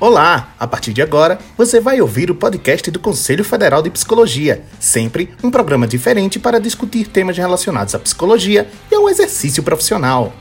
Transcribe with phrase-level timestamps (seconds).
[0.00, 0.54] Olá!
[0.60, 4.62] A partir de agora, você vai ouvir o podcast do Conselho Federal de Psicologia.
[4.78, 10.32] Sempre um programa diferente para discutir temas relacionados à psicologia e ao exercício profissional.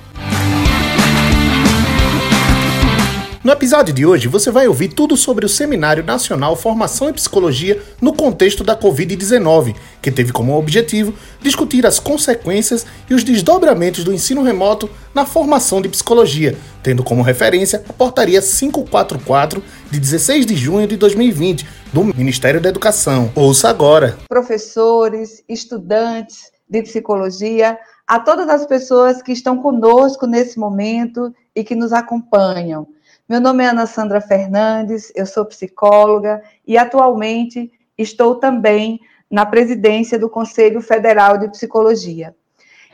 [3.48, 7.82] No episódio de hoje, você vai ouvir tudo sobre o Seminário Nacional Formação em Psicologia
[8.02, 14.12] no contexto da Covid-19, que teve como objetivo discutir as consequências e os desdobramentos do
[14.12, 20.56] ensino remoto na formação de psicologia, tendo como referência a Portaria 544 de 16 de
[20.58, 23.32] junho de 2020 do Ministério da Educação.
[23.34, 24.18] Ouça agora.
[24.28, 31.76] Professores, estudantes de psicologia, a todas as pessoas que estão conosco nesse momento e que
[31.76, 32.86] nos acompanham.
[33.30, 40.18] Meu nome é Ana Sandra Fernandes, eu sou psicóloga e atualmente estou também na presidência
[40.18, 42.34] do Conselho Federal de Psicologia.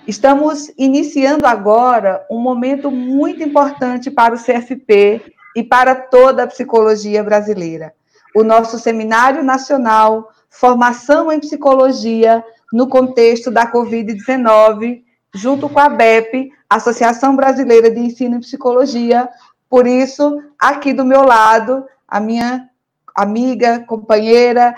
[0.08, 5.22] Estamos iniciando agora um momento muito importante para o CFP
[5.56, 7.94] e para toda a psicologia brasileira.
[8.36, 15.04] O nosso Seminário Nacional Formação em Psicologia no contexto da Covid-19,
[15.36, 19.30] junto com a BEP, Associação Brasileira de Ensino em Psicologia,
[19.74, 22.70] por isso, aqui do meu lado, a minha
[23.16, 24.76] amiga, companheira,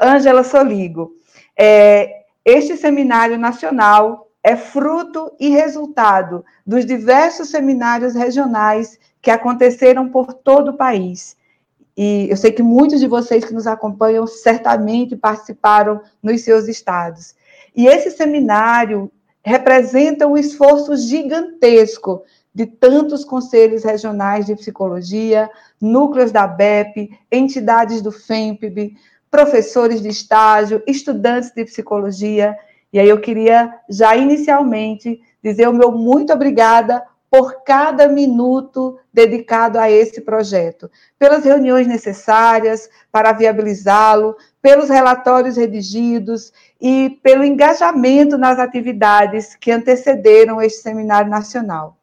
[0.00, 1.12] Ângela Soligo.
[1.54, 10.32] É, este seminário nacional é fruto e resultado dos diversos seminários regionais que aconteceram por
[10.32, 11.36] todo o país.
[11.94, 17.34] E eu sei que muitos de vocês que nos acompanham certamente participaram nos seus estados.
[17.76, 19.12] E esse seminário
[19.44, 22.22] representa um esforço gigantesco
[22.54, 25.48] de tantos conselhos regionais de psicologia,
[25.80, 28.94] núcleos da BEP, entidades do FEMPB,
[29.30, 32.56] professores de estágio, estudantes de psicologia.
[32.92, 39.78] E aí eu queria já inicialmente dizer o meu muito obrigada por cada minuto dedicado
[39.78, 48.58] a esse projeto, pelas reuniões necessárias para viabilizá-lo, pelos relatórios redigidos e pelo engajamento nas
[48.58, 51.99] atividades que antecederam este seminário nacional.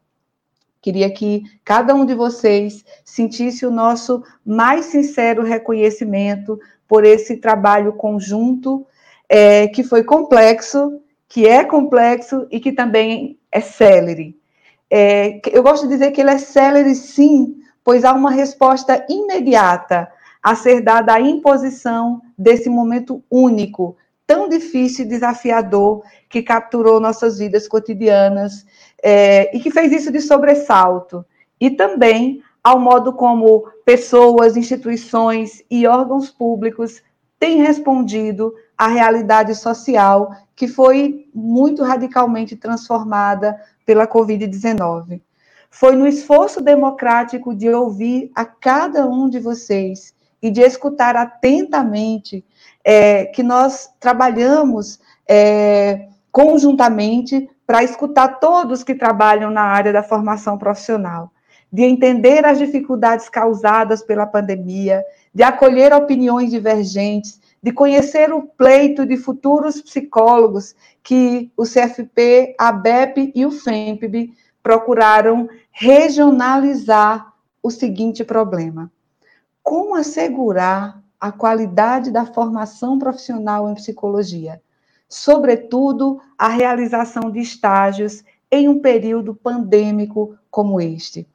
[0.88, 7.92] Queria que cada um de vocês sentisse o nosso mais sincero reconhecimento por esse trabalho
[7.92, 8.86] conjunto,
[9.28, 14.34] é, que foi complexo, que é complexo e que também é célere.
[14.90, 20.10] É, eu gosto de dizer que ele é célere, sim, pois há uma resposta imediata
[20.42, 23.94] a ser dada à imposição desse momento único,
[24.26, 28.64] tão difícil e desafiador, que capturou nossas vidas cotidianas
[29.02, 31.24] é, e que fez isso de sobressalto,
[31.60, 37.02] e também ao modo como pessoas, instituições e órgãos públicos
[37.38, 45.20] têm respondido à realidade social que foi muito radicalmente transformada pela Covid-19.
[45.70, 52.44] Foi no esforço democrático de ouvir a cada um de vocês e de escutar atentamente
[52.84, 54.98] é, que nós trabalhamos
[55.28, 61.30] é, conjuntamente para escutar todos que trabalham na área da formação profissional,
[61.70, 69.04] de entender as dificuldades causadas pela pandemia, de acolher opiniões divergentes, de conhecer o pleito
[69.04, 78.24] de futuros psicólogos que o CFP, a BEP e o FEMPB procuraram regionalizar o seguinte
[78.24, 78.90] problema:
[79.62, 84.58] como assegurar a qualidade da formação profissional em psicologia?
[85.08, 91.26] Sobretudo a realização de estágios em um período pandêmico como este.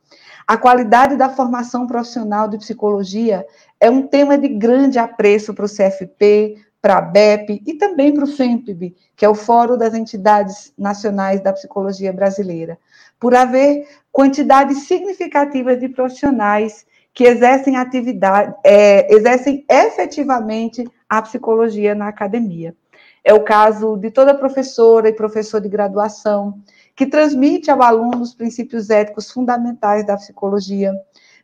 [0.45, 3.45] A qualidade da formação profissional de psicologia
[3.79, 8.25] é um tema de grande apreço para o CFP, para a BEP e também para
[8.25, 12.77] o FEMPB, que é o Fórum das Entidades Nacionais da Psicologia Brasileira,
[13.17, 22.09] por haver quantidade significativa de profissionais que exercem atividade, é, exercem efetivamente a psicologia na
[22.09, 22.75] academia.
[23.23, 26.61] É o caso de toda professora e professor de graduação,
[26.95, 30.93] que transmite ao aluno os princípios éticos fundamentais da psicologia,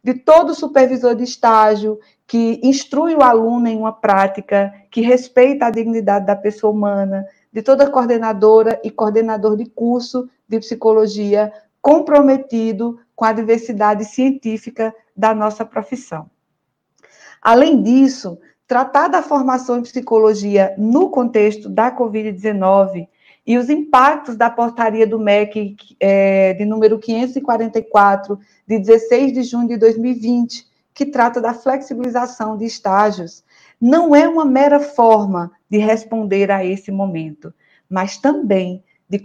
[0.04, 5.72] de todo supervisor de estágio, que instrui o aluno em uma prática que respeita a
[5.72, 13.26] dignidade da pessoa humana, de toda coordenadora e coordenador de curso de psicologia comprometido com
[13.26, 16.30] a diversidade científica da nossa profissão.
[17.42, 18.38] Além disso,
[18.70, 23.08] tratar da formação em psicologia no contexto da Covid-19
[23.46, 29.68] e os impactos da portaria do MEC é, de número 544, de 16 de junho
[29.68, 33.44] de 2020, que trata da flexibilização de estágios,
[33.82, 37.52] não é uma mera forma de responder a esse momento,
[37.90, 39.20] mas também de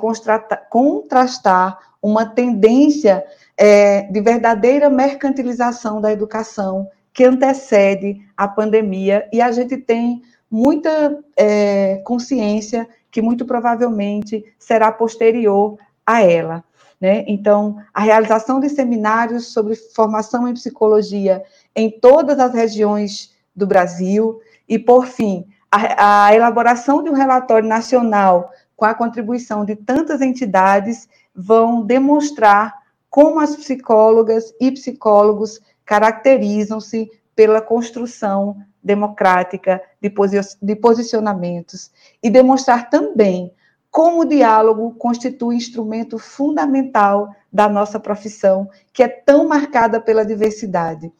[0.70, 3.22] contrastar uma tendência
[3.58, 10.20] é, de verdadeira mercantilização da educação que antecede a pandemia e a gente tem
[10.50, 16.64] muita é, consciência que muito provavelmente será posterior a ela.
[17.00, 17.24] Né?
[17.28, 21.44] Então, a realização de seminários sobre formação em psicologia
[21.74, 27.68] em todas as regiões do Brasil e, por fim, a, a elaboração de um relatório
[27.68, 32.74] nacional com a contribuição de tantas entidades vão demonstrar
[33.08, 41.90] como as psicólogas e psicólogos caracterizam-se pela construção democrática de, posi de posicionamentos
[42.22, 43.52] e demonstrar também
[43.90, 51.12] como o diálogo constitui instrumento fundamental da nossa profissão, que é tão marcada pela diversidade.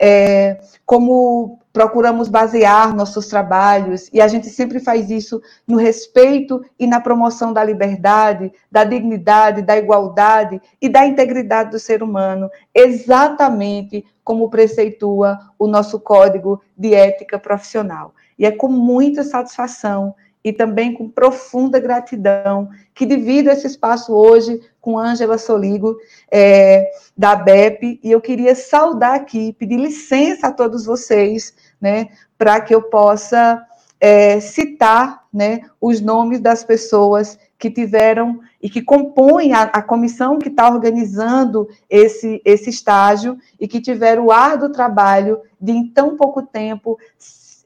[0.00, 6.86] É, como procuramos basear nossos trabalhos, e a gente sempre faz isso no respeito e
[6.86, 14.04] na promoção da liberdade, da dignidade, da igualdade e da integridade do ser humano, exatamente
[14.24, 18.12] como preceitua o nosso código de ética profissional.
[18.38, 24.60] E é com muita satisfação e também com profunda gratidão que divido esse espaço hoje
[24.88, 25.98] com Ângela Soligo,
[26.32, 32.08] é, da BEP, e eu queria saudar aqui, pedir licença a todos vocês, né,
[32.38, 33.62] para que eu possa
[34.00, 40.38] é, citar né, os nomes das pessoas que tiveram e que compõem a, a comissão
[40.38, 46.16] que está organizando esse, esse estágio e que tiveram o árduo trabalho de, em tão
[46.16, 46.96] pouco tempo,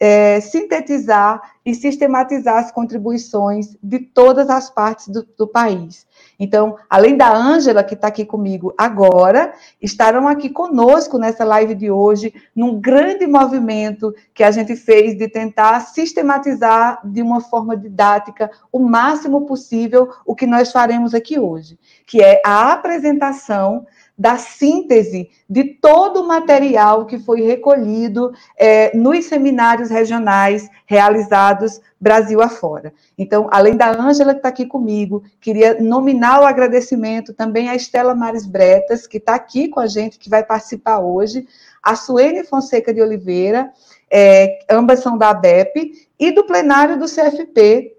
[0.01, 6.05] é, sintetizar e sistematizar as contribuições de todas as partes do, do país.
[6.43, 11.89] Então, além da Ângela, que está aqui comigo agora, estarão aqui conosco nessa live de
[11.89, 18.51] hoje, num grande movimento que a gente fez de tentar sistematizar de uma forma didática
[18.73, 23.87] o máximo possível o que nós faremos aqui hoje, que é a apresentação
[24.17, 32.43] da síntese de todo o material que foi recolhido é, nos seminários regionais realizados Brasil
[32.43, 32.93] afora.
[33.17, 38.15] Então, além da Ângela que está aqui comigo, queria nominar o agradecimento também à Estela
[38.15, 41.47] Mares Bretas, que está aqui com a gente, que vai participar hoje,
[41.83, 43.73] a Suene Fonseca de Oliveira,
[44.11, 47.97] é, ambas são da ABEP, e do plenário do CFP,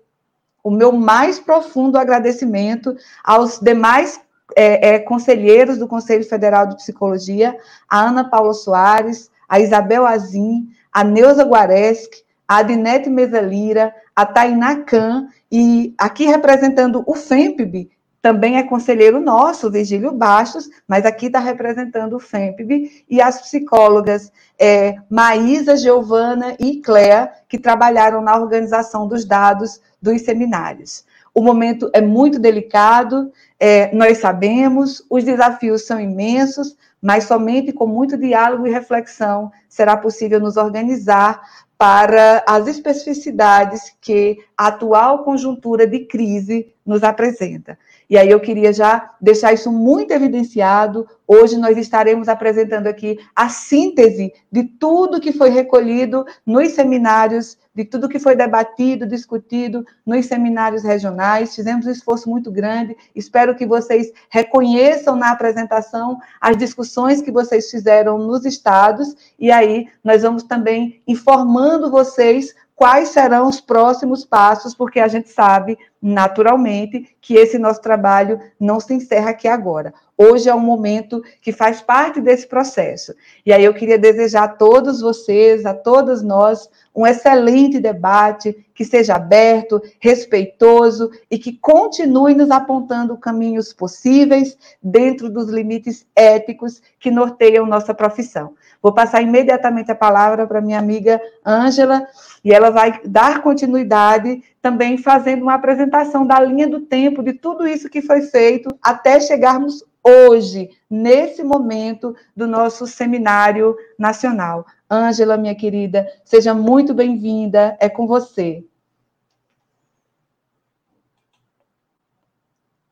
[0.63, 4.21] o meu mais profundo agradecimento aos demais
[4.56, 7.58] é, é, conselheiros do Conselho Federal de Psicologia,
[7.90, 14.78] a Ana Paula Soares, a Isabel Azim, a Neuza Guareschi, a Adinete Mesalira, a Tainá
[14.84, 17.90] Khan, e aqui representando o FEMPB,
[18.24, 24.32] também é conselheiro nosso, Virgílio Bastos, mas aqui está representando o FEMPB, e as psicólogas
[24.58, 31.04] é, Maísa, Giovana e Cléa, que trabalharam na organização dos dados dos seminários.
[31.34, 37.88] O momento é muito delicado, é, nós sabemos, os desafios são imensos, mas somente com
[37.88, 41.42] muito diálogo e reflexão será possível nos organizar
[41.78, 47.78] para as especificidades que a atual conjuntura de crise nos apresenta.
[48.10, 51.08] E aí eu queria já deixar isso muito evidenciado.
[51.28, 57.86] Hoje nós estaremos apresentando aqui a síntese de tudo que foi recolhido nos seminários, de
[57.86, 61.56] tudo que foi debatido, discutido nos seminários regionais.
[61.56, 62.96] Fizemos um esforço muito grande.
[63.16, 69.88] Espero que vocês reconheçam na apresentação as discussões que vocês fizeram nos estados e aí
[70.04, 77.15] nós vamos também informando vocês quais serão os próximos passos, porque a gente sabe, naturalmente,
[77.22, 79.94] que esse nosso trabalho não se encerra aqui agora.
[80.18, 83.13] Hoje é um momento que faz parte desse processo.
[83.46, 88.86] E aí eu queria desejar a todos vocês, a todas nós, um excelente debate, que
[88.86, 97.10] seja aberto, respeitoso e que continue nos apontando caminhos possíveis dentro dos limites éticos que
[97.10, 98.53] norteiam nossa profissão.
[98.84, 102.06] Vou passar imediatamente a palavra para minha amiga Ângela,
[102.44, 107.66] e ela vai dar continuidade também fazendo uma apresentação da linha do tempo de tudo
[107.66, 114.66] isso que foi feito até chegarmos hoje, nesse momento do nosso seminário nacional.
[114.92, 118.66] Ângela, minha querida, seja muito bem-vinda, é com você.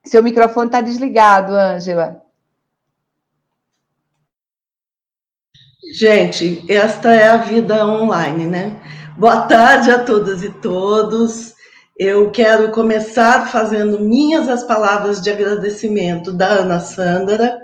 [0.06, 2.31] Seu microfone está desligado, Ângela.
[5.92, 8.82] Gente, esta é a vida online, né?
[9.18, 11.54] Boa tarde a todas e todos.
[11.98, 17.60] Eu quero começar fazendo minhas as palavras de agradecimento da Ana Sandra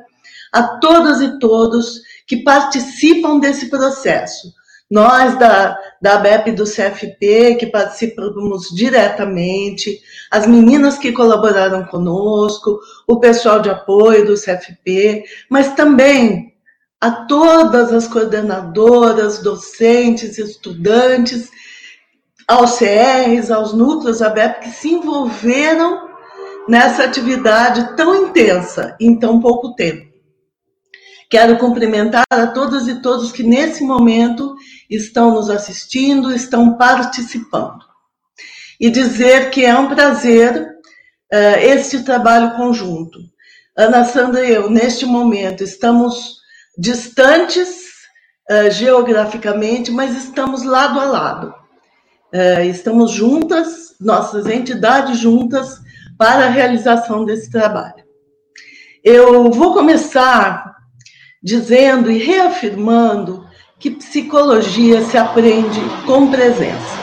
[0.51, 4.51] a todas e todos que participam desse processo.
[4.91, 13.21] Nós da, da BEP do CFP, que participamos diretamente, as meninas que colaboraram conosco, o
[13.21, 16.56] pessoal de apoio do CFP, mas também
[16.99, 21.49] a todas as coordenadoras, docentes, estudantes,
[22.47, 26.07] aos CRs, aos núcleos ABEP que se envolveram
[26.67, 30.07] nessa atividade tão intensa em tão pouco tempo.
[31.29, 34.55] Quero cumprimentar a todas e todos que nesse momento
[34.89, 37.85] estão nos assistindo, estão participando.
[38.79, 40.55] E dizer que é um prazer
[41.33, 43.19] uh, este trabalho conjunto.
[43.75, 46.36] Ana Sandra e eu, neste momento, estamos
[46.77, 47.87] distantes
[48.49, 51.53] uh, geograficamente, mas estamos lado a lado.
[52.33, 55.81] Uh, estamos juntas, nossas entidades juntas,
[56.17, 58.03] para a realização desse trabalho.
[59.03, 60.75] Eu vou começar
[61.41, 63.47] dizendo e reafirmando
[63.79, 66.97] que psicologia se aprende com presença.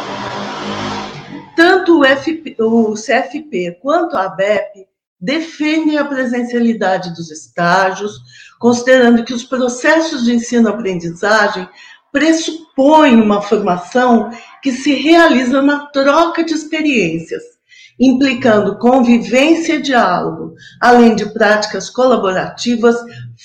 [1.57, 4.87] Tanto o, FP, o CFP quanto a ABEP
[5.25, 8.13] defendem a presencialidade dos estágios,
[8.59, 11.69] considerando que os processos de ensino-aprendizagem
[12.13, 14.31] pressupõem uma formação
[14.63, 17.43] que se realiza na troca de experiências,
[17.99, 22.97] implicando convivência e diálogo, além de práticas colaborativas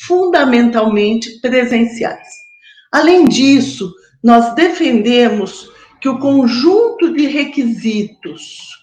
[0.05, 2.27] fundamentalmente presenciais.
[2.91, 5.69] Além disso, nós defendemos
[6.01, 8.78] que o conjunto de requisitos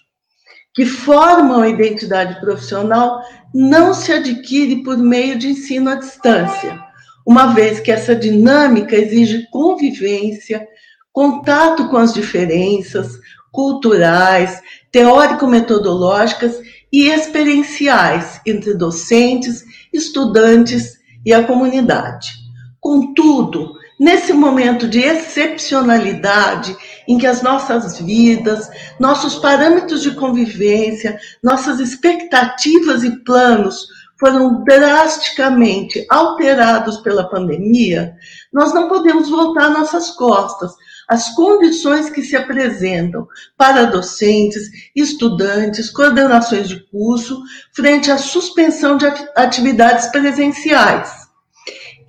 [0.77, 6.79] que formam a identidade profissional não se adquire por meio de ensino à distância,
[7.25, 10.67] uma vez que essa dinâmica exige convivência,
[11.11, 13.19] contato com as diferenças
[13.51, 16.61] culturais, teórico-metodológicas
[16.93, 22.33] e experienciais entre docentes, estudantes e a comunidade.
[22.79, 26.77] Contudo, nesse momento de excepcionalidade
[27.07, 33.87] em que as nossas vidas, nossos parâmetros de convivência, nossas expectativas e planos
[34.19, 38.15] foram drasticamente alterados pela pandemia,
[38.51, 40.71] nós não podemos voltar nossas costas
[41.07, 47.41] as condições que se apresentam para docentes, estudantes, coordenações de curso,
[47.73, 51.09] frente à suspensão de atividades presenciais.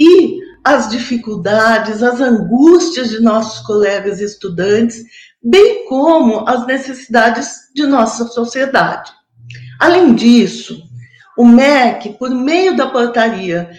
[0.01, 5.03] E as dificuldades, as angústias de nossos colegas estudantes,
[5.43, 9.11] bem como as necessidades de nossa sociedade.
[9.81, 10.83] Além disso,
[11.39, 13.71] o MEC, por meio da portaria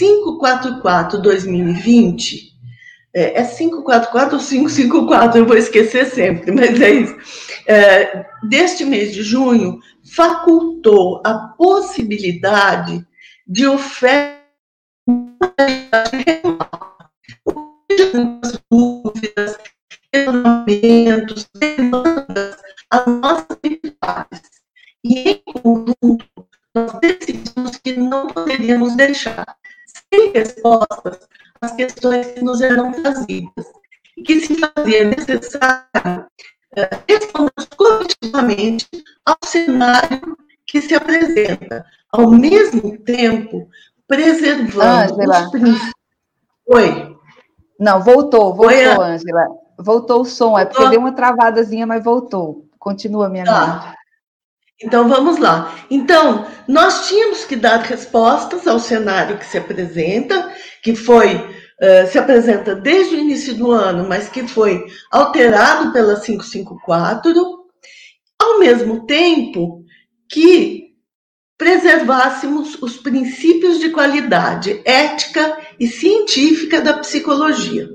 [0.00, 2.48] 544-2020,
[3.14, 7.14] é, é 544 ou 554, eu vou esquecer sempre, mas é isso.
[7.66, 9.80] É, deste mês de junho,
[10.16, 13.06] facultou a possibilidade
[13.46, 14.37] de oferta
[18.70, 19.58] dúvidas,
[20.12, 22.56] questionamentos, demandas
[22.90, 24.42] às nossas entidades.
[25.04, 26.26] E, em conjunto,
[26.74, 29.56] nós decidimos que não poderíamos deixar
[30.10, 31.28] sem respostas
[31.60, 33.66] as questões que nos eram trazidas,
[34.16, 36.26] e que se fazia necessário
[36.76, 38.86] eh, responder coletivamente
[39.24, 43.68] ao cenário que se apresenta, ao mesmo tempo
[44.08, 45.44] preservando Angela.
[45.44, 45.92] os princípios.
[46.66, 47.16] Oi.
[47.78, 49.46] Não, voltou, voltou, Ângela.
[49.78, 52.66] Voltou o som, é porque deu uma travadazinha, mas voltou.
[52.78, 53.62] Continua, minha tá.
[53.62, 53.98] amiga.
[54.82, 55.74] Então vamos lá.
[55.90, 62.18] Então, nós tínhamos que dar respostas ao cenário que se apresenta, que foi uh, se
[62.18, 67.32] apresenta desde o início do ano, mas que foi alterado pela 554,
[68.40, 69.84] ao mesmo tempo
[70.28, 70.87] que
[71.58, 77.90] preservássemos os princípios de qualidade ética e científica da psicologia.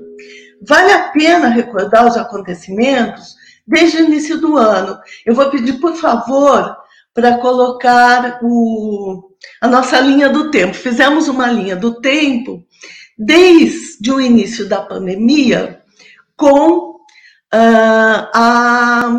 [0.60, 3.34] Vale a pena recordar os acontecimentos
[3.66, 4.98] desde o início do ano.
[5.24, 6.76] Eu vou pedir, por favor,
[7.14, 9.30] para colocar o,
[9.62, 10.74] a nossa linha do tempo.
[10.74, 12.62] Fizemos uma linha do tempo
[13.16, 15.80] desde o início da pandemia
[16.36, 19.10] com uh, a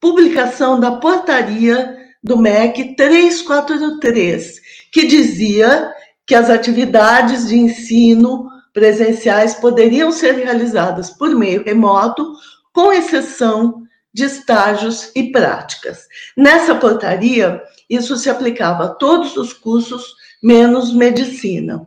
[0.00, 4.60] publicação da portaria do MEC 343,
[4.92, 5.92] que dizia
[6.26, 12.34] que as atividades de ensino presenciais poderiam ser realizadas por meio remoto
[12.72, 16.08] com exceção de estágios e práticas.
[16.36, 21.86] Nessa portaria, isso se aplicava a todos os cursos, menos medicina.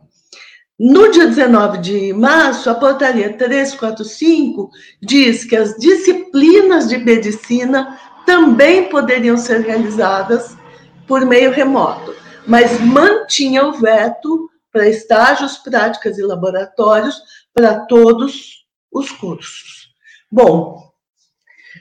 [0.78, 4.70] No dia 19 de março, a portaria 345
[5.02, 10.56] diz que as disciplinas de medicina também poderiam ser realizadas
[11.04, 12.14] por meio remoto,
[12.46, 17.20] mas mantinha o veto para estágios, práticas e laboratórios
[17.52, 19.88] para todos os cursos.
[20.30, 20.92] Bom,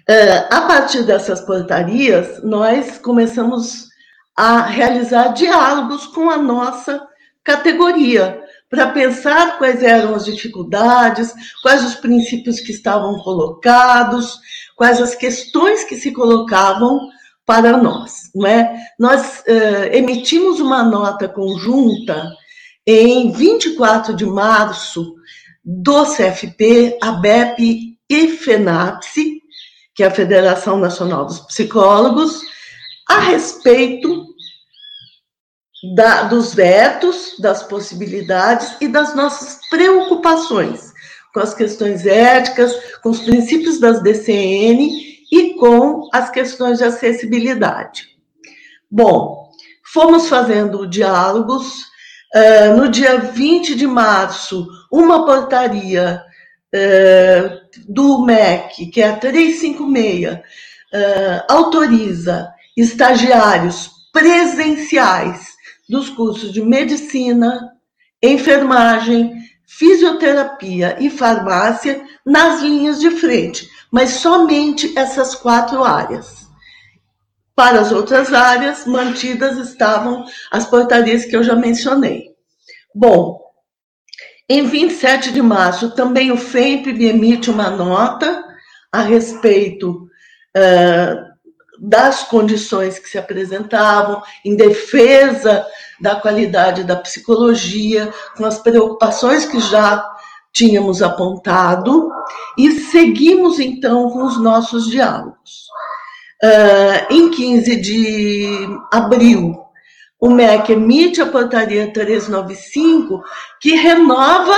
[0.08, 3.88] é, a partir dessas portarias, nós começamos
[4.36, 7.08] a realizar diálogos com a nossa
[7.44, 14.40] categoria, para pensar quais eram as dificuldades, quais os princípios que estavam colocados,
[14.80, 17.10] quais as questões que se colocavam
[17.46, 18.80] para nós, não é?
[18.98, 22.34] Nós uh, emitimos uma nota conjunta
[22.88, 25.16] em 24 de março
[25.66, 29.42] do CFP, ABEP e FENAPSE,
[29.94, 32.42] que é a Federação Nacional dos Psicólogos,
[33.10, 34.28] a respeito
[35.94, 40.89] da, dos vetos, das possibilidades e das nossas preocupações
[41.34, 44.90] com as questões éticas, com os princípios das DCN
[45.32, 48.08] e com as questões de acessibilidade.
[48.90, 49.52] Bom,
[49.94, 51.90] fomos fazendo diálogos.
[52.36, 56.22] Uh, no dia 20 de março, uma portaria
[56.76, 60.40] uh, do MEC, que é a 356, uh,
[61.50, 65.48] autoriza estagiários presenciais
[65.90, 67.72] dos cursos de medicina,
[68.22, 69.39] enfermagem,
[69.70, 76.48] fisioterapia e farmácia nas linhas de frente, mas somente essas quatro áreas.
[77.56, 82.30] Para as outras áreas, mantidas estavam as portarias que eu já mencionei.
[82.96, 83.40] Bom,
[84.50, 88.44] em 27 de março, também o FEMP emite uma nota
[88.92, 90.10] a respeito
[90.58, 91.30] uh,
[91.80, 95.64] das condições que se apresentavam, em defesa
[96.00, 100.06] da qualidade da psicologia, com as preocupações que já
[100.54, 102.12] tínhamos apontado,
[102.58, 105.70] e seguimos então com os nossos diálogos.
[106.44, 109.60] Uh, em 15 de abril,
[110.20, 113.22] o MEC emite a portaria 395,
[113.60, 114.56] que renova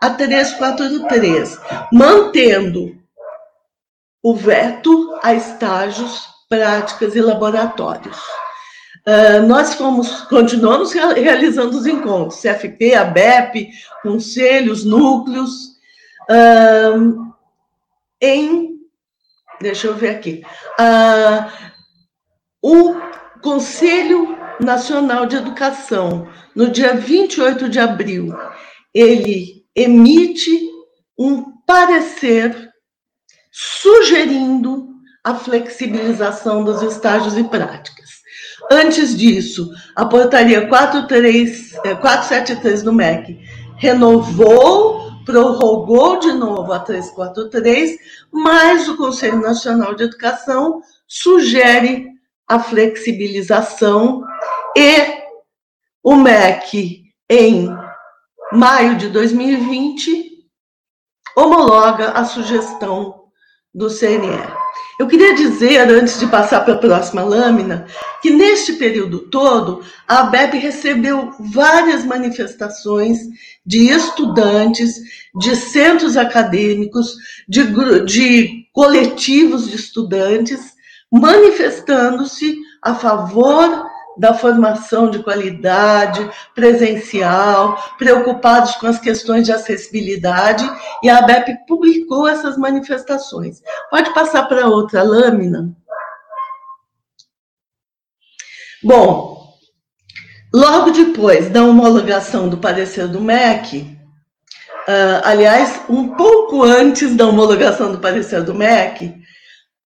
[0.00, 1.58] a 343,
[1.92, 2.96] mantendo
[4.22, 8.18] o veto a estágios práticas e laboratórios.
[9.08, 13.70] Uh, nós fomos, continuamos realizando os encontros, CFP, ABEP,
[14.02, 15.76] conselhos, núcleos,
[16.28, 17.32] uh,
[18.20, 18.80] em,
[19.60, 20.42] deixa eu ver aqui,
[20.80, 21.76] uh,
[22.60, 22.96] o
[23.40, 28.36] Conselho Nacional de Educação, no dia 28 de abril,
[28.92, 30.68] ele emite
[31.16, 32.72] um parecer
[33.52, 34.88] sugerindo
[35.22, 38.15] a flexibilização dos estágios e práticas.
[38.70, 43.38] Antes disso, a portaria 43, 473 é, do MEC
[43.76, 47.96] renovou, prorrogou de novo a 343,
[48.32, 52.08] mas o Conselho Nacional de Educação sugere
[52.48, 54.22] a flexibilização
[54.76, 55.26] e
[56.02, 57.68] o MEC, em
[58.52, 60.48] maio de 2020,
[61.36, 63.26] homologa a sugestão
[63.74, 64.40] do CNE.
[64.98, 67.86] Eu queria dizer, antes de passar para a próxima lâmina,
[68.22, 73.18] que neste período todo, a ABEP recebeu várias manifestações
[73.64, 74.94] de estudantes,
[75.34, 77.16] de centros acadêmicos,
[77.48, 77.64] de,
[78.04, 80.74] de coletivos de estudantes,
[81.12, 90.64] manifestando-se a favor da formação de qualidade presencial, preocupados com as questões de acessibilidade,
[91.02, 93.62] e a ABEP publicou essas manifestações.
[93.90, 95.76] Pode passar para outra lâmina.
[98.86, 99.52] Bom,
[100.54, 107.90] logo depois da homologação do parecer do MEC, uh, aliás, um pouco antes da homologação
[107.90, 109.12] do parecer do MEC,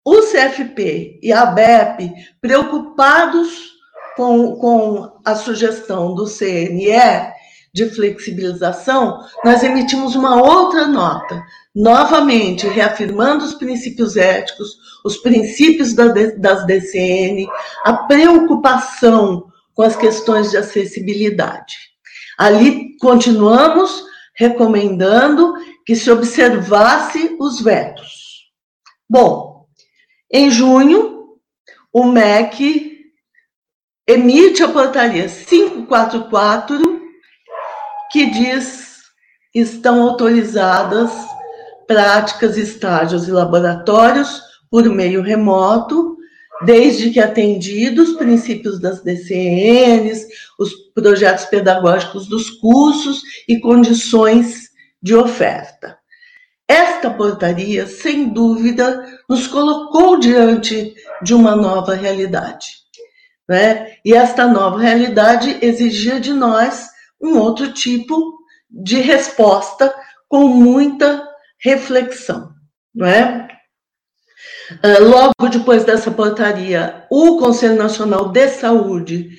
[0.04, 3.70] o CFP e a ABEP, preocupados
[4.18, 6.92] com, com a sugestão do CNE
[7.72, 11.42] de flexibilização, nós emitimos uma outra nota,
[11.74, 17.48] novamente reafirmando os princípios éticos, os princípios das DCN,
[17.84, 21.76] a preocupação com as questões de acessibilidade.
[22.36, 24.04] Ali continuamos
[24.34, 25.54] recomendando
[25.86, 28.50] que se observasse os vetos.
[29.08, 29.66] Bom,
[30.32, 31.36] em junho,
[31.92, 33.12] o MEC
[34.06, 36.99] emite a portaria 544,
[38.10, 39.00] que diz
[39.54, 41.10] estão autorizadas
[41.86, 46.16] práticas, estágios e laboratórios por meio remoto,
[46.64, 50.26] desde que atendidos os princípios das DCNs,
[50.58, 54.70] os projetos pedagógicos dos cursos e condições
[55.02, 55.98] de oferta.
[56.68, 62.66] Esta portaria, sem dúvida, nos colocou diante de uma nova realidade.
[63.48, 63.94] Né?
[64.04, 66.89] E esta nova realidade exigia de nós
[67.20, 68.38] um outro tipo
[68.70, 69.94] de resposta
[70.28, 71.26] com muita
[71.58, 72.50] reflexão.
[72.94, 73.48] Não é?
[74.82, 79.30] Ah, logo depois dessa portaria, o Conselho Nacional de Saúde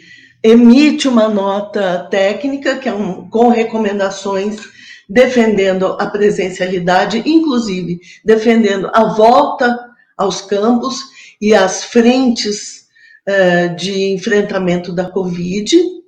[0.43, 4.59] emite uma nota técnica, que é um, com recomendações
[5.07, 9.77] defendendo a presencialidade, inclusive defendendo a volta
[10.17, 11.01] aos campos
[11.39, 12.85] e às frentes
[13.27, 16.00] uh, de enfrentamento da Covid.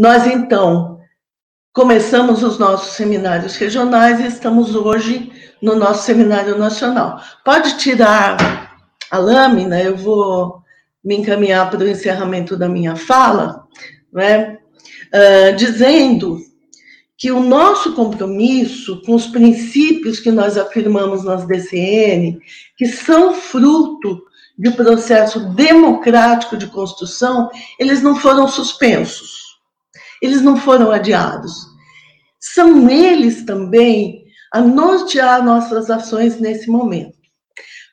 [0.00, 0.98] Nós, então,
[1.74, 7.20] começamos os nossos seminários regionais e estamos hoje no nosso seminário nacional.
[7.44, 8.78] Pode tirar
[9.10, 10.62] a lâmina, eu vou
[11.04, 13.62] me encaminhar para o encerramento da minha fala,
[14.10, 14.56] né?
[15.12, 16.38] Uh, dizendo
[17.18, 22.40] que o nosso compromisso com os princípios que nós afirmamos nas DCN,
[22.74, 24.22] que são fruto
[24.58, 29.39] de um processo democrático de construção, eles não foram suspensos,
[30.20, 31.66] eles não foram adiados.
[32.38, 37.18] São eles também a nortear nossas ações nesse momento.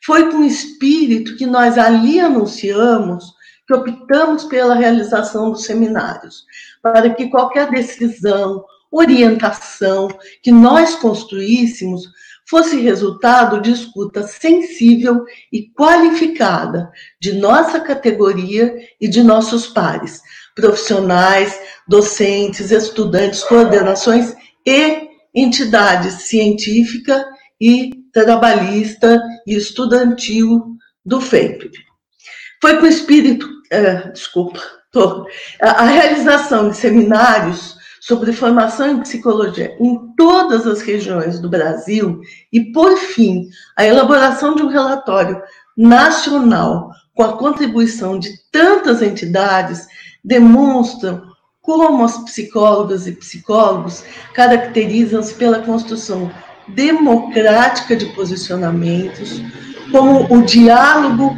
[0.06, 3.36] Foi com espírito que nós ali anunciamos
[3.68, 6.46] que optamos pela realização dos seminários,
[6.82, 10.08] para que qualquer decisão, orientação
[10.42, 12.04] que nós construíssemos
[12.50, 20.22] fosse resultado de escuta sensível e qualificada de nossa categoria e de nossos pares,
[20.58, 27.24] profissionais, docentes, estudantes, coordenações e entidades científica
[27.62, 31.72] e trabalhista e estudantil do FEIP.
[32.60, 34.60] Foi com espírito, é, desculpa,
[34.92, 35.28] tô,
[35.62, 42.20] a, a realização de seminários sobre formação em psicologia em todas as regiões do Brasil
[42.52, 45.40] e, por fim, a elaboração de um relatório
[45.78, 49.88] nacional com a contribuição de tantas entidades
[50.28, 51.24] demonstram
[51.62, 56.30] como as psicólogas e psicólogos caracterizam-se pela construção
[56.68, 59.42] democrática de posicionamentos,
[59.90, 61.38] como o diálogo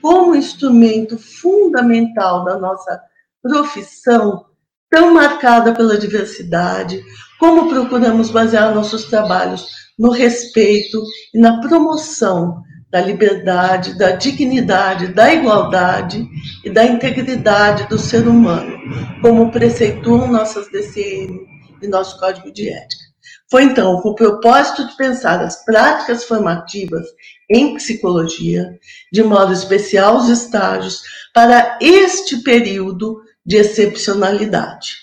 [0.00, 2.98] como instrumento fundamental da nossa
[3.42, 4.46] profissão,
[4.88, 7.02] tão marcada pela diversidade,
[7.38, 11.02] como procuramos basear nossos trabalhos no respeito
[11.34, 16.28] e na promoção da liberdade, da dignidade, da igualdade
[16.64, 18.76] e da integridade do ser humano,
[19.22, 21.40] como preceituam nossas DCM
[21.80, 23.10] e nosso Código de Ética.
[23.48, 27.06] Foi então com o propósito de pensar as práticas formativas
[27.48, 28.78] em psicologia,
[29.12, 31.02] de modo especial os estágios,
[31.34, 34.94] para este período de excepcionalidade,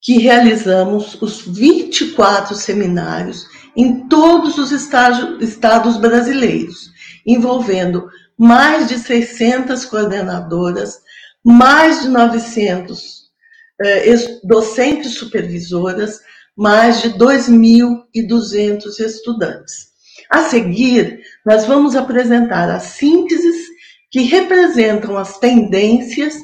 [0.00, 6.90] que realizamos os 24 seminários em todos os estágios, estados brasileiros,
[7.26, 10.98] envolvendo mais de 600 coordenadoras,
[11.44, 13.24] mais de 900
[13.82, 16.20] eh, docentes supervisoras,
[16.56, 19.92] mais de 2.200 estudantes.
[20.30, 23.66] A seguir, nós vamos apresentar as sínteses
[24.10, 26.34] que representam as tendências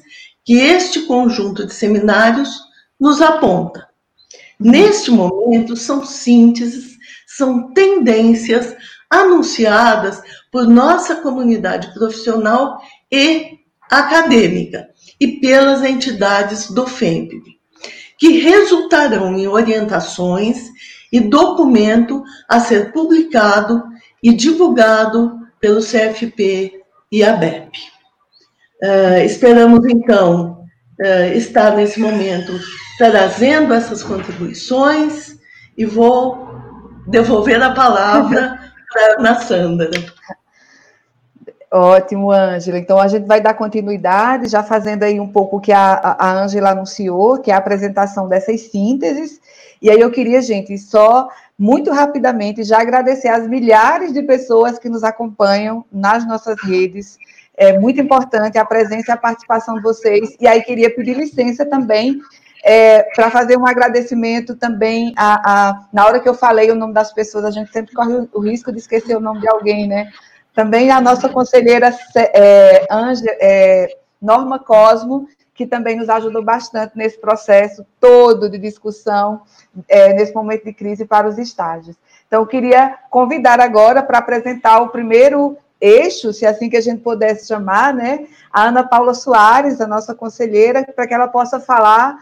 [0.44, 2.50] que este conjunto de seminários
[2.98, 3.88] nos aponta.
[4.58, 6.89] Neste momento, são sínteses,
[7.36, 8.74] são tendências
[9.08, 13.58] anunciadas por nossa comunidade profissional e
[13.90, 14.88] acadêmica
[15.20, 17.60] e pelas entidades do FEMPB
[18.20, 20.68] que resultarão em orientações
[21.10, 23.82] e documento a ser publicado
[24.22, 27.78] e divulgado pelo CFP e a BEP.
[28.82, 30.64] Uh, esperamos, então,
[31.00, 32.52] uh, estar nesse momento
[32.98, 35.38] trazendo essas contribuições
[35.76, 36.46] e vou
[37.10, 38.58] devolver a palavra
[38.92, 39.90] para a Ana Sandra.
[41.72, 42.78] Ótimo, Ângela.
[42.78, 46.42] Então, a gente vai dar continuidade, já fazendo aí um pouco o que a, a
[46.42, 49.40] Ângela anunciou, que é a apresentação dessas sínteses.
[49.80, 54.88] E aí eu queria, gente, só muito rapidamente já agradecer às milhares de pessoas que
[54.88, 57.18] nos acompanham nas nossas redes.
[57.56, 60.36] É muito importante a presença e a participação de vocês.
[60.40, 62.20] E aí queria pedir licença também
[62.62, 66.92] é, para fazer um agradecimento também a, a, na hora que eu falei o nome
[66.92, 70.10] das pessoas, a gente sempre corre o risco de esquecer o nome de alguém, né?
[70.54, 72.86] Também a nossa conselheira é,
[73.40, 79.42] é, Norma Cosmo, que também nos ajudou bastante nesse processo todo de discussão,
[79.88, 81.96] é, nesse momento de crise para os estágios.
[82.26, 87.00] Então, eu queria convidar agora para apresentar o primeiro eixo, se assim que a gente
[87.00, 92.18] pudesse chamar, né, a Ana Paula Soares, a nossa conselheira, para que ela possa falar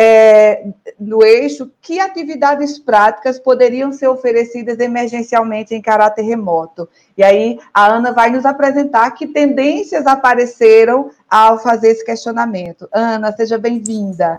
[0.00, 0.64] é,
[0.96, 6.88] no eixo, que atividades práticas poderiam ser oferecidas emergencialmente em caráter remoto.
[7.16, 12.88] E aí a Ana vai nos apresentar que tendências apareceram ao fazer esse questionamento.
[12.92, 14.38] Ana, seja bem-vinda.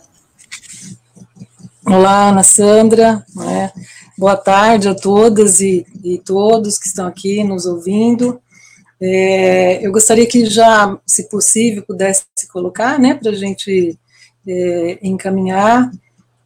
[1.85, 3.25] Olá, Ana Sandra.
[3.35, 3.73] Né?
[4.17, 8.41] Boa tarde a todas e, e, todos que estão aqui nos ouvindo.
[9.01, 13.98] É, eu gostaria que já, se possível, pudesse se colocar, né, para a gente
[14.49, 15.91] é, encaminhar.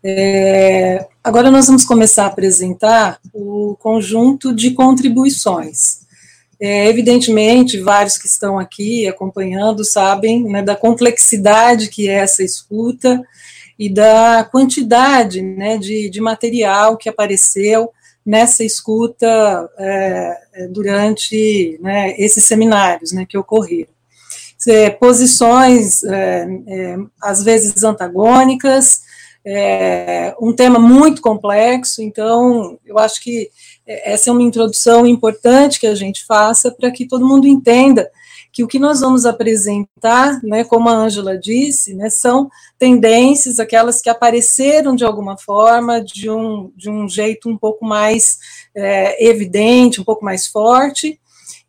[0.03, 6.03] É, agora nós vamos começar a apresentar o conjunto de contribuições.
[6.59, 13.21] É, evidentemente, vários que estão aqui acompanhando sabem né, da complexidade que é essa escuta
[13.79, 17.91] e da quantidade né, de, de material que apareceu
[18.25, 23.92] nessa escuta é, durante né, esses seminários né, que ocorreram.
[24.67, 29.01] É, posições, é, é, às vezes antagônicas,
[29.45, 33.49] é, um tema muito complexo, então eu acho que
[33.85, 38.09] essa é uma introdução importante que a gente faça para que todo mundo entenda
[38.53, 42.47] que o que nós vamos apresentar, né, como a Ângela disse, né, são
[42.77, 48.37] tendências, aquelas que apareceram de alguma forma, de um, de um jeito um pouco mais
[48.75, 51.19] é, evidente, um pouco mais forte,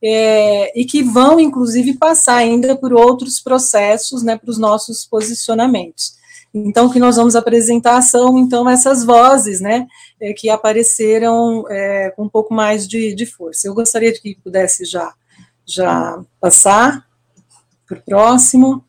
[0.04, 6.12] é, e que vão, inclusive, passar ainda por outros processos, né, para os nossos posicionamentos.
[6.52, 9.86] Então, o que nós vamos apresentar são, então, essas vozes, né,
[10.20, 13.66] é, que apareceram é, com um pouco mais de, de força.
[13.66, 15.12] Eu gostaria que pudesse já
[15.66, 17.06] já passar
[17.86, 18.84] para o próximo.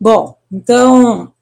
[0.00, 1.32] Bom, então,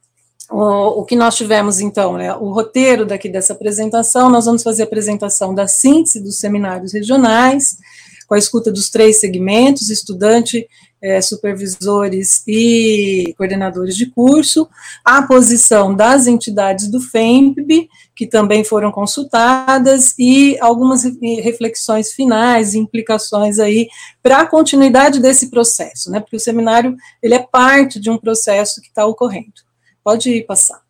[0.51, 4.83] o, o, que nós tivemos, então, né, o roteiro daqui dessa apresentação, nós vamos fazer
[4.83, 7.79] a apresentação da síntese dos seminários regionais,
[8.27, 10.69] com a escuta dos três segmentos, estudante,
[11.01, 14.69] é, supervisores e coordenadores de curso,
[15.05, 23.59] a posição das entidades do FEMP, que também foram consultadas, e algumas reflexões finais, implicações
[23.59, 23.89] aí
[24.23, 28.81] para a continuidade desse processo, né, porque o seminário, ele é parte de um processo
[28.81, 29.65] que está ocorrendo.
[30.03, 30.81] Pode passar.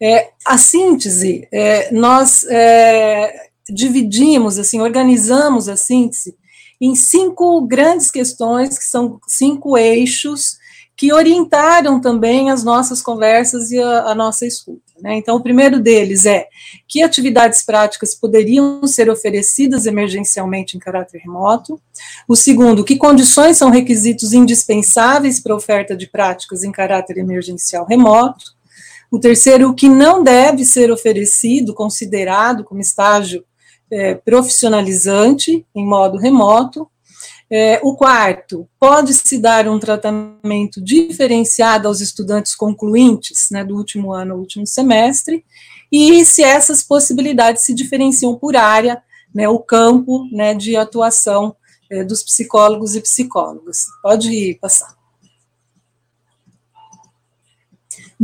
[0.00, 6.36] É, a síntese, é, nós é, dividimos, assim, organizamos a síntese
[6.80, 10.56] em cinco grandes questões, que são cinco eixos,
[10.96, 14.92] que orientaram também as nossas conversas e a, a nossa escuta.
[15.00, 15.16] Né?
[15.16, 16.46] Então, o primeiro deles é
[16.86, 21.80] que atividades práticas poderiam ser oferecidas emergencialmente em caráter remoto.
[22.28, 27.86] O segundo, que condições são requisitos indispensáveis para a oferta de práticas em caráter emergencial
[27.86, 28.44] remoto.
[29.10, 33.44] O terceiro, o que não deve ser oferecido, considerado como estágio
[33.92, 36.88] é, profissionalizante em modo remoto.
[37.50, 44.36] É, o quarto, pode-se dar um tratamento diferenciado aos estudantes concluintes né, do último ano,
[44.36, 45.44] último semestre,
[45.92, 49.02] e se essas possibilidades se diferenciam por área,
[49.34, 51.54] né, o campo né, de atuação
[51.90, 53.84] é, dos psicólogos e psicólogas.
[54.02, 55.01] Pode ir, passar.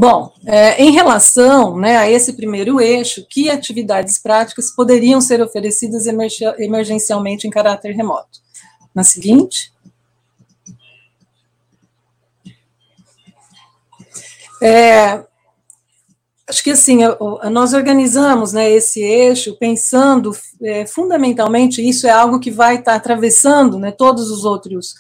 [0.01, 6.07] Bom, é, em relação né, a esse primeiro eixo, que atividades práticas poderiam ser oferecidas
[6.07, 8.39] emergencialmente em caráter remoto?
[8.95, 9.73] Na seguinte.
[14.63, 15.25] É,
[16.49, 17.01] acho que assim,
[17.51, 20.31] nós organizamos né, esse eixo pensando
[20.63, 24.95] é, fundamentalmente, isso é algo que vai estar atravessando né, todos os outros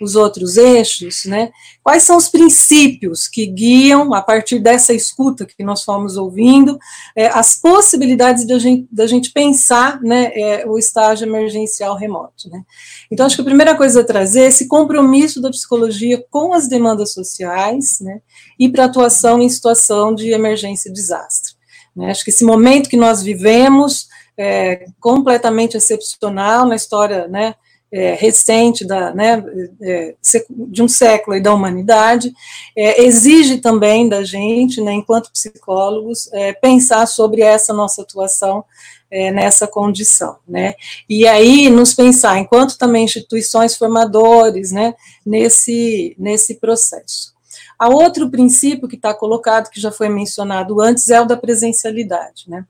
[0.00, 1.50] os outros eixos, né?
[1.82, 6.78] Quais são os princípios que guiam, a partir dessa escuta que nós fomos ouvindo,
[7.14, 12.62] é, as possibilidades da gente, da gente pensar né, é, o estágio emergencial remoto, né?
[13.10, 16.68] Então, acho que a primeira coisa a trazer é esse compromisso da psicologia com as
[16.68, 18.20] demandas sociais, né?
[18.58, 21.54] E para atuação em situação de emergência e desastre.
[21.94, 22.10] Né?
[22.10, 27.54] Acho que esse momento que nós vivemos é completamente excepcional na história, né?
[27.94, 29.44] É, recente da, né,
[29.80, 30.16] é,
[30.50, 32.34] de um século da humanidade,
[32.76, 38.64] é, exige também da gente, né, enquanto psicólogos, é, pensar sobre essa nossa atuação
[39.08, 40.74] é, nessa condição, né,
[41.08, 47.32] e aí nos pensar, enquanto também instituições formadores, né, nesse, nesse processo.
[47.78, 52.46] A outro princípio que está colocado, que já foi mencionado antes, é o da presencialidade,
[52.48, 52.66] né,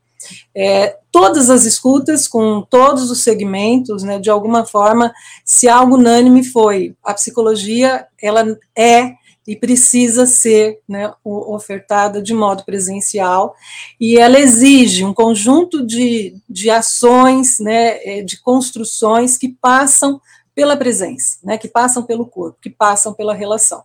[0.55, 5.13] é, todas as escutas, com todos os segmentos, né, de alguma forma,
[5.45, 8.45] se algo unânime foi, a psicologia, ela
[8.77, 9.15] é
[9.47, 13.55] e precisa ser né, ofertada de modo presencial,
[14.01, 20.21] e ela exige um conjunto de, de ações, né, é, de construções que passam
[20.55, 23.83] pela presença, né, que passam pelo corpo, que passam pela relação.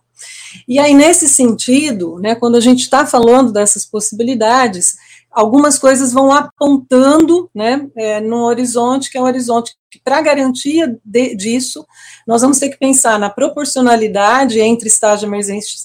[0.66, 4.96] E aí, nesse sentido, né, quando a gente está falando dessas possibilidades,
[5.30, 10.98] algumas coisas vão apontando né, é, no horizonte, que é um horizonte que, para garantia
[11.04, 11.86] de, disso,
[12.26, 15.30] nós vamos ter que pensar na proporcionalidade entre estágio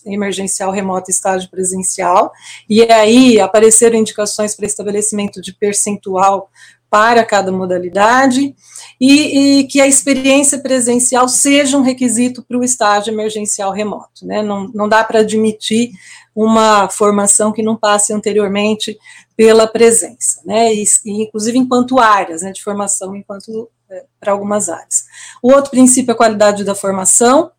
[0.06, 2.32] emergencial remoto e estágio presencial,
[2.70, 6.50] e aí apareceram indicações para estabelecimento de percentual
[6.90, 8.56] para cada modalidade
[9.02, 14.26] e, e, que a experiência presencial seja um requisito para o estágio emergencial remoto.
[14.26, 14.42] Né?
[14.42, 15.92] Não, não dá para admitir
[16.34, 18.98] uma formação que não passe anteriormente
[19.36, 20.74] pela presença, né?
[20.74, 25.06] E, inclusive enquanto áreas né, de formação, enquanto é, para algumas áreas.
[25.42, 27.52] O outro princípio é a qualidade da formação,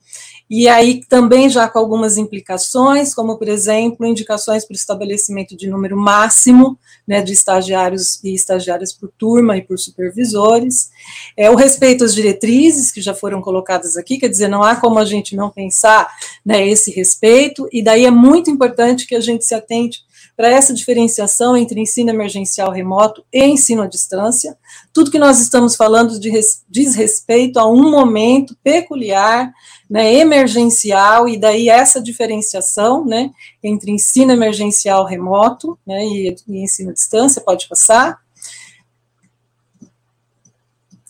[0.49, 5.69] e aí também já com algumas implicações, como, por exemplo, indicações para o estabelecimento de
[5.69, 10.91] número máximo né, de estagiários e estagiárias por turma e por supervisores,
[11.37, 15.01] é, o respeito às diretrizes que já foram colocadas aqui, quer dizer, não há como
[15.01, 16.09] a gente não pensar
[16.45, 20.06] né, esse respeito, e daí é muito importante que a gente se atente
[20.37, 24.57] para essa diferenciação entre ensino emergencial remoto e ensino à distância.
[24.93, 26.31] Tudo que nós estamos falando de
[26.69, 29.51] diz respeito a um momento peculiar,
[29.89, 33.31] né, emergencial, e daí essa diferenciação né,
[33.63, 38.26] entre ensino emergencial remoto né, e, e ensino à distância, pode passar.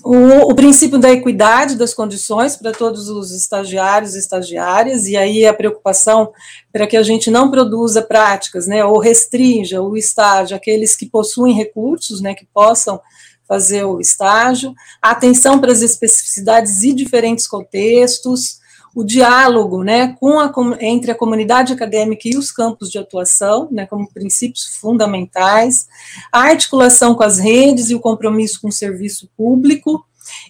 [0.09, 5.45] O, o, princípio da equidade das condições para todos os estagiários e estagiárias, e aí
[5.45, 6.33] a preocupação
[6.73, 11.57] para que a gente não produza práticas, né, ou restrinja o estágio àqueles que possuem
[11.57, 13.01] recursos, né, que possam
[13.49, 18.61] fazer o estágio, a atenção para as especificidades e diferentes contextos,
[18.97, 23.85] o diálogo, né, com a, entre a comunidade acadêmica e os campos de atuação, né,
[23.85, 25.87] como princípios fundamentais,
[26.33, 30.03] a articulação com as redes e o compromisso com o serviço público,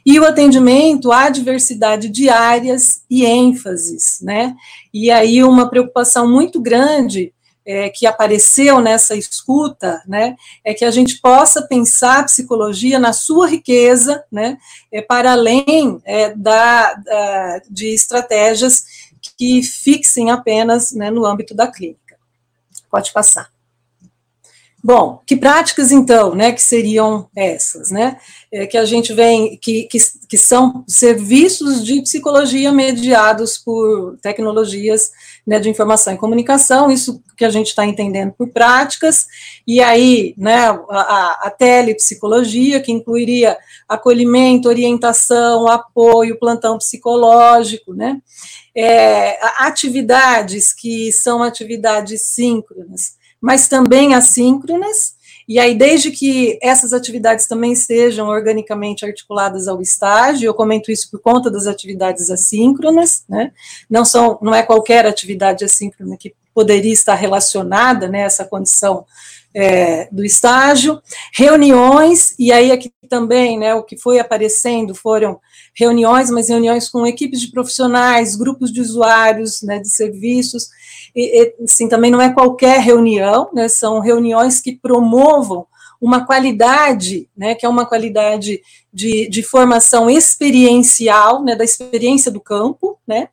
[0.07, 4.55] e o atendimento à diversidade de áreas e ênfases, né?
[4.95, 7.35] E aí uma preocupação muito grande
[7.67, 13.13] é, que apareceu nessa escuta, né, é que a gente possa pensar a psicologia na
[13.13, 14.57] sua riqueza, né,
[14.93, 18.85] é, para além é, da, da, de estratégias
[19.37, 22.17] que fixem apenas né, no âmbito da clínica.
[22.89, 23.51] Pode passar.
[24.87, 28.19] Bom, que práticas então, né, que seriam essas, né,
[28.53, 29.99] é, que a gente vem, que, que,
[30.29, 35.11] que são serviços de psicologia mediados por tecnologias
[35.47, 39.27] né, de informação e comunicação, isso que a gente está entendendo por práticas,
[39.67, 43.57] e aí, né, a, a telepsicologia, que incluiria
[43.89, 48.21] acolhimento, orientação, apoio, plantão psicológico, né,
[48.75, 55.16] é, atividades que são atividades síncronas, mas também assíncronas,
[55.49, 61.09] e aí, desde que essas atividades também sejam organicamente articuladas ao estágio, eu comento isso
[61.11, 63.53] por conta das atividades assíncronas, né?
[63.89, 69.05] Não são, não é qualquer atividade assíncrona que poderia estar relacionada, né, essa condição
[69.55, 71.03] é, do estágio,
[71.35, 75.39] reuniões, e aí aqui também, né, o que foi aparecendo foram
[75.75, 80.69] reuniões, mas reuniões com equipes de profissionais, grupos de usuários, né, de serviços,
[81.15, 85.67] e, e assim, também não é qualquer reunião, né, são reuniões que promovam
[86.01, 92.41] uma qualidade, né, que é uma qualidade de, de formação experiencial, né, da experiência do
[92.41, 93.29] campo, né,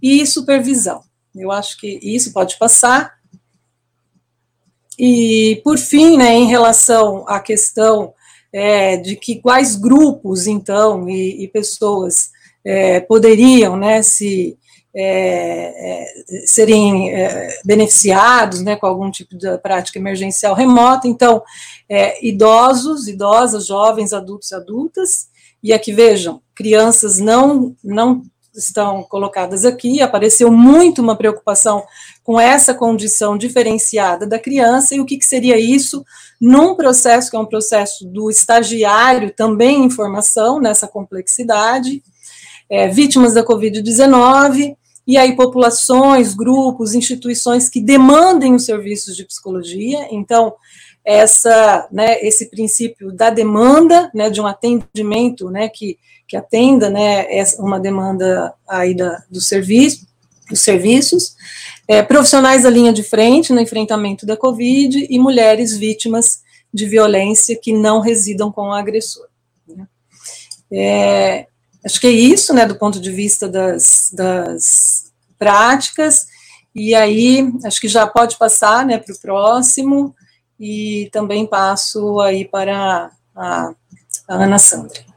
[0.00, 1.02] e supervisão.
[1.34, 3.18] Eu acho que isso pode passar.
[4.98, 8.12] E, por fim, né, em relação à questão
[8.52, 12.30] é, de que quais grupos, então, e, e pessoas
[12.64, 14.58] é, poderiam né, se
[14.94, 21.06] é, é serem é, beneficiados né, com algum tipo de prática emergencial remota.
[21.06, 21.42] Então,
[21.88, 25.28] é, idosos, idosas, jovens, adultos, adultas,
[25.62, 28.22] e aqui vejam, crianças não, não
[28.64, 31.82] estão colocadas aqui, apareceu muito uma preocupação
[32.22, 36.04] com essa condição diferenciada da criança e o que, que seria isso
[36.40, 42.02] num processo que é um processo do estagiário também em formação nessa complexidade,
[42.68, 50.06] é, vítimas da Covid-19, e aí populações, grupos, instituições que demandem os serviços de psicologia,
[50.10, 50.54] então
[51.04, 55.98] essa, né, esse princípio da demanda, né, de um atendimento, né, que,
[56.30, 57.26] que atenda, né,
[57.58, 60.06] uma demanda aí da, do serviço,
[60.48, 61.34] dos serviços,
[61.88, 66.40] é, profissionais da linha de frente no enfrentamento da Covid e mulheres vítimas
[66.72, 69.26] de violência que não residam com o agressor.
[69.66, 69.88] Né.
[70.72, 71.46] É,
[71.84, 76.26] acho que é isso, né, do ponto de vista das, das práticas,
[76.72, 80.14] e aí, acho que já pode passar, né, para o próximo,
[80.60, 83.74] e também passo aí para a,
[84.28, 85.09] a Ana Sandra.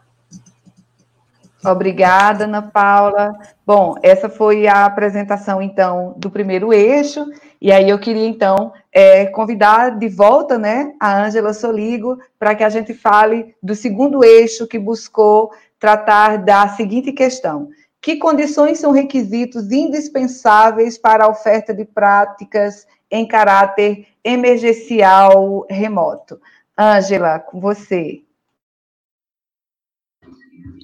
[1.66, 3.34] Obrigada, Ana Paula.
[3.66, 7.26] Bom, essa foi a apresentação, então, do primeiro eixo,
[7.62, 12.64] e aí eu queria, então, é, convidar de volta, né, a Ângela Soligo, para que
[12.64, 17.70] a gente fale do segundo eixo que buscou tratar da seguinte questão.
[18.02, 26.40] Que condições são requisitos indispensáveis para a oferta de práticas em caráter emergencial remoto.
[26.78, 28.22] Ângela, com você.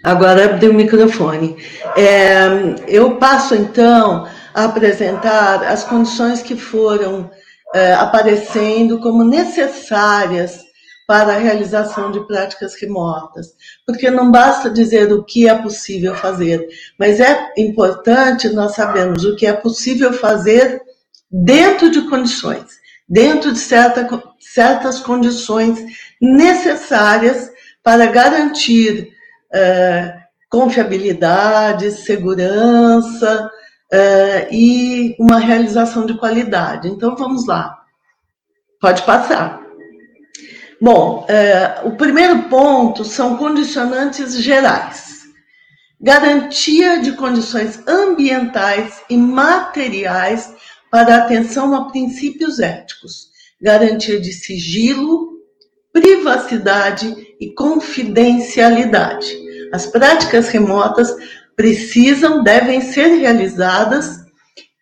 [0.03, 1.57] Agora abri o microfone.
[1.95, 2.47] É,
[2.87, 7.29] eu passo, então, a apresentar as condições que foram
[7.73, 10.67] é, aparecendo como necessárias
[11.07, 13.47] para a realização de práticas remotas,
[13.83, 16.67] porque não basta dizer o que é possível fazer,
[16.99, 20.79] mas é importante nós sabermos o que é possível fazer
[21.31, 24.07] dentro de condições, dentro de certa,
[24.39, 25.79] certas condições
[26.21, 27.49] necessárias
[27.83, 29.11] para garantir
[29.53, 30.19] uh,
[30.49, 33.49] confiabilidade, segurança
[33.93, 36.87] uh, e uma realização de qualidade.
[36.87, 37.77] Então vamos lá,
[38.81, 39.59] pode passar.
[40.81, 45.23] Bom, é, o primeiro ponto são condicionantes gerais.
[45.99, 50.55] Garantia de condições ambientais e materiais
[50.89, 53.27] para atenção a princípios éticos.
[53.61, 55.33] Garantia de sigilo,
[55.91, 59.37] privacidade e confidencialidade.
[59.71, 61.15] As práticas remotas
[61.55, 64.17] precisam, devem ser realizadas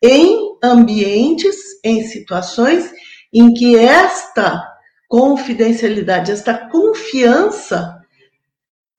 [0.02, 2.92] em ambientes, em situações
[3.34, 4.66] em que esta
[5.08, 8.02] confidencialidade, esta confiança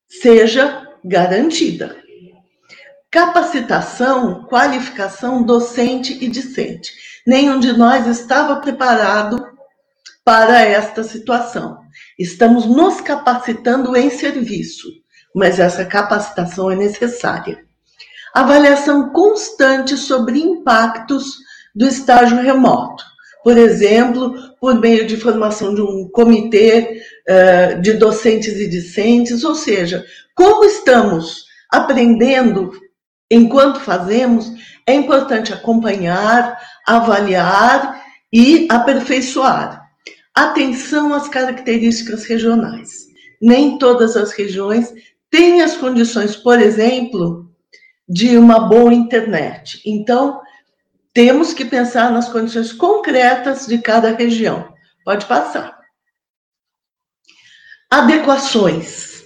[0.08, 1.96] seja garantida.
[3.10, 6.92] Capacitação, qualificação docente e discente.
[7.26, 9.44] Nenhum de nós estava preparado
[10.24, 11.78] para esta situação.
[12.18, 14.88] Estamos nos capacitando em serviço,
[15.34, 17.64] mas essa capacitação é necessária.
[18.34, 21.36] Avaliação constante sobre impactos
[21.74, 23.04] do estágio remoto
[23.48, 29.54] por exemplo, por meio de formação de um comitê uh, de docentes e discentes, ou
[29.54, 30.04] seja,
[30.34, 32.72] como estamos aprendendo
[33.30, 34.52] enquanto fazemos,
[34.86, 39.87] é importante acompanhar, avaliar e aperfeiçoar.
[40.38, 43.08] Atenção às características regionais.
[43.42, 44.94] Nem todas as regiões
[45.28, 47.50] têm as condições, por exemplo,
[48.08, 49.82] de uma boa internet.
[49.84, 50.40] Então,
[51.12, 54.72] temos que pensar nas condições concretas de cada região.
[55.04, 55.76] Pode passar.
[57.90, 59.24] Adequações.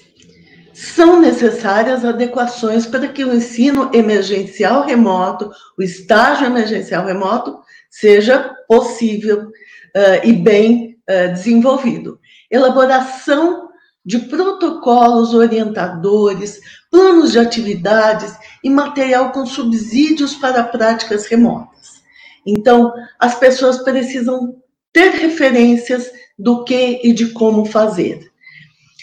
[0.72, 7.60] São necessárias adequações para que o ensino emergencial remoto, o estágio emergencial remoto,
[7.90, 9.48] seja possível
[9.94, 12.18] uh, e bem uh, desenvolvido.
[12.50, 13.68] Elaboração
[14.05, 22.03] de protocolos orientadores, planos de atividades e material com subsídios para práticas remotas.
[22.44, 24.57] Então, as pessoas precisam
[24.92, 28.30] ter referências do que e de como fazer.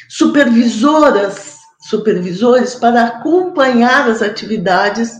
[0.10, 5.12] Supervisoras, supervisores para acompanhar as atividades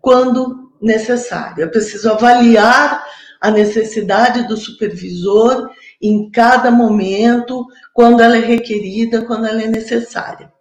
[0.00, 1.64] quando necessário.
[1.64, 3.04] É preciso avaliar
[3.40, 5.70] a necessidade do supervisor
[6.00, 10.52] em cada momento, quando ela é requerida, quando ela é necessária.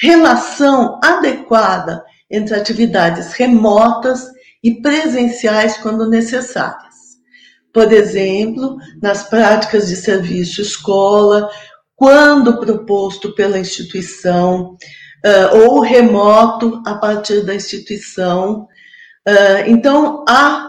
[0.00, 4.28] Relação adequada entre atividades remotas
[4.62, 6.94] e presenciais quando necessárias.
[7.72, 11.48] Por exemplo, nas práticas de serviço escola,
[11.96, 14.76] quando proposto pela instituição,
[15.24, 18.68] uh, ou remoto a partir da instituição.
[19.26, 20.67] Uh, então, há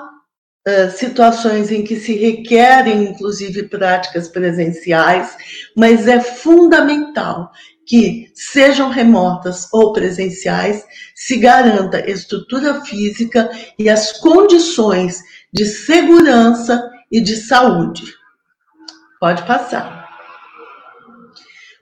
[0.95, 5.35] situações em que se requerem, inclusive, práticas presenciais,
[5.75, 7.51] mas é fundamental
[7.85, 17.19] que, sejam remotas ou presenciais, se garanta estrutura física e as condições de segurança e
[17.19, 18.03] de saúde.
[19.19, 20.07] Pode passar.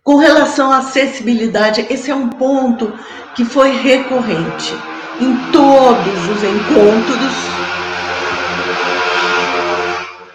[0.01, 2.97] Com relação à acessibilidade, esse é um ponto
[3.35, 4.73] que foi recorrente
[5.19, 7.56] em todos os encontros.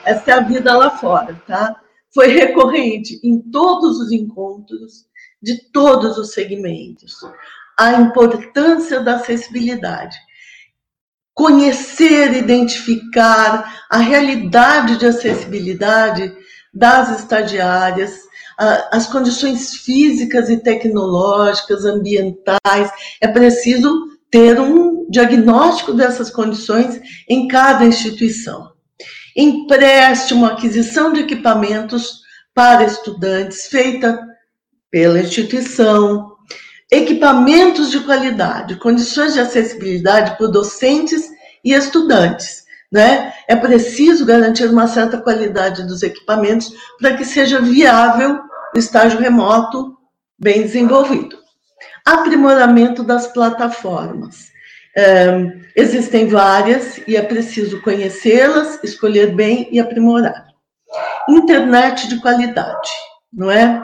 [0.05, 1.81] Essa é a vida lá fora, tá?
[2.15, 5.07] Foi recorrente em todos os encontros
[5.41, 7.15] de todos os segmentos.
[7.79, 10.17] A importância da acessibilidade.
[11.35, 16.37] Conhecer, identificar a realidade de acessibilidade
[16.73, 18.21] das estagiárias,
[18.91, 22.91] as condições físicas e tecnológicas, ambientais.
[23.21, 28.72] É preciso ter um diagnóstico dessas condições em cada instituição.
[29.37, 32.21] Empréstimo, aquisição de equipamentos
[32.55, 34.21] para estudantes, feita
[34.91, 36.37] pela instituição,
[36.91, 41.31] equipamentos de qualidade, condições de acessibilidade para docentes
[41.65, 42.63] e estudantes.
[42.93, 43.33] Né?
[43.49, 48.39] É preciso garantir uma certa qualidade dos equipamentos para que seja viável
[48.77, 49.97] o estágio remoto
[50.39, 51.39] bem desenvolvido.
[52.05, 54.52] Aprimoramento das plataformas.
[54.97, 55.31] É,
[55.75, 60.47] existem várias e é preciso conhecê-las, escolher bem e aprimorar.
[61.29, 62.91] Internet de qualidade,
[63.33, 63.83] não é?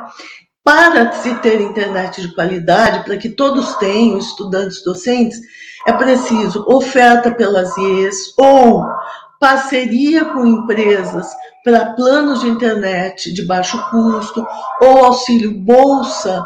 [0.68, 5.40] para se ter internet de qualidade, para que todos tenham, estudantes, docentes,
[5.86, 8.84] é preciso oferta pelas IES ou
[9.40, 11.26] parceria com empresas
[11.64, 14.46] para planos de internet de baixo custo
[14.82, 16.44] ou auxílio bolsa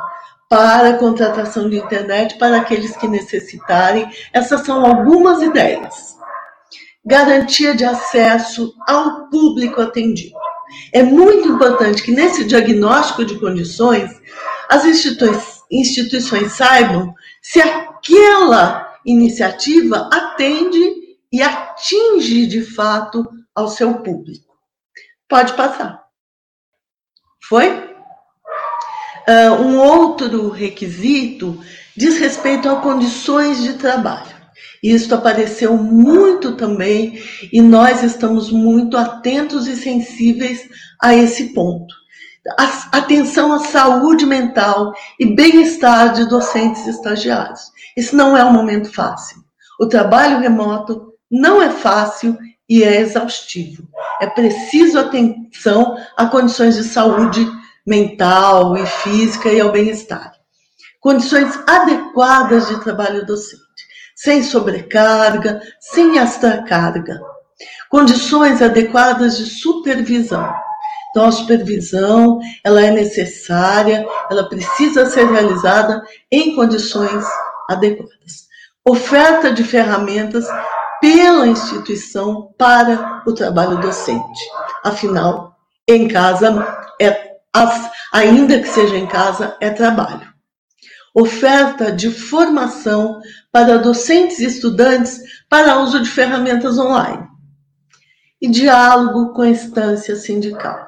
[0.53, 4.07] para contratação de internet para aqueles que necessitarem.
[4.35, 6.15] Essas são algumas ideias.
[7.03, 10.37] Garantia de acesso ao público atendido.
[10.93, 14.11] É muito importante que nesse diagnóstico de condições
[14.69, 24.55] as instituições, instituições saibam se aquela iniciativa atende e atinge de fato ao seu público.
[25.27, 26.05] Pode passar.
[27.43, 27.92] Foi?
[29.29, 31.61] Uh, um outro requisito
[31.97, 34.33] diz respeito a condições de trabalho.
[34.83, 40.69] Isso apareceu muito também e nós estamos muito atentos e sensíveis
[41.01, 41.95] a esse ponto.
[42.91, 47.61] Atenção à saúde mental e bem-estar de docentes e estagiários.
[47.97, 49.37] Esse não é um momento fácil.
[49.79, 52.37] O trabalho remoto não é fácil
[52.69, 53.89] e é exaustivo.
[54.21, 60.33] É preciso atenção a condições de saúde mental e física e ao bem-estar.
[61.01, 63.63] Condições adequadas de trabalho docente
[64.23, 67.21] sem sobrecarga, sem extracarga.
[67.91, 70.49] Condições adequadas de supervisão.
[71.11, 77.25] Então, a supervisão, ela é necessária, ela precisa ser realizada em condições
[77.69, 78.47] adequadas.
[78.89, 80.47] Oferta de ferramentas
[81.01, 84.41] pela instituição para o trabalho docente.
[84.85, 85.57] Afinal,
[85.89, 87.32] em casa, é,
[88.13, 90.33] ainda que seja em casa, é trabalho.
[91.15, 97.27] Oferta de formação para docentes e estudantes para uso de ferramentas online.
[98.41, 100.79] E diálogo com a instância sindical,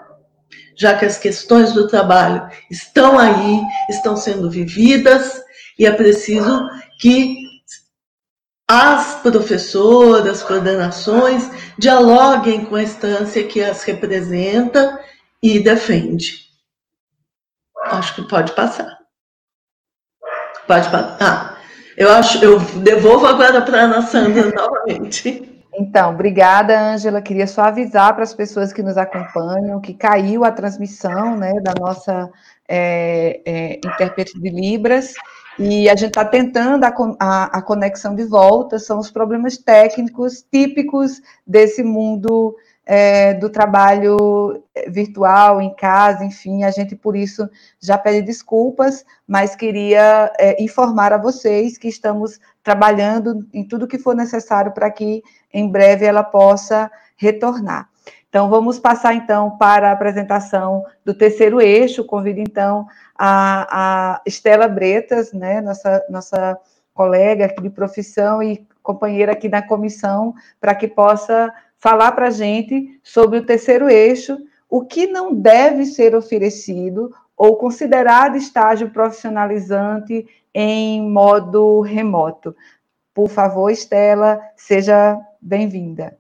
[0.77, 5.43] já que as questões do trabalho estão aí, estão sendo vividas
[5.79, 7.45] e é preciso que
[8.67, 14.99] as professoras, coordenações dialoguem com a instância que as representa
[15.43, 16.44] e defende.
[17.85, 18.99] Acho que pode passar.
[20.67, 20.89] Pode
[21.21, 21.57] ah,
[21.97, 25.63] eu acho, eu devolvo agora para a Ana Sandra novamente.
[25.77, 27.21] Então, obrigada, Ângela.
[27.21, 31.75] Queria só avisar para as pessoas que nos acompanham que caiu a transmissão né, da
[31.79, 32.31] nossa
[32.69, 35.15] é, é, intérprete de Libras
[35.59, 38.79] e a gente está tentando a, a, a, conexão de volta.
[38.79, 42.57] São os problemas técnicos típicos desse mundo
[42.87, 47.49] é, do trabalho é, virtual, em casa, enfim, a gente por isso
[47.81, 53.99] já pede desculpas, mas queria é, informar a vocês que estamos trabalhando em tudo que
[53.99, 55.23] for necessário para que
[55.53, 57.89] em breve ela possa retornar.
[58.29, 62.05] Então, vamos passar então para a apresentação do terceiro eixo.
[62.05, 62.85] Convido então
[63.17, 66.59] a, a Estela Bretas, né, nossa, nossa
[66.93, 71.53] colega aqui de profissão e companheira aqui na comissão, para que possa
[71.85, 74.39] falar para a gente sobre o terceiro eixo,
[74.71, 82.57] o que não deve ser oferecido ou considerado estágio profissionalizante em modo remoto.
[83.13, 86.17] Por favor, Estela, seja bem-vinda.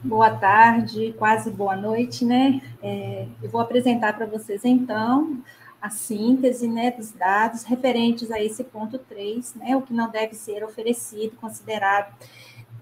[0.00, 2.60] Boa tarde, quase boa noite, né?
[2.80, 5.42] É, eu vou apresentar para vocês, então,
[5.80, 10.36] a síntese né, dos dados referentes a esse ponto 3, né, o que não deve
[10.36, 12.14] ser oferecido, considerado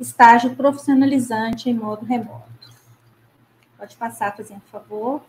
[0.00, 2.50] estágio profissionalizante em modo remoto.
[3.76, 5.22] Pode passar, fazendo favor.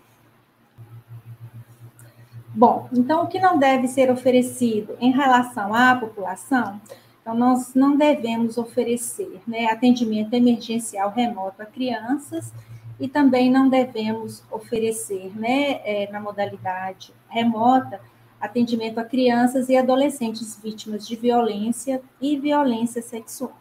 [2.53, 6.81] Bom, então o que não deve ser oferecido em relação à população?
[7.21, 12.51] Então, nós não devemos oferecer né, atendimento emergencial remoto a crianças
[12.99, 18.01] e também não devemos oferecer, né, é, na modalidade remota,
[18.39, 23.55] atendimento a crianças e adolescentes vítimas de violência e violência sexual.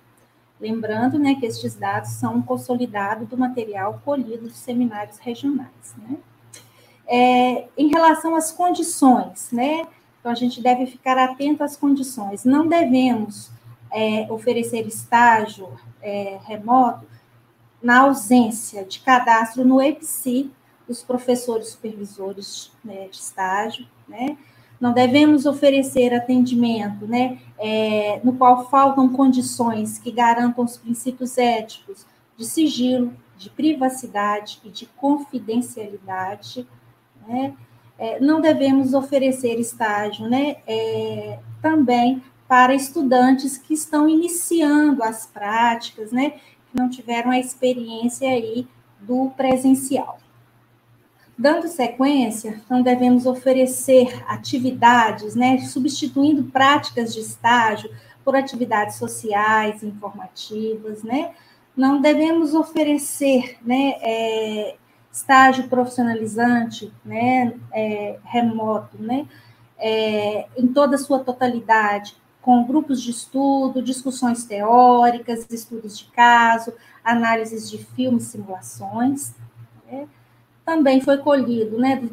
[0.60, 5.94] Lembrando né, que estes dados são um consolidado do material colhido dos seminários regionais.
[5.96, 6.16] Né?
[7.06, 9.86] É, em relação às condições, né?
[10.20, 12.44] Então, a gente deve ficar atento às condições.
[12.44, 13.50] Não devemos
[13.90, 15.68] é, oferecer estágio
[16.02, 17.06] é, remoto
[17.82, 20.50] na ausência de cadastro no EPSI
[20.86, 24.36] dos professores supervisores né, de estágio, né?
[24.80, 32.06] Não devemos oferecer atendimento, né, é, no qual faltam condições que garantam os princípios éticos
[32.36, 36.66] de sigilo, de privacidade e de confidencialidade,
[37.26, 37.54] né?
[37.98, 46.10] É, não devemos oferecer estágio, né, é, também para estudantes que estão iniciando as práticas,
[46.10, 48.66] né, que não tiveram a experiência aí
[48.98, 50.18] do presencial.
[51.40, 57.90] Dando sequência, não devemos oferecer atividades, né, substituindo práticas de estágio
[58.22, 61.32] por atividades sociais, informativas, né?
[61.74, 64.76] Não devemos oferecer, né, é,
[65.10, 69.26] estágio profissionalizante, né, é, remoto, né,
[69.78, 76.74] é, em toda a sua totalidade, com grupos de estudo, discussões teóricas, estudos de caso,
[77.02, 79.32] análises de filmes, simulações.
[79.90, 80.06] Né?
[80.70, 82.08] Também foi colhido né, do,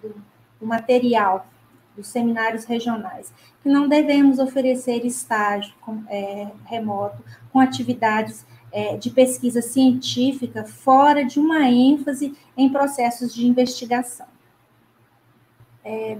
[0.00, 0.14] do,
[0.60, 1.48] do material
[1.96, 7.20] dos seminários regionais, que não devemos oferecer estágio com, é, remoto
[7.52, 14.28] com atividades é, de pesquisa científica fora de uma ênfase em processos de investigação.
[15.84, 16.18] É,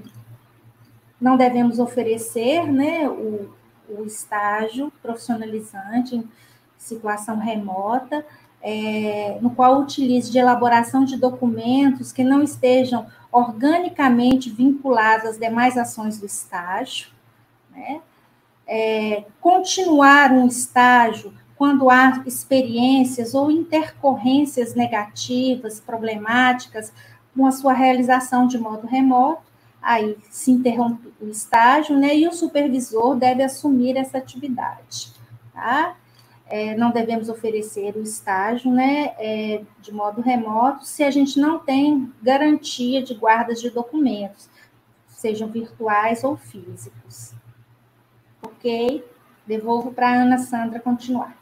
[1.21, 3.55] não devemos oferecer né, o,
[3.89, 6.29] o estágio profissionalizante em
[6.77, 8.27] situação remota,
[8.63, 15.77] é, no qual utilize de elaboração de documentos que não estejam organicamente vinculados às demais
[15.77, 17.09] ações do estágio,
[17.71, 18.01] né?
[18.67, 26.93] É, continuar um estágio quando há experiências ou intercorrências negativas, problemáticas,
[27.35, 29.43] com a sua realização de modo remoto,
[29.81, 35.13] aí se interrompe o estágio, né, e o supervisor deve assumir essa atividade,
[35.53, 35.97] tá?
[36.55, 41.59] É, não devemos oferecer o estágio, né, é, de modo remoto, se a gente não
[41.59, 44.51] tem garantia de guardas de documentos,
[45.09, 47.33] sejam virtuais ou físicos.
[48.43, 49.03] Ok?
[49.47, 51.35] Devolvo para a Ana Sandra continuar.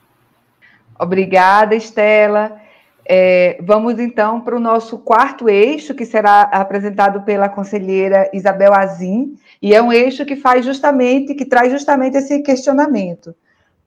[0.97, 2.61] Obrigada, Estela.
[3.05, 9.37] É, vamos então para o nosso quarto eixo, que será apresentado pela conselheira Isabel Azim,
[9.61, 13.35] e é um eixo que faz justamente, que traz justamente esse questionamento.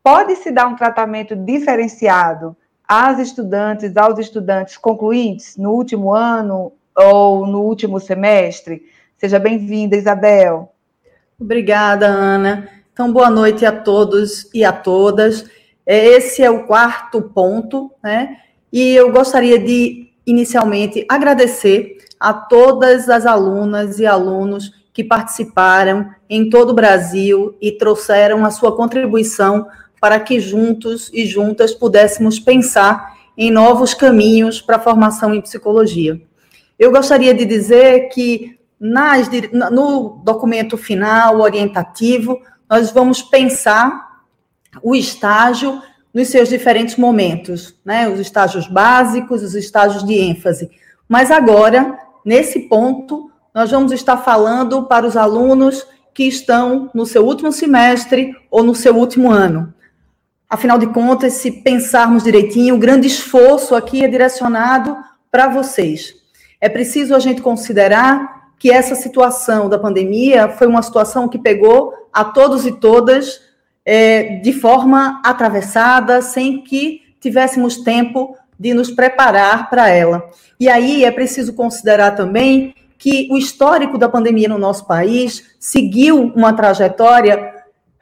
[0.04, 7.62] Pode-se dar um tratamento diferenciado às estudantes, aos estudantes concluintes no último ano ou no
[7.62, 8.84] último semestre?
[9.18, 10.74] Seja bem-vinda, Isabel.
[11.40, 12.68] Obrigada, Ana.
[12.92, 15.50] Então, boa noite a todos e a todas.
[15.88, 18.40] Esse é o quarto ponto, né?
[18.74, 26.50] E eu gostaria de, inicialmente, agradecer a todas as alunas e alunos que participaram em
[26.50, 29.66] todo o Brasil e trouxeram a sua contribuição
[30.04, 36.22] para que juntos e juntas pudéssemos pensar em novos caminhos para a formação em psicologia.
[36.78, 39.30] Eu gostaria de dizer que nas,
[39.72, 42.38] no documento final orientativo,
[42.70, 44.26] nós vamos pensar
[44.82, 45.82] o estágio
[46.14, 48.10] nos seus diferentes momentos, né?
[48.10, 50.70] Os estágios básicos, os estágios de ênfase.
[51.08, 57.26] Mas agora, nesse ponto, nós vamos estar falando para os alunos que estão no seu
[57.26, 59.73] último semestre ou no seu último ano.
[60.54, 64.96] Afinal de contas, se pensarmos direitinho, o grande esforço aqui é direcionado
[65.32, 66.14] para vocês.
[66.62, 71.92] É preciso a gente considerar que essa situação da pandemia foi uma situação que pegou
[72.14, 73.42] a todos e todas
[73.84, 80.24] é, de forma atravessada, sem que tivéssemos tempo de nos preparar para ela.
[80.60, 86.32] E aí é preciso considerar também que o histórico da pandemia no nosso país seguiu
[86.36, 87.52] uma trajetória,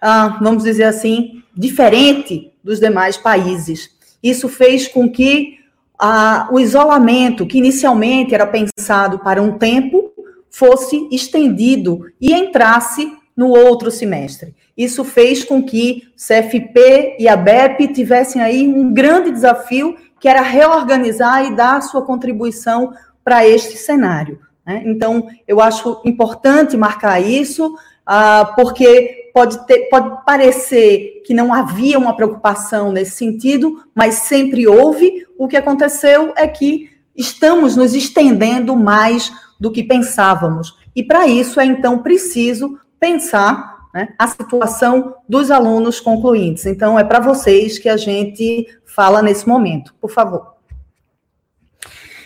[0.02, 3.90] ah, vamos dizer assim, diferente dos demais países.
[4.22, 5.60] Isso fez com que
[6.00, 10.12] ah, o isolamento, que inicialmente era pensado para um tempo,
[10.50, 14.56] fosse estendido e entrasse no outro semestre.
[14.76, 20.42] Isso fez com que CFP e a BEP tivessem aí um grande desafio, que era
[20.42, 22.94] reorganizar e dar sua contribuição
[23.24, 24.40] para este cenário.
[24.66, 24.84] Né?
[24.86, 27.76] Então, eu acho importante marcar isso,
[28.06, 34.68] ah, porque pode, ter, pode parecer que não havia uma preocupação nesse sentido, mas sempre
[34.68, 35.26] houve.
[35.38, 40.78] O que aconteceu é que estamos nos estendendo mais do que pensávamos.
[40.96, 46.66] E para isso é então preciso pensar né, a situação dos alunos concluintes.
[46.66, 50.56] Então, é para vocês que a gente fala nesse momento, por favor.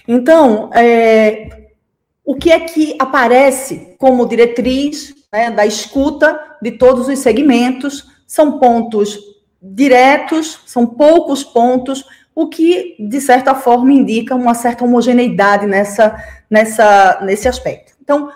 [0.07, 1.69] Então, é,
[2.23, 8.07] o que é que aparece como diretriz né, da escuta de todos os segmentos?
[8.25, 9.19] São pontos
[9.61, 12.03] diretos, são poucos pontos,
[12.33, 16.15] o que, de certa forma, indica uma certa homogeneidade nessa,
[16.49, 17.93] nessa, nesse aspecto.
[18.01, 18.29] Então,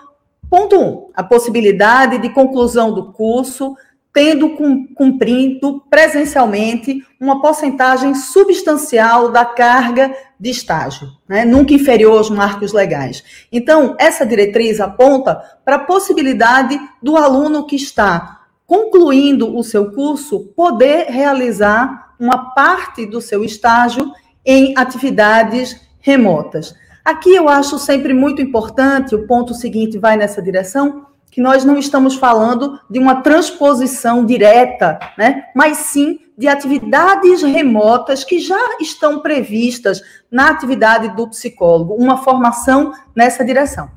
[0.48, 0.82] Ponto 1.
[0.82, 3.76] Um, a possibilidade de conclusão do curso,
[4.12, 4.56] tendo
[4.96, 11.44] cumprido presencialmente uma porcentagem substancial da carga de estágio, né?
[11.44, 13.22] nunca inferior aos marcos legais.
[13.52, 20.40] Então, essa diretriz aponta para a possibilidade do aluno que está concluindo o seu curso
[20.56, 24.10] poder realizar uma parte do seu estágio
[24.46, 26.74] em atividades remotas.
[27.04, 31.78] Aqui eu acho sempre muito importante, o ponto seguinte vai nessa direção, que nós não
[31.78, 35.44] estamos falando de uma transposição direta, né?
[35.54, 42.92] mas sim de atividades remotas que já estão previstas na atividade do psicólogo, uma formação
[43.14, 43.90] nessa direção.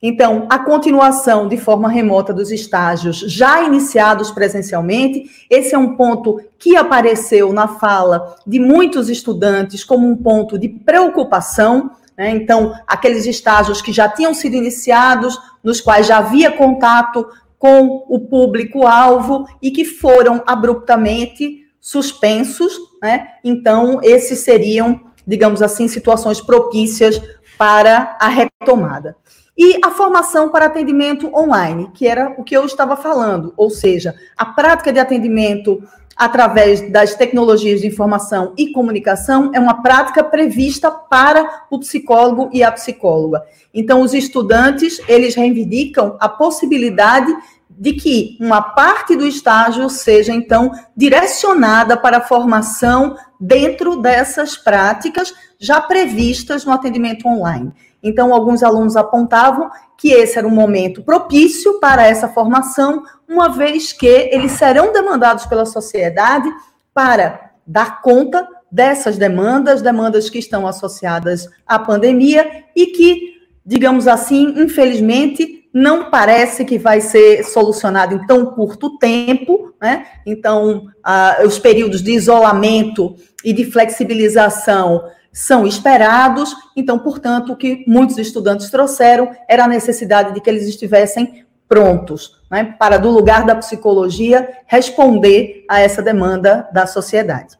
[0.00, 6.40] Então, a continuação de forma remota dos estágios já iniciados presencialmente, esse é um ponto
[6.56, 11.90] que apareceu na fala de muitos estudantes como um ponto de preocupação.
[12.16, 12.30] Né?
[12.30, 15.36] Então, aqueles estágios que já tinham sido iniciados,
[15.68, 22.72] nos quais já havia contato com o público-alvo e que foram abruptamente suspensos.
[23.02, 23.26] Né?
[23.44, 27.20] Então, esses seriam, digamos assim, situações propícias
[27.58, 29.14] para a retomada.
[29.58, 34.14] E a formação para atendimento online, que era o que eu estava falando, ou seja,
[34.38, 35.82] a prática de atendimento
[36.18, 42.64] através das tecnologias de informação e comunicação é uma prática prevista para o psicólogo e
[42.64, 43.44] a psicóloga.
[43.72, 47.32] Então, os estudantes, eles reivindicam a possibilidade
[47.70, 55.32] de que uma parte do estágio seja, então, direcionada para a formação dentro dessas práticas
[55.60, 57.72] já previstas no atendimento online.
[58.02, 63.92] Então, alguns alunos apontavam que esse era um momento propício para essa formação, uma vez
[63.92, 66.48] que eles serão demandados pela sociedade
[66.94, 74.54] para dar conta dessas demandas, demandas que estão associadas à pandemia e que, digamos assim,
[74.56, 80.06] infelizmente, não parece que vai ser solucionado em tão curto tempo, né?
[80.26, 83.14] Então, ah, os períodos de isolamento
[83.44, 86.54] e de flexibilização são esperados.
[86.74, 92.37] Então, portanto, o que muitos estudantes trouxeram era a necessidade de que eles estivessem prontos,
[92.50, 97.56] né, para, do lugar da psicologia, responder a essa demanda da sociedade.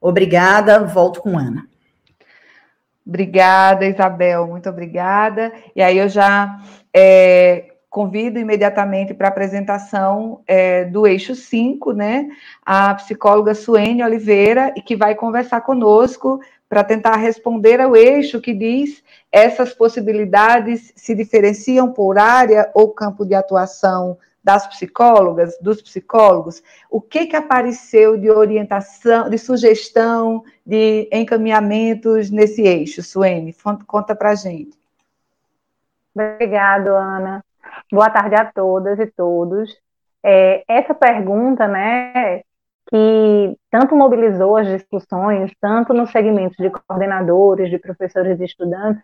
[0.00, 1.66] Obrigada, volto com Ana.
[3.06, 5.52] Obrigada, Isabel, muito obrigada.
[5.76, 6.58] E aí eu já
[6.92, 12.28] é, convido imediatamente para a apresentação é, do eixo 5, né?
[12.64, 18.52] A psicóloga Suene Oliveira, e que vai conversar conosco para tentar responder ao eixo que
[18.52, 19.00] diz
[19.34, 27.00] essas possibilidades se diferenciam por área ou campo de atuação das psicólogas, dos psicólogos, o
[27.00, 33.56] que que apareceu de orientação, de sugestão, de encaminhamentos nesse eixo, Suene?
[33.88, 34.78] Conta para gente.
[36.14, 37.44] Obrigado, Ana.
[37.90, 39.76] Boa tarde a todas e todos.
[40.22, 42.42] É, essa pergunta, né,
[42.88, 49.02] que tanto mobilizou as discussões, tanto no segmento de coordenadores, de professores e estudantes,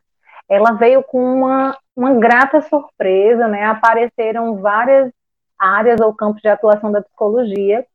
[0.51, 3.65] ela veio com uma, uma grata surpresa, né?
[3.67, 5.13] Apareceram várias
[5.57, 7.87] áreas ou campos de atuação da psicologia,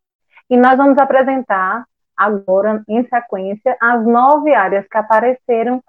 [0.49, 1.86] e nós vamos apresentar
[2.16, 5.84] agora, em sequência, as nove áreas que apareceram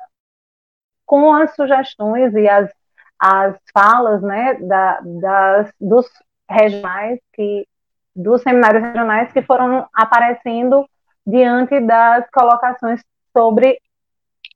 [1.05, 2.69] com as sugestões e as,
[3.17, 6.07] as falas né, da, das, dos
[6.51, 7.67] regionais que
[8.15, 10.89] dos seminários regionais que foram aparecendo
[11.25, 13.05] diante das colocações
[13.37, 13.79] sobre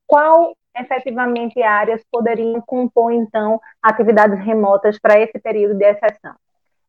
[0.06, 6.34] qual efetivamente áreas poderiam compor, então, atividades remotas para esse período de exceção.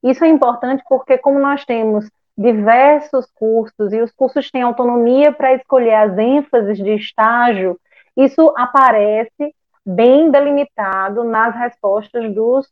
[0.03, 5.53] Isso é importante porque, como nós temos diversos cursos e os cursos têm autonomia para
[5.53, 7.79] escolher as ênfases de estágio,
[8.17, 9.53] isso aparece
[9.85, 12.67] bem delimitado nas respostas dos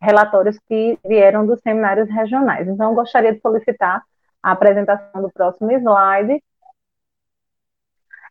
[0.00, 2.68] relatórios que vieram dos seminários regionais.
[2.68, 4.02] Então, gostaria de solicitar
[4.42, 6.42] a apresentação do próximo slide.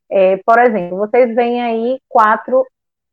[0.09, 2.65] É, por exemplo, vocês veem aí quatro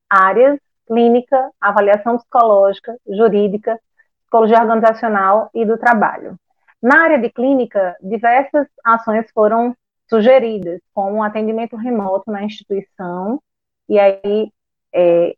[0.08, 3.78] áreas: clínica, avaliação psicológica, jurídica,
[4.22, 6.36] psicologia organizacional e do trabalho.
[6.82, 9.76] Na área de clínica, diversas ações foram
[10.08, 13.40] sugeridas, como atendimento remoto na instituição,
[13.88, 14.52] e aí
[14.92, 15.34] é,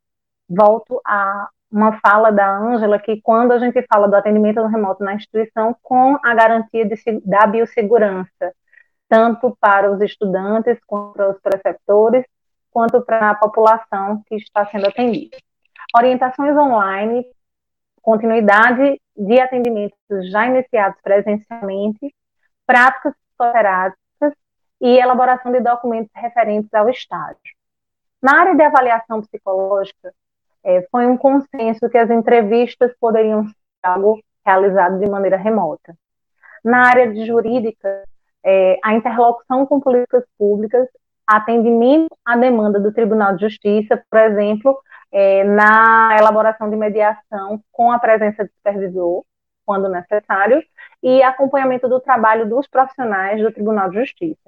[0.48, 5.14] volto a uma fala da Ângela que quando a gente fala do atendimento remoto na
[5.14, 6.94] instituição, com a garantia de,
[7.24, 8.54] da biossegurança,
[9.12, 12.24] tanto para os estudantes, quanto para os preceptores,
[12.70, 15.36] quanto para a população que está sendo atendida.
[15.94, 17.22] Orientações online,
[18.00, 19.98] continuidade de atendimentos
[20.30, 22.14] já iniciados presencialmente,
[22.66, 24.32] práticas psicoterápicas
[24.80, 27.36] e elaboração de documentos referentes ao estágio.
[28.22, 30.14] Na área de avaliação psicológica,
[30.64, 35.94] é, foi um consenso que as entrevistas poderiam ser algo realizado de maneira remota.
[36.64, 38.04] Na área de jurídica,
[38.44, 40.88] é, a interlocução com políticas públicas,
[41.26, 44.78] atendimento à demanda do Tribunal de Justiça, por exemplo,
[45.10, 49.24] é, na elaboração de mediação com a presença de supervisor,
[49.64, 50.62] quando necessário,
[51.02, 54.40] e acompanhamento do trabalho dos profissionais do Tribunal de Justiça.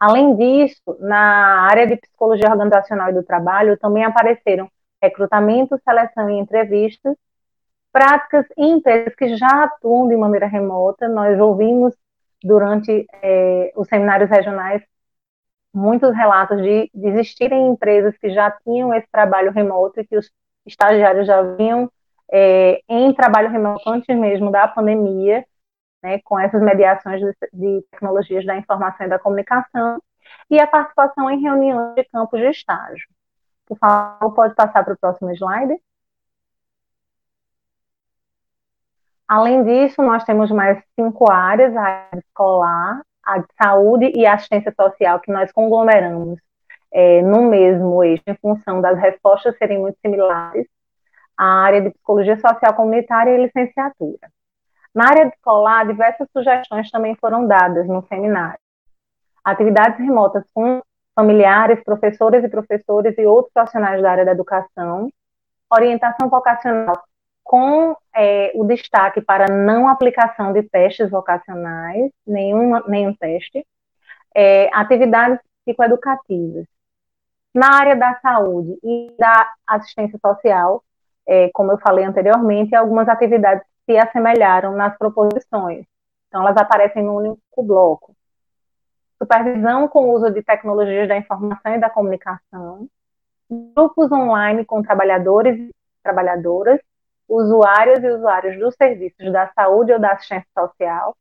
[0.00, 4.70] Além disso, na área de psicologia organizacional e do trabalho, também apareceram
[5.02, 7.16] recrutamento, seleção e entrevistas,
[7.92, 11.08] práticas em empresas que já atuam de maneira remota.
[11.08, 11.94] Nós ouvimos
[12.42, 14.82] durante é, os seminários regionais
[15.72, 20.30] muitos relatos de, existirem empresas que já tinham esse trabalho remoto e que os
[20.66, 21.90] estagiários já vinham
[22.30, 25.44] é, em trabalho remoto antes mesmo da pandemia,
[26.02, 30.02] né, com essas mediações de, de, tecnologias da informação e da comunicação,
[30.50, 33.08] e a participação em reuniões de campos de estágio.
[33.66, 35.74] Por favor, pode passar para o próximo slide.
[39.28, 44.72] Além disso, nós temos mais cinco áreas, a área escolar, a de saúde e assistência
[44.74, 46.40] social, que nós conglomeramos
[46.90, 50.66] é, no mesmo eixo, em função das respostas serem muito similares,
[51.36, 54.30] a área de psicologia social comunitária e licenciatura.
[54.94, 58.58] Na área escolar, diversas sugestões também foram dadas no seminário.
[59.44, 60.80] Atividades remotas com
[61.14, 65.10] familiares, professores e professores e outros profissionais da área da educação,
[65.70, 66.96] orientação vocacional
[67.48, 73.66] com é, o destaque para não aplicação de testes vocacionais, nenhum, nenhum teste,
[74.34, 76.66] é, atividades psicoeducativas.
[77.54, 80.84] Na área da saúde e da assistência social,
[81.26, 85.86] é, como eu falei anteriormente, algumas atividades se assemelharam nas proposições.
[86.28, 88.14] Então, elas aparecem no único bloco.
[89.16, 92.86] Supervisão com o uso de tecnologias da informação e da comunicação,
[93.50, 95.70] grupos online com trabalhadores e
[96.02, 96.78] trabalhadoras,
[97.28, 101.16] usuárias e usuários dos serviços da saúde ou da assistência social.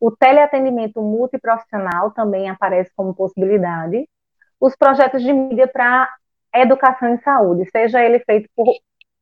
[0.00, 4.08] O teleatendimento multiprofissional também aparece como possibilidade.
[4.60, 6.08] Os projetos de mídia para
[6.54, 8.66] educação em saúde, seja ele feito por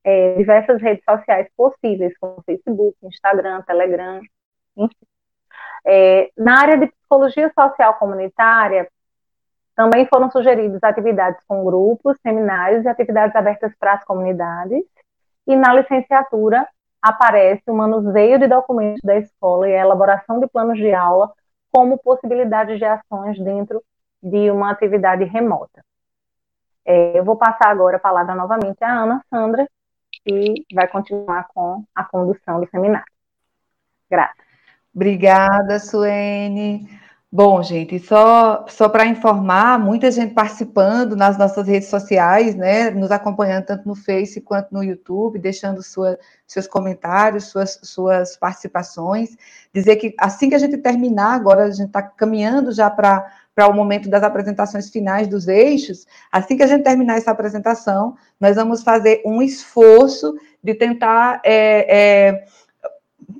[0.04, 4.20] é, diversas redes sociais possíveis, como Facebook, Instagram, Telegram,
[4.76, 5.06] enfim.
[5.84, 8.88] É, na área de psicologia social comunitária,
[9.74, 14.82] também foram sugeridas atividades com grupos, seminários e atividades abertas para as comunidades.
[15.46, 16.66] E na licenciatura
[17.00, 21.32] aparece o manuseio de documentos da escola e a elaboração de planos de aula
[21.70, 23.82] como possibilidade de ações dentro
[24.22, 25.84] de uma atividade remota.
[26.84, 29.68] É, eu vou passar agora a palavra novamente à Ana Sandra,
[30.24, 33.06] que vai continuar com a condução do seminário.
[34.10, 34.42] Grata.
[34.94, 36.88] Obrigada, Suene.
[37.30, 43.10] Bom, gente, só, só para informar, muita gente participando nas nossas redes sociais, né, nos
[43.10, 49.36] acompanhando tanto no Face quanto no YouTube, deixando sua, seus comentários, suas, suas participações.
[49.74, 53.68] Dizer que assim que a gente terminar, agora a gente está caminhando já para para
[53.68, 58.54] o momento das apresentações finais dos eixos, assim que a gente terminar essa apresentação, nós
[58.56, 62.44] vamos fazer um esforço de tentar é, é,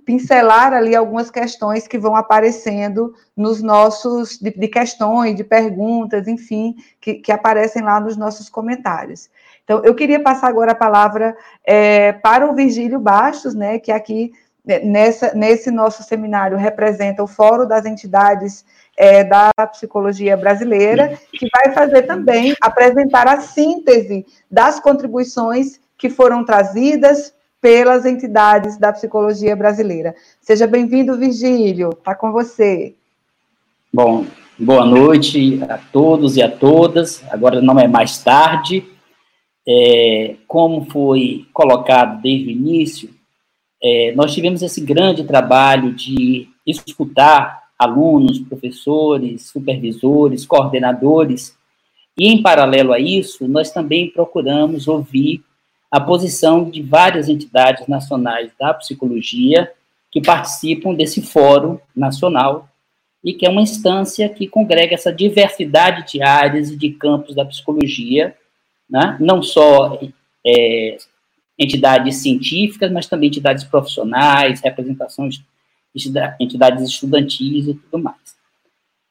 [0.04, 6.76] pincelar ali algumas questões que vão aparecendo nos nossos, de, de questões, de perguntas, enfim,
[7.00, 9.28] que, que, aparecem lá nos nossos comentários.
[9.64, 14.32] Então, eu queria passar agora a palavra é, para o Virgílio Bastos, né, que aqui,
[14.64, 18.64] né, nessa, nesse nosso seminário, representa o Fórum das Entidades
[18.96, 26.44] é, da Psicologia Brasileira, que vai fazer também, apresentar a síntese das contribuições que foram
[26.44, 30.14] trazidas pelas entidades da psicologia brasileira.
[30.40, 32.94] Seja bem-vindo, Virgílio, está com você.
[33.92, 34.26] Bom,
[34.58, 37.24] boa noite a todos e a todas.
[37.30, 38.84] Agora não é mais tarde.
[39.68, 43.10] É, como foi colocado desde o início,
[43.82, 51.56] é, nós tivemos esse grande trabalho de escutar alunos, professores, supervisores, coordenadores,
[52.18, 55.42] e em paralelo a isso, nós também procuramos ouvir
[55.90, 59.72] a posição de várias entidades nacionais da psicologia
[60.10, 62.68] que participam desse fórum nacional
[63.22, 67.44] e que é uma instância que congrega essa diversidade de áreas e de campos da
[67.44, 68.36] psicologia,
[68.88, 69.16] né?
[69.20, 69.98] não só
[70.46, 70.96] é,
[71.58, 75.42] entidades científicas, mas também entidades profissionais, representações,
[76.38, 78.36] entidades estudantis e tudo mais.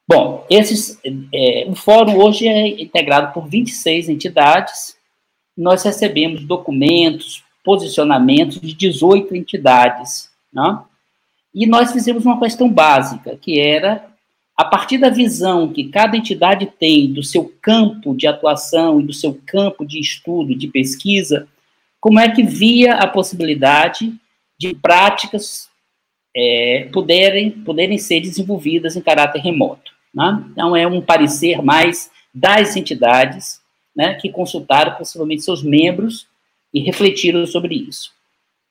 [0.08, 1.00] Bom, esses,
[1.34, 4.95] é, o fórum hoje é integrado por 26 entidades,
[5.56, 10.30] nós recebemos documentos, posicionamentos de 18 entidades.
[10.52, 10.78] Né?
[11.54, 14.06] E nós fizemos uma questão básica, que era,
[14.56, 19.12] a partir da visão que cada entidade tem do seu campo de atuação e do
[19.12, 21.48] seu campo de estudo, de pesquisa,
[22.00, 24.14] como é que via a possibilidade
[24.58, 25.68] de práticas
[26.36, 29.92] é, poderem, poderem ser desenvolvidas em caráter remoto.
[30.14, 30.44] Né?
[30.52, 33.60] Então, é um parecer mais das entidades
[33.96, 36.28] né, que consultaram possivelmente seus membros
[36.72, 38.12] e refletiram sobre isso.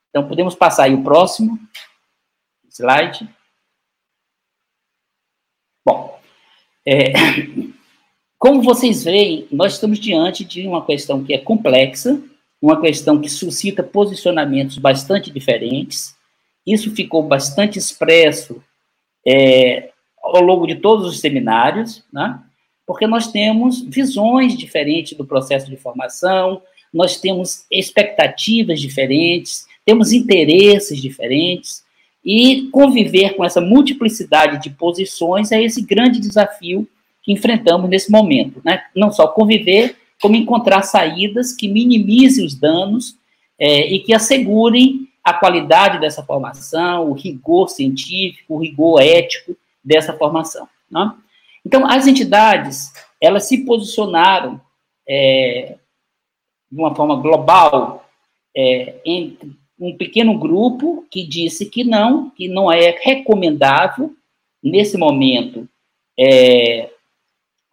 [0.10, 1.60] Então, podemos passar aí o próximo
[2.70, 3.28] slide.
[5.86, 6.20] Bom,
[6.86, 7.14] É,
[8.38, 12.22] como vocês veem, nós estamos diante de uma questão que é complexa,
[12.62, 16.16] uma questão que suscita posicionamentos bastante diferentes.
[16.66, 18.64] Isso ficou bastante expresso
[19.26, 22.45] é, ao longo de todos os seminários, né?
[22.86, 26.62] Porque nós temos visões diferentes do processo de formação,
[26.94, 31.84] nós temos expectativas diferentes, temos interesses diferentes,
[32.26, 36.88] e conviver com essa multiplicidade de posições é esse grande desafio
[37.22, 38.62] que enfrentamos nesse momento.
[38.66, 38.82] Né?
[38.96, 43.16] Não só conviver, como encontrar saídas que minimizem os danos
[43.60, 50.14] é, e que assegurem a qualidade dessa formação, o rigor científico, o rigor ético dessa
[50.14, 50.68] formação.
[50.90, 51.12] Né?
[51.66, 54.62] Então, as entidades, elas se posicionaram
[55.08, 55.76] é,
[56.72, 58.08] de uma forma global
[58.56, 59.02] é,
[59.80, 64.16] um pequeno grupo que disse que não, que não é recomendável,
[64.64, 65.68] nesse momento,
[66.18, 66.90] é,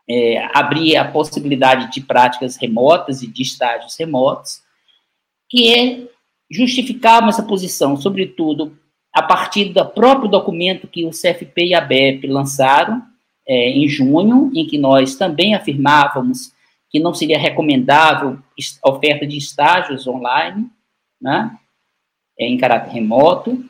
[0.08, 4.62] é, abrir a possibilidade de práticas remotas e de estágios remotos,
[5.48, 6.08] que é
[6.50, 8.76] justificavam essa posição, sobretudo
[9.12, 13.02] a partir do próprio documento que o CFP e a BEP lançaram
[13.46, 16.52] é, em junho, em que nós também afirmávamos
[16.90, 18.38] que não seria recomendável
[18.84, 20.66] a oferta de estágios online,
[21.20, 21.56] né?
[22.38, 23.64] é, em caráter remoto,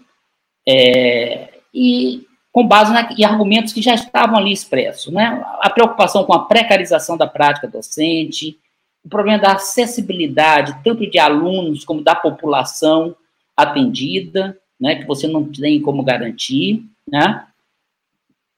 [0.67, 5.43] é, e com base na, em argumentos que já estavam ali expressos, né?
[5.61, 8.59] A preocupação com a precarização da prática docente,
[9.05, 13.17] o problema da acessibilidade, tanto de alunos como da população
[13.57, 14.97] atendida, né?
[14.97, 17.47] Que você não tem como garantir, né?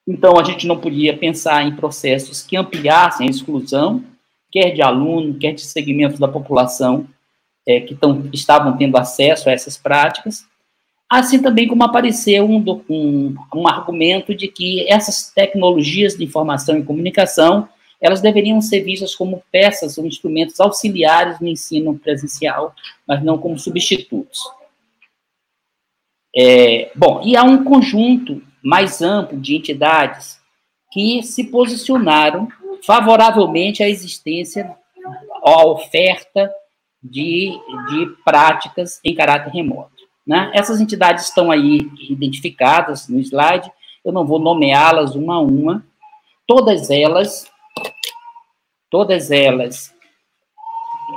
[0.07, 4.05] Então, a gente não podia pensar em processos que ampliassem a exclusão,
[4.53, 7.07] quer de aluno, quer de segmentos da população
[7.67, 10.47] é, que tão, estavam tendo acesso a essas práticas,
[11.09, 16.85] assim também como apareceu um, um, um argumento de que essas tecnologias de informação e
[16.85, 17.69] comunicação,
[18.01, 22.75] elas deveriam ser vistas como peças ou instrumentos auxiliares no ensino presencial,
[23.07, 24.41] mas não como substitutos.
[26.37, 30.41] É, bom, e há um conjunto mais amplo de entidades
[30.91, 32.49] que se posicionaram
[32.85, 34.75] favoravelmente à existência,
[35.45, 36.51] à oferta
[37.03, 37.51] de,
[37.89, 39.93] de práticas em caráter remoto.
[40.27, 40.51] Né?
[40.55, 43.71] Essas entidades estão aí identificadas no slide,
[44.05, 45.85] eu não vou nomeá-las uma a uma,
[46.47, 47.51] todas elas,
[48.91, 49.95] todas elas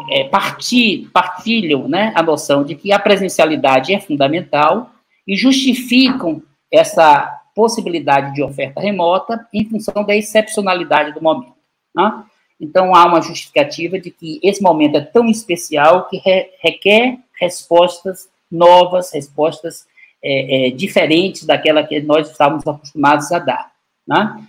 [0.09, 4.91] é, parti, partilham né, a noção de que a presencialidade é fundamental
[5.25, 6.41] e justificam
[6.71, 11.55] essa possibilidade de oferta remota em função da excepcionalidade do momento.
[11.95, 12.23] Né?
[12.61, 18.29] Então, há uma justificativa de que esse momento é tão especial que re requer respostas
[18.51, 19.87] novas, respostas
[20.23, 23.71] é, é, diferentes daquela que nós estávamos acostumados a dar.
[24.07, 24.39] Né?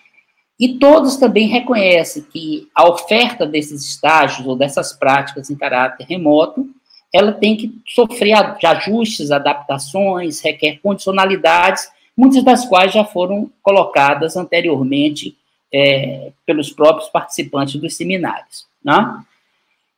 [0.60, 6.66] E todos também reconhecem que a oferta desses estágios ou dessas práticas em caráter remoto,
[7.10, 8.34] ela tem que sofrer
[8.66, 11.88] ajustes, adaptações, requer condicionalidades,
[12.18, 15.36] muitas das quais já foram colocadas anteriormente
[15.72, 18.66] é, pelos próprios participantes dos seminários.
[18.84, 19.22] Né?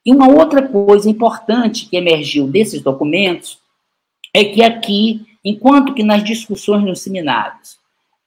[0.05, 3.59] E uma outra coisa importante que emergiu desses documentos
[4.35, 7.79] é que aqui, enquanto que nas discussões nos seminários,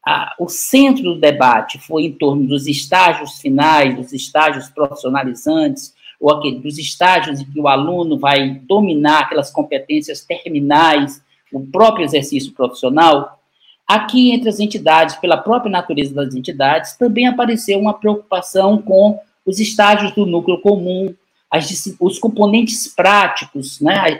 [0.04, 6.32] a, o centro do debate foi em torno dos estágios finais, dos estágios profissionalizantes, ou
[6.32, 11.22] aquele, dos estágios em que o aluno vai dominar aquelas competências terminais,
[11.52, 13.40] o próprio exercício profissional,
[13.88, 19.60] Aqui, entre as entidades, pela própria natureza das entidades, também apareceu uma preocupação com os
[19.60, 21.14] estágios do núcleo comum,
[21.52, 21.70] as,
[22.00, 24.20] os componentes práticos, né,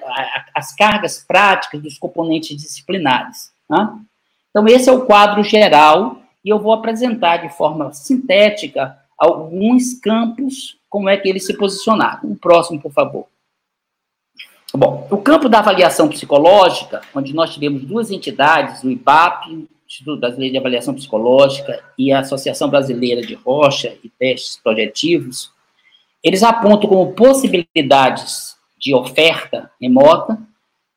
[0.54, 3.52] as cargas práticas dos componentes disciplinares.
[3.70, 3.98] Né?
[4.50, 10.78] Então, esse é o quadro geral, e eu vou apresentar de forma sintética alguns campos,
[10.90, 12.32] como é que eles se posicionaram.
[12.32, 13.26] O próximo, por favor.
[14.76, 20.54] Bom, o campo da avaliação psicológica, onde nós tivemos duas entidades, o IBAP, Instituto Brasileiro
[20.54, 25.52] de Avaliação Psicológica, e a Associação Brasileira de Rocha e Testes Projetivos,
[26.24, 30.40] eles apontam como possibilidades de oferta remota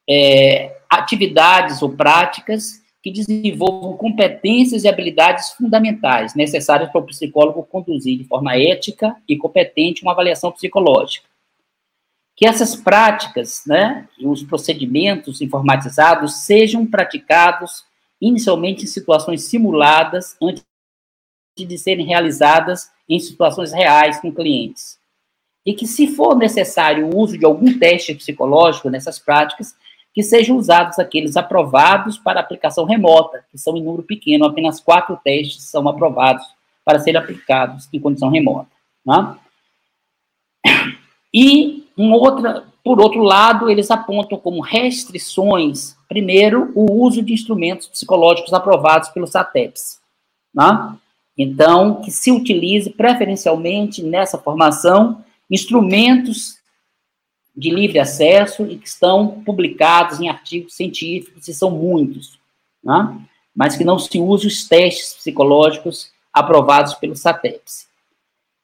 [0.09, 8.17] é, atividades ou práticas que desenvolvam competências e habilidades fundamentais necessárias para o psicólogo conduzir
[8.17, 11.29] de forma ética e competente uma avaliação psicológica
[12.37, 17.85] que essas práticas, né, os procedimentos informatizados sejam praticados
[18.21, 20.65] inicialmente em situações simuladas antes
[21.57, 24.99] de serem realizadas em situações reais com clientes.
[25.65, 29.75] E que, se for necessário o uso de algum teste psicológico nessas práticas,
[30.15, 35.19] que sejam usados aqueles aprovados para aplicação remota, que são em número pequeno, apenas quatro
[35.23, 36.45] testes são aprovados
[36.85, 38.71] para serem aplicados em condição remota.
[39.05, 39.37] Né?
[41.35, 47.89] E, um outra, por outro lado, eles apontam como restrições, primeiro, o uso de instrumentos
[47.89, 50.01] psicológicos aprovados pelo SATEPS.
[50.55, 50.97] Né?
[51.39, 56.59] Então, que se utilize preferencialmente nessa formação instrumentos
[57.57, 62.39] de livre acesso e que estão publicados em artigos científicos, e são muitos,
[62.85, 63.19] né?
[63.55, 67.87] mas que não se use os testes psicológicos aprovados pelo SATEPS.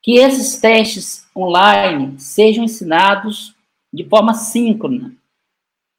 [0.02, 3.54] Que esses testes online sejam ensinados
[3.92, 5.14] de forma síncrona,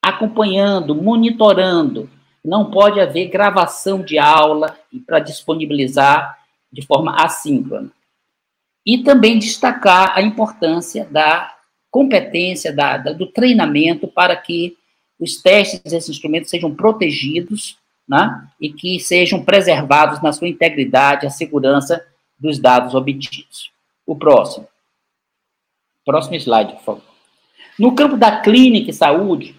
[0.04, 2.10] acompanhando, monitorando.
[2.44, 6.38] Não pode haver gravação de aula para disponibilizar
[6.72, 7.92] de forma assíncrona.
[8.86, 11.56] E também destacar a importância da
[11.90, 14.76] competência, da, da, do treinamento para que
[15.20, 17.78] os testes desses instrumentos sejam protegidos
[18.08, 22.06] né, e que sejam preservados na sua integridade, a segurança
[22.38, 23.72] dos dados obtidos.
[24.06, 24.68] O próximo.
[26.06, 27.04] Próximo slide, por favor.
[27.80, 29.56] No campo da clínica e saúde,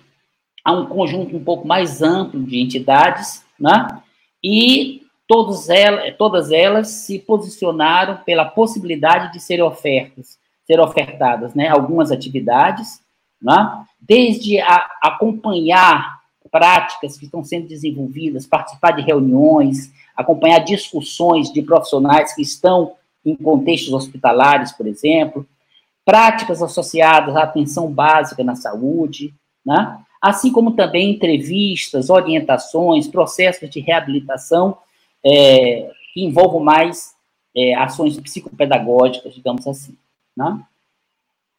[0.65, 4.03] há um conjunto um pouco mais amplo de entidades, né?
[4.43, 11.69] E todas elas, todas elas se posicionaram pela possibilidade de serem ofertas, ser ofertadas, né?
[11.69, 13.01] Algumas atividades,
[13.41, 13.85] né?
[14.01, 22.33] Desde a, acompanhar práticas que estão sendo desenvolvidas, participar de reuniões, acompanhar discussões de profissionais
[22.33, 25.47] que estão em contextos hospitalares, por exemplo,
[26.05, 29.33] práticas associadas à atenção básica na saúde,
[29.65, 29.99] né?
[30.21, 34.77] assim como também entrevistas, orientações, processos de reabilitação
[35.25, 37.15] é, que envolvam mais
[37.57, 39.97] é, ações psicopedagógicas, digamos assim.
[40.37, 40.61] Né?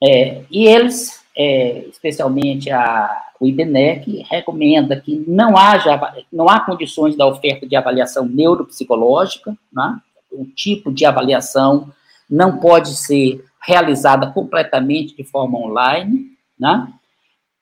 [0.04, 6.00] É, e eles, é, especialmente a, o IBNEC, recomenda que não haja,
[6.32, 10.00] não há condições da oferta de avaliação neuropsicológica, né?
[10.40, 11.92] O tipo de avaliação
[12.30, 16.88] não pode ser realizada completamente de forma online, né?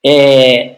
[0.04, 0.76] É,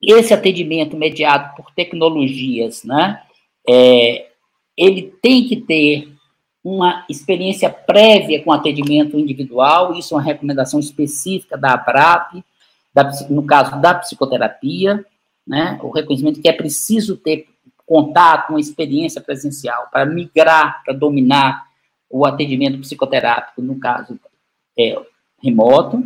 [0.00, 3.20] esse atendimento mediado por tecnologias, né?
[3.68, 4.28] É,
[4.76, 6.12] ele tem que ter
[6.62, 12.44] uma experiência prévia com atendimento individual, isso é uma recomendação específica da ABRAP,
[12.92, 15.04] da, no caso da psicoterapia,
[15.46, 17.48] né, o reconhecimento que é preciso ter
[17.88, 21.66] contato, uma experiência presencial para migrar, para dominar
[22.10, 24.20] o atendimento psicoterápico, no caso
[24.78, 25.00] é,
[25.42, 26.04] remoto,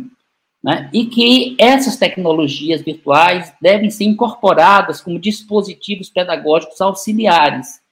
[0.63, 7.83] né, e que essas tecnologias virtuais devem ser incorporadas como dispositivos pedagógicos auxiliares,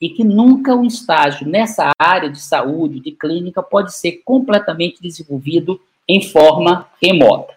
[0.00, 5.80] e que nunca um estágio nessa área de saúde, de clínica, pode ser completamente desenvolvido
[6.06, 7.54] em forma remota.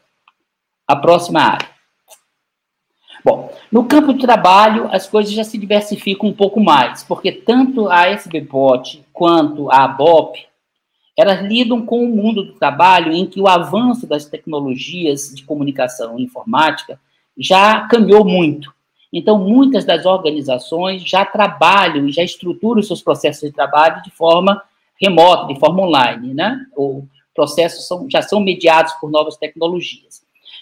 [0.88, 1.70] A próxima área.
[3.24, 7.88] Bom, no campo de trabalho, as coisas já se diversificam um pouco mais, porque tanto
[7.88, 10.48] a SBPOT quanto a ABOP,
[11.16, 16.18] elas lidam com o mundo do trabalho em que o avanço das tecnologias de comunicação
[16.18, 17.00] e informática
[17.38, 18.74] já caminhou muito.
[19.14, 24.64] Então, muitas das organizações já trabalham e já estruturam seus processos de trabalho de forma
[25.00, 26.66] remota, de forma online, né?
[26.76, 27.06] Ou
[27.36, 30.22] processos são, já são mediados por novas tecnologias.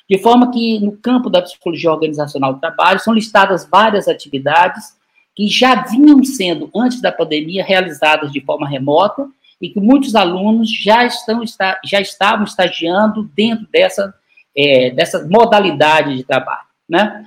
[0.09, 4.97] De forma que, no campo da psicologia organizacional do trabalho, são listadas várias atividades
[5.35, 9.27] que já vinham sendo, antes da pandemia, realizadas de forma remota
[9.61, 11.43] e que muitos alunos já, estão,
[11.85, 14.13] já estavam estagiando dentro dessa,
[14.55, 16.67] é, dessa modalidade de trabalho.
[16.89, 17.23] Né?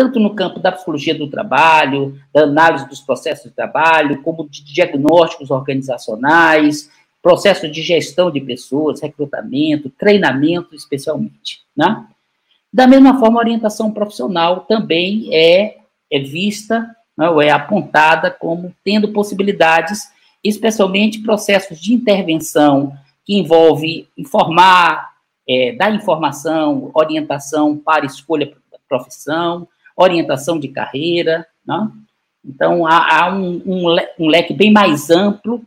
[0.00, 4.64] tanto no campo da psicologia do trabalho, da análise dos processos de trabalho, como de
[4.64, 6.90] diagnósticos organizacionais,
[7.22, 11.60] processo de gestão de pessoas, recrutamento, treinamento, especialmente.
[11.76, 12.06] Né?
[12.72, 15.78] Da mesma forma, a orientação profissional também é,
[16.10, 20.08] é vista, né, ou é apontada como tendo possibilidades,
[20.42, 22.92] especialmente processos de intervenção
[23.24, 25.10] que envolve informar,
[25.48, 29.66] é, dar informação, orientação para escolha da profissão,
[29.96, 31.90] orientação de carreira, né?
[32.44, 35.62] Então, há, há um, um, um, leque bem mais amplo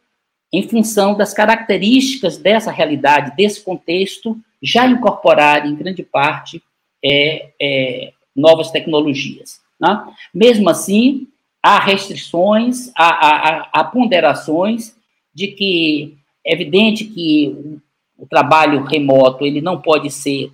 [0.52, 6.64] em função das características dessa realidade, desse contexto, já incorporar em grande parte
[7.04, 9.62] é, é, novas tecnologias.
[9.80, 10.04] Né?
[10.34, 11.28] Mesmo assim,
[11.62, 14.96] há restrições, há, há, há, ponderações
[15.34, 17.80] de que é evidente que
[18.18, 20.52] o, trabalho remoto ele não pode ser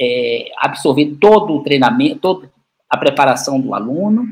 [0.00, 2.50] é, absorver todo o treinamento, todo,
[2.90, 4.26] a preparação do aluno,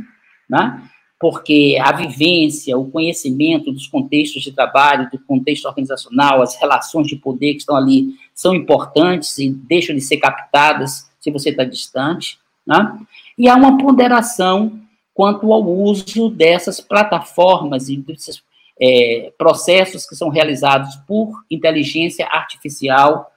[0.49, 0.83] né?
[1.21, 7.15] porque a vivência, o conhecimento dos contextos de trabalho, do contexto organizacional, as relações de
[7.15, 12.39] poder que estão ali são importantes e deixam de ser captadas se você está distante.
[12.67, 12.99] Né?
[13.39, 14.81] E há uma ponderação
[15.15, 18.43] quanto ao uso dessas plataformas e desses,
[18.81, 23.31] é, processos que são realizados por inteligência artificial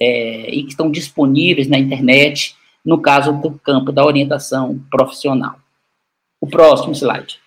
[0.00, 5.56] é, e que estão disponíveis na internet, no caso do campo da orientação profissional.
[6.40, 7.40] O próximo slide.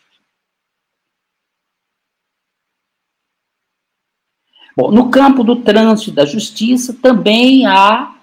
[4.78, 8.15] Bom, no campo do trânsito da justiça, também há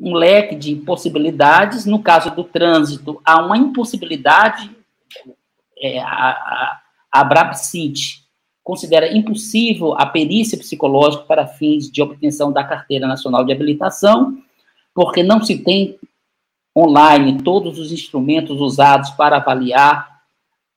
[0.00, 1.84] um leque de possibilidades.
[1.84, 4.70] No caso do trânsito, há uma impossibilidade.
[5.78, 6.80] É, a,
[7.12, 8.24] a, Brabcit
[8.62, 14.38] considera impossível a perícia psicológica para fins de obtenção da Carteira Nacional de Habilitação,
[14.94, 15.98] porque não se tem
[16.76, 20.20] online todos os instrumentos usados para avaliar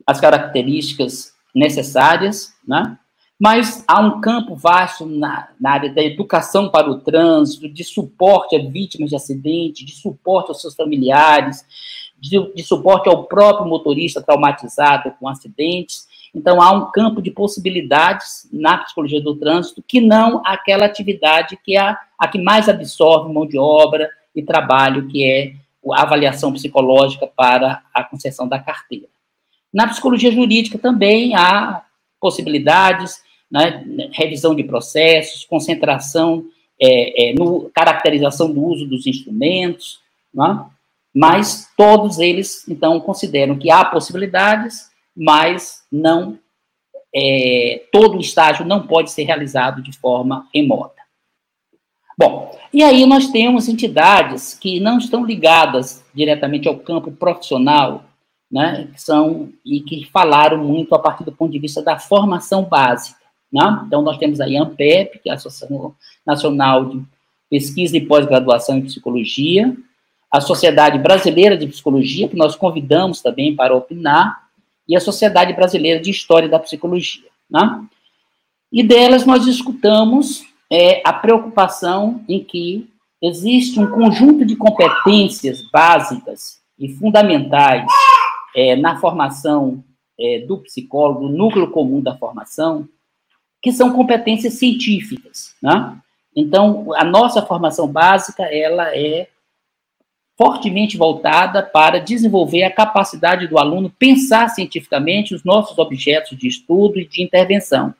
[0.07, 2.97] as características necessárias, né?
[3.39, 8.55] Mas há um campo vasto na, na, área da educação para o trânsito, de suporte
[8.55, 11.65] a vítimas de acidente, de suporte aos seus familiares,
[12.19, 16.07] de, de suporte ao próprio motorista traumatizado com acidentes.
[16.33, 21.75] Então, há um campo de possibilidades na psicologia do trânsito que não aquela atividade que
[21.75, 25.53] é a, a que mais absorve mão de obra e trabalho, que é
[25.91, 29.07] a avaliação psicológica para a concessão da carteira.
[29.73, 31.83] Na psicologia jurídica também há
[32.23, 33.21] possibilidades,
[33.51, 33.83] né,
[34.13, 36.45] revisão de processos, concentração,
[36.81, 39.99] é, é, no, caracterização do uso dos instrumentos,
[40.33, 40.65] né,
[41.13, 46.39] mas todos eles, então, consideram que há possibilidades, mas não
[47.13, 51.03] é, todo o estágio não pode ser realizado de forma remota.
[52.17, 58.05] Bom, e aí nós temos entidades que não estão ligadas diretamente ao campo profissional,
[58.53, 62.63] né, que são e que falaram muito a partir do ponto de vista da formação
[62.63, 63.17] básica.
[63.51, 63.83] Né?
[63.87, 67.01] Então, nós temos aí a ANPEP, que é a Associação Nacional de
[67.49, 69.75] Pesquisa e Pós-Graduação em Psicologia,
[70.31, 74.43] a Sociedade Brasileira de Psicologia, que nós convidamos também para opinar,
[74.87, 77.29] e a Sociedade Brasileira de História da Psicologia.
[77.49, 77.83] Né?
[78.71, 82.87] E delas nós escutamos é, a preocupação em que
[83.19, 87.87] existe um conjunto de competências básicas e fundamentais
[88.55, 89.83] é, na formação
[90.19, 92.87] é, do psicólogo, núcleo comum da formação,
[93.61, 95.97] que são competências científicas, né?
[96.35, 99.27] Então, a nossa formação básica, ela é
[100.35, 106.99] fortemente voltada para desenvolver a capacidade do aluno pensar cientificamente os nossos objetos de estudo
[106.99, 107.93] e de intervenção.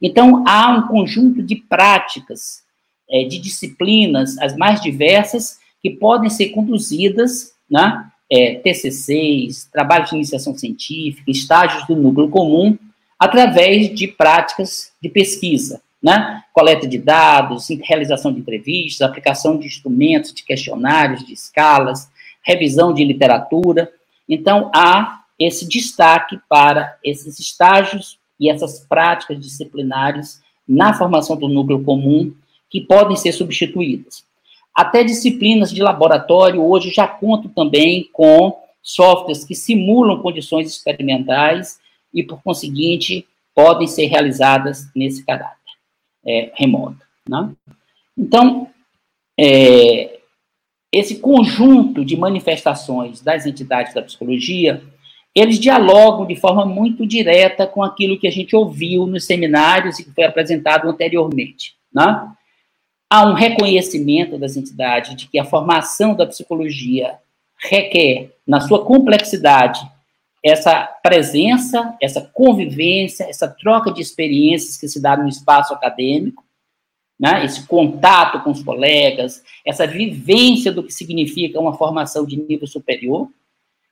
[0.00, 2.62] Então, há um conjunto de práticas,
[3.08, 10.16] é, de disciplinas, as mais diversas, que podem ser conduzidas, né, é, TCCs, trabalhos de
[10.16, 12.78] iniciação científica, estágios do núcleo comum,
[13.18, 16.42] através de práticas de pesquisa, né?
[16.50, 22.10] Coleta de dados, realização de entrevistas, aplicação de instrumentos, de questionários, de escalas,
[22.42, 23.92] revisão de literatura.
[24.26, 31.84] Então, há esse destaque para esses estágios e essas práticas disciplinares na formação do núcleo
[31.84, 32.32] comum
[32.70, 34.24] que podem ser substituídas.
[34.74, 41.78] Até disciplinas de laboratório hoje já contam também com softwares que simulam condições experimentais
[42.12, 45.56] e, por conseguinte, podem ser realizadas nesse caráter
[46.26, 46.98] é, remoto.
[47.28, 47.52] Né?
[48.16, 48.68] Então,
[49.38, 50.20] é,
[50.92, 54.82] esse conjunto de manifestações das entidades da psicologia,
[55.34, 60.04] eles dialogam de forma muito direta com aquilo que a gente ouviu nos seminários e
[60.04, 61.74] que foi apresentado anteriormente.
[61.94, 62.30] Né?
[63.14, 67.18] Há um reconhecimento das entidades de que a formação da psicologia
[67.58, 69.86] requer, na sua complexidade,
[70.42, 76.42] essa presença, essa convivência, essa troca de experiências que se dá no espaço acadêmico,
[77.20, 77.44] né?
[77.44, 83.28] esse contato com os colegas, essa vivência do que significa uma formação de nível superior,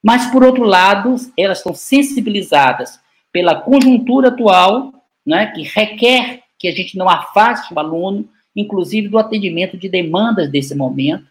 [0.02, 2.98] mas, por outro lado, elas estão sensibilizadas
[3.30, 4.94] pela conjuntura atual,
[5.26, 10.51] né, que requer que a gente não afaste o aluno, inclusive do atendimento de demandas
[10.51, 11.27] desse momento,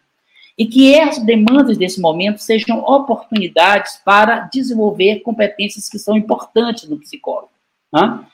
[0.58, 7.00] e que as demandas desse momento sejam oportunidades para desenvolver competências que são importantes no
[7.00, 7.52] psicólogo.
[7.94, 8.26] Né?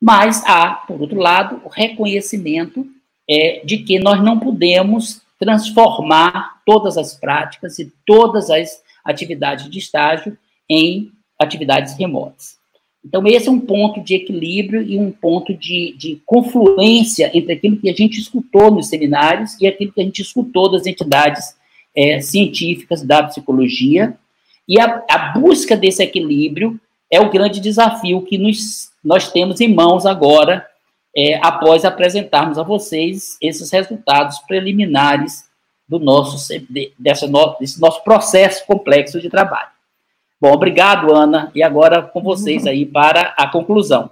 [0.00, 2.86] Mas há, por outro lado, o reconhecimento
[3.28, 9.78] é, de que nós não podemos transformar todas as práticas e todas as atividades de
[9.78, 10.36] estágio
[10.68, 12.58] em atividades remotas.
[13.04, 17.76] Então, esse é um ponto de equilíbrio e um ponto de, de confluência entre aquilo
[17.76, 21.56] que a gente escutou nos seminários e aquilo que a gente escutou das entidades
[21.96, 24.16] é, científicas da psicologia.
[24.68, 26.80] E a, a, busca desse equilíbrio
[27.10, 30.64] é o grande desafio que nos, nós temos em mãos agora,
[31.14, 35.50] é, após apresentarmos a vocês esses resultados preliminares
[35.88, 36.48] do nosso,
[36.98, 39.71] dessa no, desse nosso processo complexo de trabalho.
[40.42, 41.52] Bom, obrigado, Ana.
[41.54, 44.10] E agora com vocês aí para a conclusão.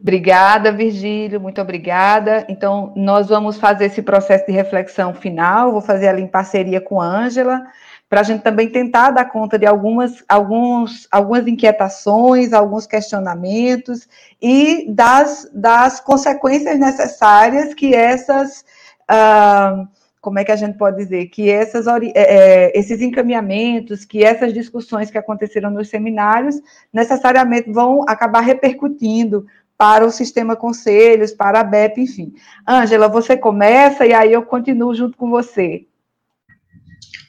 [0.00, 2.46] Obrigada, Virgílio, muito obrigada.
[2.48, 6.98] Então, nós vamos fazer esse processo de reflexão final, vou fazer ali em parceria com
[6.98, 7.62] a Ângela,
[8.08, 14.08] para a gente também tentar dar conta de algumas, alguns, algumas inquietações, alguns questionamentos
[14.40, 18.64] e das, das consequências necessárias que essas.
[19.10, 19.86] Uh,
[20.26, 25.08] como é que a gente pode dizer, que essas, é, esses encaminhamentos, que essas discussões
[25.08, 26.56] que aconteceram nos seminários,
[26.92, 29.46] necessariamente vão acabar repercutindo
[29.78, 32.34] para o sistema conselhos, para a BEP, enfim.
[32.68, 35.86] Ângela, você começa e aí eu continuo junto com você.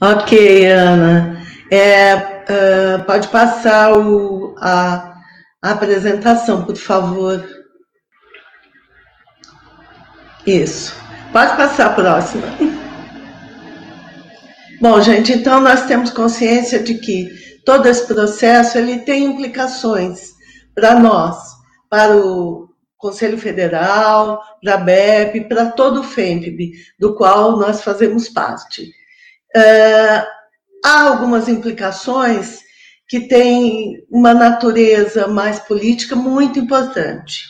[0.02, 1.40] Ok, Ana.
[1.72, 5.14] É, uh, pode passar o, a,
[5.62, 7.48] a apresentação, por favor.
[10.48, 10.96] Isso.
[11.32, 12.48] Pode passar a próxima.
[14.80, 20.34] Bom, gente, então nós temos consciência de que todo esse processo ele tem implicações
[20.76, 21.36] para nós,
[21.90, 28.30] para o Conselho Federal, para a BEP, para todo o FEMPB, do qual nós fazemos
[28.30, 28.84] parte.
[29.56, 30.26] Uh,
[30.86, 32.60] há algumas implicações
[33.08, 37.46] que têm uma natureza mais política muito importante.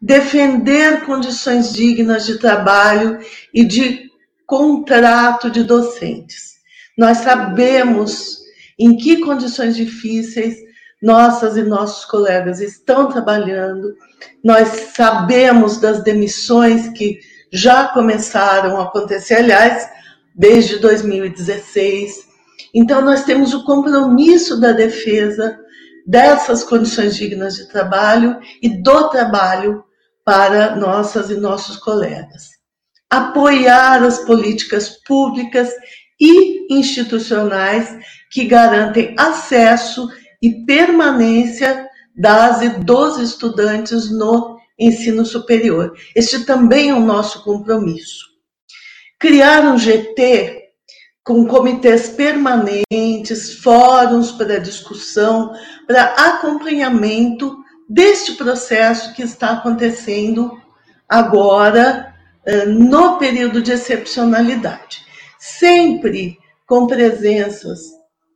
[0.00, 3.18] Defender condições dignas de trabalho
[3.52, 4.12] e de
[4.46, 6.51] contrato de docentes.
[6.96, 8.38] Nós sabemos
[8.78, 10.56] em que condições difíceis
[11.02, 13.96] nossas e nossos colegas estão trabalhando,
[14.42, 17.18] nós sabemos das demissões que
[17.52, 19.88] já começaram a acontecer, aliás,
[20.34, 22.28] desde 2016.
[22.72, 25.58] Então, nós temos o compromisso da defesa
[26.06, 29.84] dessas condições dignas de trabalho e do trabalho
[30.24, 32.50] para nossas e nossos colegas.
[33.10, 35.70] Apoiar as políticas públicas
[36.22, 37.98] e institucionais
[38.30, 40.08] que garantem acesso
[40.40, 45.96] e permanência das e dos estudantes no ensino superior.
[46.14, 48.26] Este também é o nosso compromisso.
[49.18, 50.60] Criar um GT
[51.24, 55.52] com comitês permanentes, fóruns para discussão,
[55.88, 57.56] para acompanhamento
[57.88, 60.56] deste processo que está acontecendo
[61.08, 62.14] agora
[62.46, 65.02] eh, no período de excepcionalidade
[65.42, 66.38] sempre
[66.68, 67.80] com presenças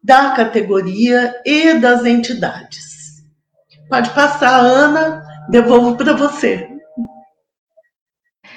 [0.03, 3.23] da categoria e das entidades.
[3.89, 6.69] Pode passar, Ana, devolvo para você.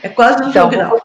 [0.01, 0.99] É quase um então, jogral.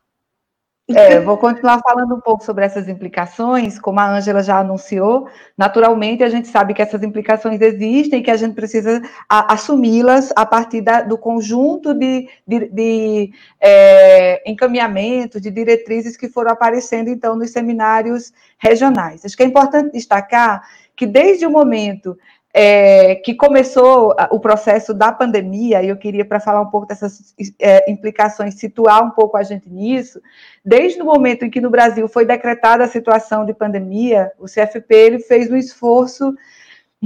[0.88, 5.28] É, vou continuar falando um pouco sobre essas implicações, como a Ângela já anunciou.
[5.56, 10.44] Naturalmente, a gente sabe que essas implicações existem e que a gente precisa assumi-las a
[10.44, 17.34] partir da, do conjunto de, de, de é, encaminhamentos, de diretrizes que foram aparecendo, então,
[17.34, 19.24] nos seminários regionais.
[19.24, 20.62] Acho que é importante destacar
[20.96, 22.16] que, desde o momento
[22.56, 27.34] é, que começou o processo da pandemia, e eu queria, para falar um pouco dessas
[27.58, 30.22] é, implicações, situar um pouco a gente nisso,
[30.64, 34.94] desde o momento em que no Brasil foi decretada a situação de pandemia, o CFP
[34.94, 36.32] ele fez um esforço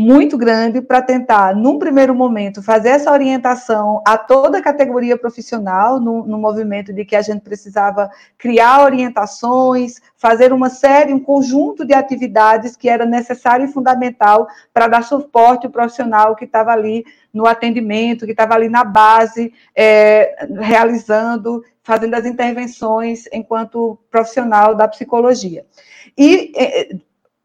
[0.00, 5.98] muito grande para tentar, num primeiro momento, fazer essa orientação a toda a categoria profissional,
[5.98, 8.08] no, no, movimento de que a gente precisava
[8.38, 14.86] criar orientações, fazer uma série, um conjunto de atividades que era necessário e fundamental para
[14.86, 17.04] dar suporte ao profissional que estava ali
[17.34, 24.86] no atendimento, que estava ali na base, é, realizando, fazendo as intervenções enquanto profissional da
[24.86, 25.66] psicologia.
[26.16, 26.96] E é,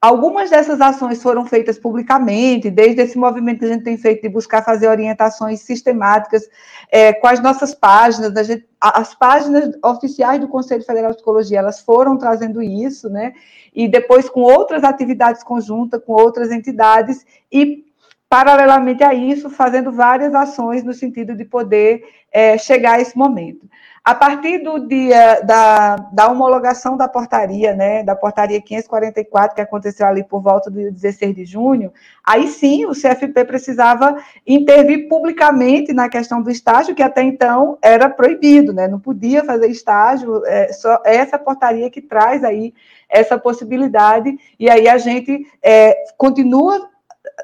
[0.03, 4.27] Algumas dessas ações foram feitas publicamente, desde esse movimento que a gente tem feito de
[4.27, 6.43] buscar fazer orientações sistemáticas
[6.91, 11.79] é, com as nossas páginas, gente, as páginas oficiais do Conselho Federal de Psicologia, elas
[11.79, 13.31] foram trazendo isso, né?
[13.73, 17.85] E depois com outras atividades conjuntas, com outras entidades, e
[18.27, 23.69] paralelamente a isso, fazendo várias ações no sentido de poder é, chegar a esse momento.
[24.05, 30.05] A partir do dia da, da homologação da portaria, né, da portaria 544, que aconteceu
[30.05, 31.89] ali por volta do 16 de junho,
[32.21, 38.09] aí sim o CFP precisava intervir publicamente na questão do estágio, que até então era
[38.09, 42.73] proibido, né, não podia fazer estágio, é, só essa portaria que traz aí
[43.07, 46.89] essa possibilidade, e aí a gente é, continua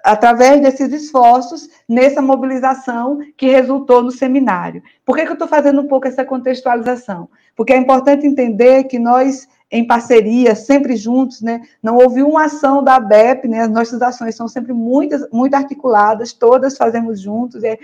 [0.03, 4.81] através desses esforços, nessa mobilização que resultou no seminário.
[5.05, 7.29] Por que, que eu estou fazendo um pouco essa contextualização?
[7.55, 12.83] Porque é importante entender que nós, em parceria, sempre juntos, né, não houve uma ação
[12.83, 17.77] da ABEP, né, as nossas ações são sempre muitas, muito articuladas, todas fazemos juntos, é,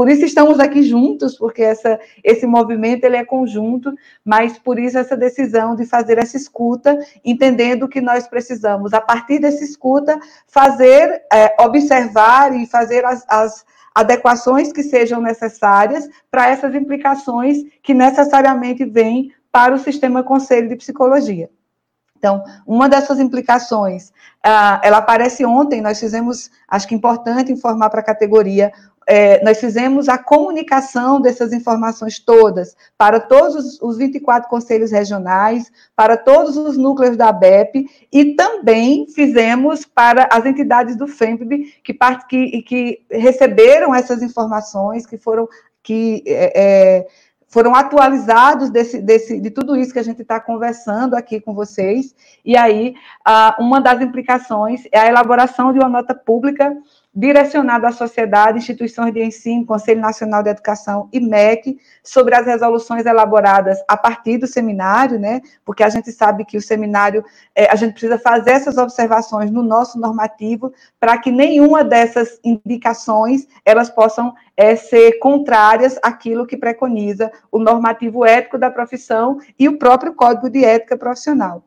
[0.00, 3.92] por isso estamos aqui juntos, porque essa, esse movimento ele é conjunto,
[4.24, 9.38] mas por isso essa decisão de fazer essa escuta, entendendo que nós precisamos, a partir
[9.38, 13.62] dessa escuta, fazer, é, observar e fazer as, as,
[13.94, 20.76] adequações que sejam necessárias para essas implicações que necessariamente vêm para o sistema Conselho de
[20.76, 21.50] Psicologia.
[22.20, 24.12] Então, uma dessas implicações,
[24.44, 28.70] ah, ela aparece ontem, nós fizemos, acho que é importante informar para a categoria,
[29.06, 36.16] é, nós fizemos a comunicação dessas informações todas para todos os 24 conselhos regionais, para
[36.16, 41.94] todos os núcleos da BEP e também fizemos para as entidades do FEMPB que,
[42.28, 45.48] que, que receberam essas informações, que foram
[45.82, 47.06] que é, é
[47.50, 52.14] foram atualizados desse, desse, de tudo isso que a gente está conversando aqui com vocês.
[52.44, 52.94] E aí,
[53.58, 56.72] uma das implicações é a elaboração de uma nota pública
[57.12, 63.04] direcionado à sociedade, instituições de ensino, Conselho Nacional de Educação e MEC, sobre as resoluções
[63.04, 65.40] elaboradas a partir do seminário, né?
[65.64, 67.24] Porque a gente sabe que o seminário,
[67.54, 73.48] é, a gente precisa fazer essas observações no nosso normativo para que nenhuma dessas indicações
[73.64, 79.78] elas possam é, ser contrárias àquilo que preconiza o normativo ético da profissão e o
[79.78, 81.64] próprio Código de Ética Profissional.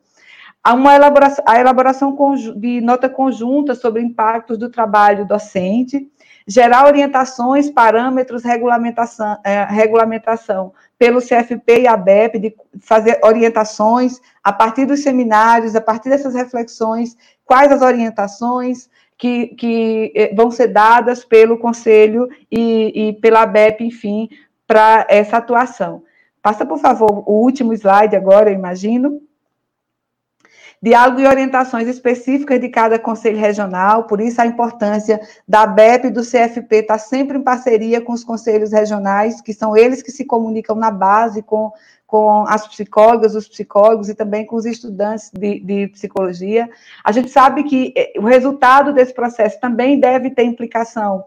[0.66, 2.16] Há uma elaboração, a elaboração
[2.56, 6.10] de nota conjunta sobre impactos do trabalho docente,
[6.46, 14.54] gerar orientações, parâmetros, regulamentação, é, regulamentação pelo CFP e a BEP, de fazer orientações a
[14.54, 17.14] partir dos seminários, a partir dessas reflexões,
[17.44, 18.88] quais as orientações
[19.18, 24.30] que, que é, vão ser dadas pelo Conselho e, e pela BEP, enfim,
[24.66, 26.04] para essa atuação.
[26.40, 29.20] Passa, por favor, o último slide agora, eu imagino
[30.84, 36.10] diálogo e orientações específicas de cada conselho regional, por isso a importância da BEP e
[36.10, 40.12] do CFP estar tá sempre em parceria com os conselhos regionais, que são eles que
[40.12, 41.72] se comunicam na base com,
[42.06, 46.68] com as psicólogas, os psicólogos e também com os estudantes de, de psicologia.
[47.02, 51.24] A gente sabe que eh, o resultado desse processo também deve ter implicação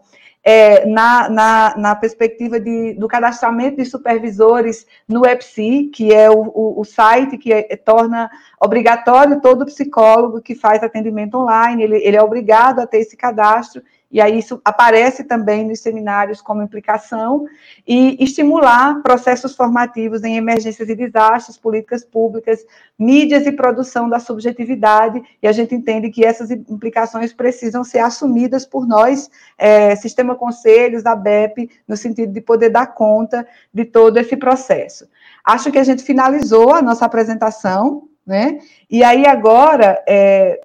[0.50, 6.40] é, na, na, na, perspectiva de, do cadastramento de supervisores no EPSI, que é o,
[6.40, 12.16] o, o site que é, torna obrigatório todo psicólogo que faz atendimento online, ele, ele
[12.16, 17.44] é obrigado a ter esse cadastro, e aí isso aparece também nos seminários como implicação,
[17.86, 22.64] e estimular processos formativos em emergências e desastres, políticas públicas,
[22.98, 28.64] mídias e produção da subjetividade, e a gente entende que essas implicações precisam ser assumidas
[28.64, 34.16] por nós, é, Sistema Conselhos, da BEP, no sentido de poder dar conta de todo
[34.18, 35.06] esse processo.
[35.44, 38.58] Acho que a gente finalizou a nossa apresentação, né?
[38.90, 40.60] E aí agora, é,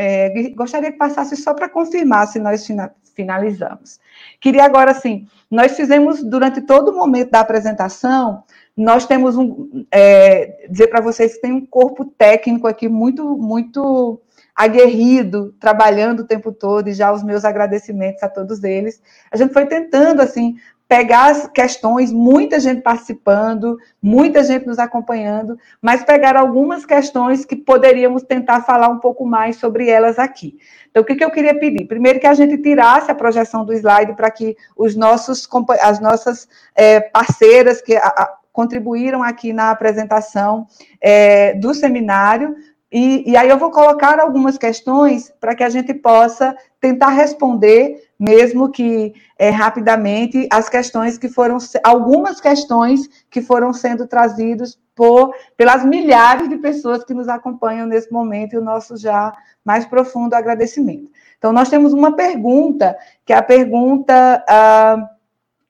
[0.00, 2.66] é, gostaria que passasse só para confirmar se nós
[3.14, 4.00] finalizamos.
[4.40, 8.42] Queria agora, assim, nós fizemos durante todo o momento da apresentação,
[8.74, 14.18] nós temos um, é, dizer para vocês que tem um corpo técnico aqui muito, muito
[14.56, 19.02] aguerrido, trabalhando o tempo todo, e já os meus agradecimentos a todos eles.
[19.30, 20.56] A gente foi tentando, assim,
[20.90, 27.54] pegar as questões, muita gente participando, muita gente nos acompanhando, mas pegar algumas questões que
[27.54, 30.58] poderíamos tentar falar um pouco mais sobre elas aqui.
[30.90, 31.86] Então, o que, que eu queria pedir?
[31.86, 35.48] Primeiro que a gente tirasse a projeção do slide para que os nossos,
[35.80, 40.66] as nossas é, parceiras que a, a, contribuíram aqui na apresentação
[41.00, 42.56] é, do seminário
[42.92, 48.02] e, e, aí eu vou colocar algumas questões para que a gente possa tentar responder,
[48.18, 55.32] mesmo que é, rapidamente, as questões que foram, algumas questões que foram sendo trazidas por,
[55.56, 59.32] pelas milhares de pessoas que nos acompanham nesse momento e o nosso já
[59.64, 61.10] mais profundo agradecimento.
[61.38, 65.08] Então, nós temos uma pergunta, que é a pergunta ah,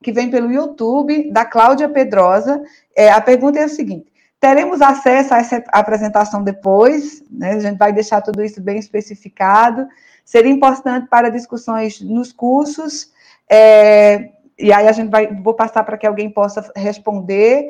[0.02, 2.62] que vem pelo YouTube, da Cláudia Pedrosa.
[2.96, 4.09] É, a pergunta é a seguinte:
[4.40, 7.52] Teremos acesso a essa apresentação depois, né?
[7.52, 9.86] a gente vai deixar tudo isso bem especificado.
[10.24, 13.12] Seria importante para discussões nos cursos,
[13.50, 17.68] é, e aí a gente vai, vou passar para que alguém possa responder.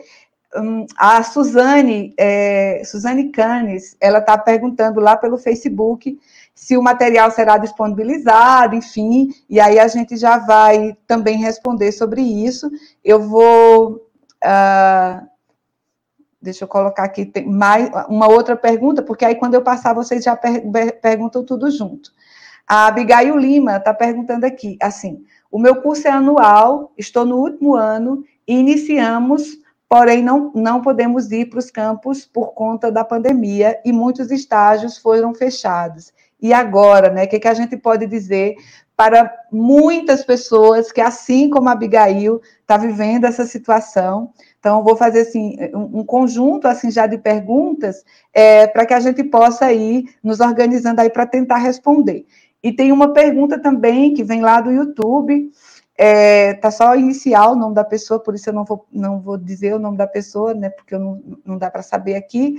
[0.55, 6.19] Um, a Suzane, é, Suzane Canes, ela está perguntando lá pelo Facebook
[6.55, 12.21] se o material será disponibilizado, enfim, e aí a gente já vai também responder sobre
[12.21, 12.71] isso.
[13.05, 14.07] Eu vou.
[14.45, 15.31] Uh,
[16.41, 20.25] Deixa eu colocar aqui tem mais uma outra pergunta, porque aí quando eu passar, vocês
[20.25, 20.63] já per
[21.01, 22.13] perguntam tudo junto.
[22.67, 27.75] A Abigail Lima está perguntando aqui, assim, o meu curso é anual, estou no último
[27.75, 29.59] ano iniciamos,
[29.89, 34.99] porém não, não podemos ir para os campos por conta da pandemia e muitos estágios
[34.99, 36.13] foram fechados.
[36.41, 38.55] E agora, né, o que, que a gente pode dizer
[38.97, 45.23] para muitas pessoas que, assim como a Abigail, está vivendo essa situação, então, vou fazer
[45.23, 50.39] assim um, conjunto assim já de perguntas é, para que a gente possa ir nos
[50.39, 52.27] organizando aí para tentar responder.
[52.63, 55.51] E tem uma pergunta também que vem lá do YouTube,
[55.97, 59.39] é, tá só inicial o nome da pessoa, por isso eu não vou, não vou
[59.39, 62.57] dizer o nome da pessoa, né, porque não, não dá para saber aqui.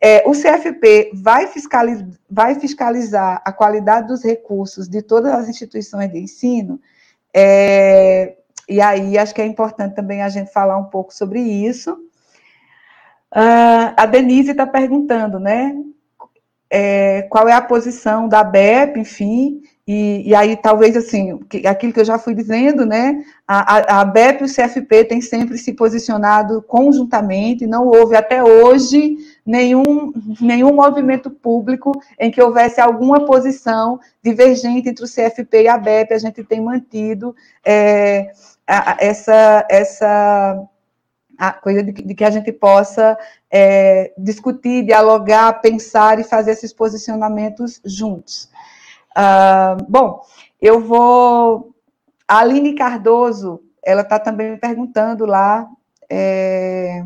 [0.00, 6.10] É, o CFP vai, fiscaliz, vai fiscalizar a qualidade dos recursos de todas as instituições
[6.12, 6.80] de ensino,
[7.34, 8.36] é,
[8.68, 11.92] e aí acho que é importante também a gente falar um pouco sobre isso.
[13.34, 15.74] Uh, a Denise está perguntando, né?
[16.70, 21.98] É, qual é a posição da BEP, enfim, e, e, aí, talvez, assim, aquilo que
[21.98, 26.62] eu já fui dizendo, né, a, a BEP e o CFP têm sempre se posicionado
[26.62, 34.88] conjuntamente, não houve até hoje nenhum, nenhum movimento público em que houvesse alguma posição divergente
[34.88, 37.34] entre o CFP e a BEP, a gente tem mantido
[37.66, 38.30] é,
[38.66, 40.68] a, essa, essa
[41.38, 43.18] a coisa de, de, que a gente possa
[43.50, 48.48] é, discutir, dialogar, pensar e fazer esses posicionamentos juntos.
[49.16, 50.22] Uh, bom,
[50.60, 51.74] eu vou.
[52.28, 55.68] A Aline Cardoso, ela está também perguntando lá
[56.08, 57.04] é,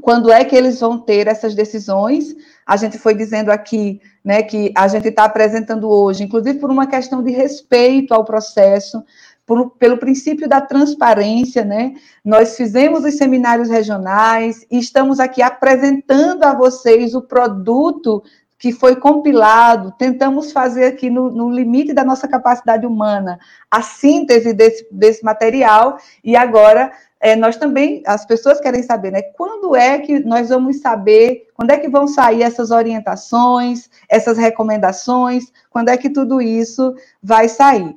[0.00, 2.34] quando é que eles vão ter essas decisões.
[2.64, 6.86] A gente foi dizendo aqui né, que a gente está apresentando hoje, inclusive por uma
[6.86, 9.04] questão de respeito ao processo,
[9.46, 11.94] por, pelo princípio da transparência, né?
[12.24, 18.22] Nós fizemos os seminários regionais e estamos aqui apresentando a vocês o produto
[18.62, 23.36] que foi compilado, tentamos fazer aqui no, no, limite da nossa capacidade humana
[23.68, 29.22] a síntese desse, desse material, e agora é, nós também, as pessoas querem saber, né,
[29.22, 35.52] quando é que nós vamos saber, quando é que vão sair essas orientações, essas recomendações,
[35.68, 37.96] quando é que tudo isso vai sair.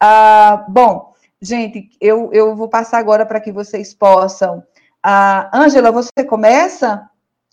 [0.00, 1.12] Ah, bom,
[1.42, 4.64] gente, eu, eu vou passar agora para que vocês possam.
[5.02, 7.06] Ah, Ângela, você começa?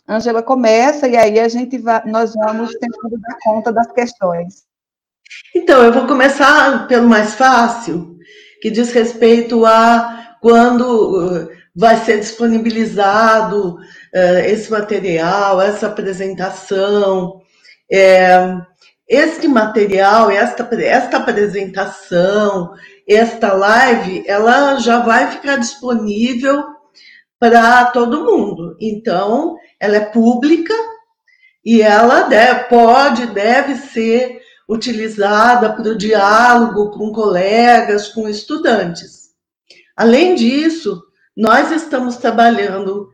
[0.08, 4.66] Ângela começa e aí a gente vai, nós vamos tentando dar conta das questões.
[5.54, 8.18] Então, eu vou começar pelo mais fácil,
[8.62, 17.42] que diz respeito a quando uh, vai ser disponibilizado uh, esse material, essa apresentação.
[17.92, 18.58] É,
[19.08, 22.74] este material, esta, esta apresentação,
[23.08, 26.64] esta live, ela já vai ficar disponível
[27.40, 28.76] para todo mundo.
[28.82, 30.74] Então, ela é pública
[31.64, 39.28] e ela deve, pode, deve ser utilizada para o diálogo com colegas, com estudantes.
[39.96, 41.02] Além disso,
[41.36, 43.10] nós estamos trabalhando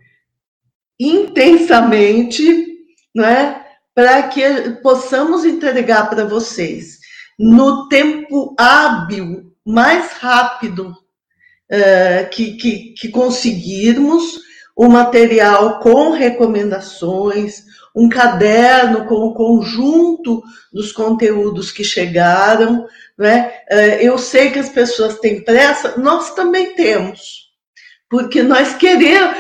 [0.99, 2.68] intensamente,
[3.14, 3.62] não é,
[3.95, 6.99] para que possamos entregar para vocês
[7.38, 14.41] no tempo hábil, mais rápido uh, que, que, que conseguirmos,
[14.76, 17.64] o material com recomendações,
[17.95, 20.41] um caderno com o conjunto
[20.72, 22.88] dos conteúdos que chegaram.
[23.15, 23.52] Né?
[24.02, 27.43] Eu sei que as pessoas têm pressa, nós também temos,
[28.14, 29.38] porque nós queremos,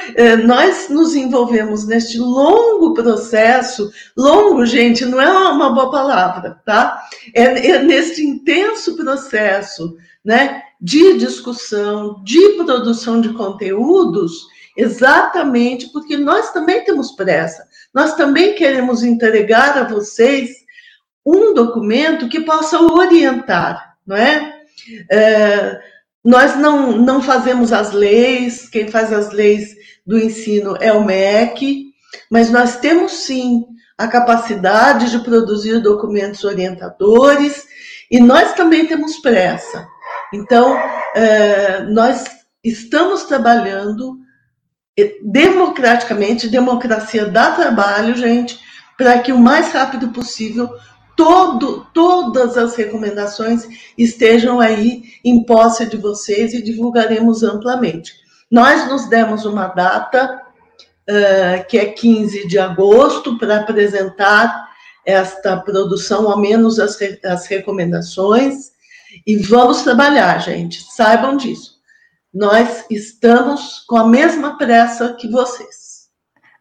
[0.47, 6.99] nós nos envolvemos neste longo processo, longo, gente, não é uma boa palavra, tá?
[7.35, 9.95] É, é neste intenso processo,
[10.25, 17.67] né, de discussão, de produção de conteúdos, exatamente porque nós também temos pressa.
[17.93, 20.49] Nós também queremos entregar a vocês
[21.23, 24.51] um documento que possa orientar, não é?
[25.11, 25.92] é
[26.23, 29.75] nós não, não fazemos as leis, quem faz as leis
[30.05, 31.87] do ensino é o MEC,
[32.31, 33.65] mas nós temos sim
[33.97, 37.65] a capacidade de produzir documentos orientadores
[38.09, 39.85] e nós também temos pressa.
[40.33, 40.77] Então,
[41.15, 42.23] é, nós
[42.63, 44.17] estamos trabalhando
[45.23, 48.59] democraticamente, democracia dá trabalho, gente,
[48.97, 50.69] para que o mais rápido possível
[51.15, 53.67] todo, todas as recomendações
[53.97, 58.13] estejam aí em posse de vocês e divulgaremos amplamente.
[58.49, 60.41] Nós nos demos uma data,
[61.09, 64.69] uh, que é 15 de agosto, para apresentar
[65.05, 68.71] esta produção, ao menos as, as recomendações,
[69.27, 71.73] e vamos trabalhar, gente, saibam disso
[72.33, 75.82] nós estamos com a mesma pressa que vocês.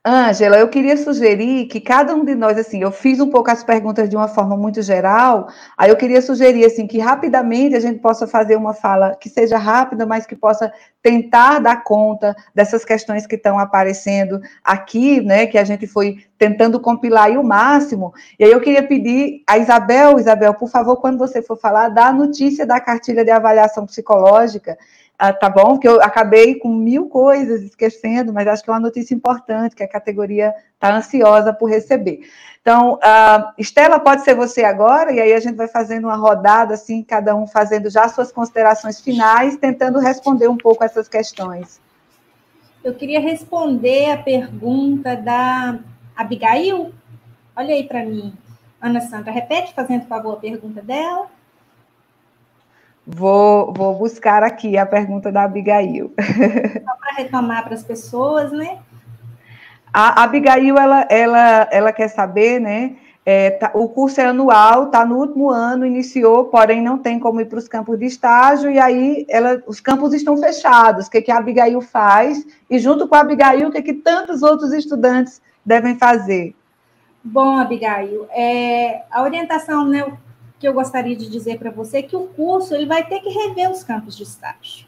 [0.04, 3.62] Ângela, eu queria sugerir que cada um de nós, assim, eu fiz um pouco as
[3.62, 5.46] perguntas de uma forma muito geral,
[5.78, 9.56] aí eu queria sugerir, assim, que rapidamente a gente possa fazer uma fala que seja
[9.56, 15.56] rápida, mas que possa tentar dar conta dessas questões que estão aparecendo aqui, né, que
[15.56, 18.12] a gente foi tentando compilar aí o máximo.
[18.40, 22.08] E aí eu queria pedir a Isabel, Isabel, por favor, quando você for falar, dá
[22.08, 24.76] a notícia da cartilha de avaliação psicológica,
[25.18, 25.78] ah, tá bom?
[25.78, 29.82] Que eu acabei com mil coisas esquecendo, mas acho que é uma notícia importante que
[29.82, 32.20] a categoria está ansiosa por receber.
[32.60, 36.74] Então, uh, Estela, pode ser você agora, e aí a gente vai fazendo uma rodada,
[36.74, 41.80] assim, cada um fazendo já suas considerações finais, tentando responder um pouco essas questões.
[42.82, 45.78] Eu queria responder a pergunta da
[46.16, 46.92] Abigail.
[47.54, 48.32] Olha aí para mim.
[48.80, 51.28] Ana Sandra, repete, fazendo favor, a pergunta dela.
[53.06, 56.12] Vou, vou buscar aqui a pergunta da Abigail.
[56.84, 58.78] Só para retomar para as pessoas, né?
[59.92, 62.96] A Abigail, ela, ela, ela quer saber, né?
[63.24, 67.40] É, tá, o curso é anual, está no último ano, iniciou, porém não tem como
[67.40, 71.06] ir para os campos de estágio, e aí ela, os campos estão fechados.
[71.06, 72.44] O que, que a Abigail faz?
[72.68, 76.54] E junto com a Abigail, o que, que tantos outros estudantes devem fazer?
[77.22, 80.04] Bom, Abigail, é, a orientação né,
[80.62, 83.28] que eu gostaria de dizer para você é que o curso ele vai ter que
[83.28, 84.86] rever os campos de estágio.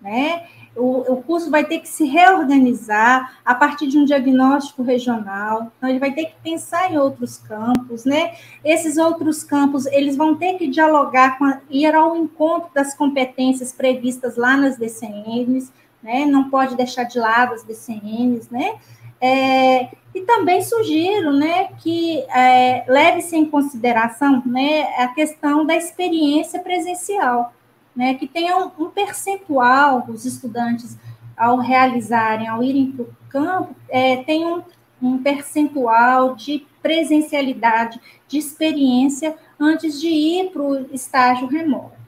[0.00, 0.48] Né?
[0.74, 5.70] O, o, curso vai ter que se reorganizar a partir de um diagnóstico regional.
[5.76, 8.34] Então, ele vai ter que pensar em outros campos, né?
[8.64, 13.70] Esses outros campos, eles vão ter que dialogar com, a, ir ao encontro das competências
[13.70, 15.70] previstas lá nas DCNs,
[16.02, 16.26] né?
[16.26, 18.80] Não pode deixar de lado as DCNs, né?
[19.22, 26.58] É, e também sugiro né, que é, leve-se em consideração né, a questão da experiência
[26.58, 27.54] presencial,
[27.94, 30.98] né, que tenha um, um percentual, os estudantes,
[31.36, 34.64] ao realizarem, ao irem para o campo, é, tenham
[35.00, 42.02] um, um percentual de presencialidade, de experiência, antes de ir para o estágio remoto.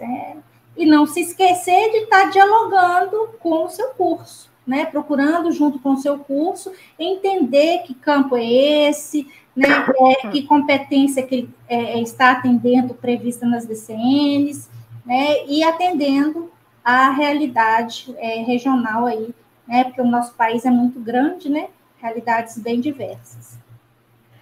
[0.00, 0.36] É,
[0.76, 5.92] e não se esquecer de estar dialogando com o seu curso né, procurando junto com
[5.92, 9.26] o seu curso entender que campo é esse,
[9.56, 14.68] né, é, que competência que ele é, está atendendo prevista nas DCNs,
[15.06, 16.52] né, e atendendo
[16.84, 19.34] à realidade é, regional aí,
[19.66, 23.58] né, porque o nosso país é muito grande, né, realidades bem diversas.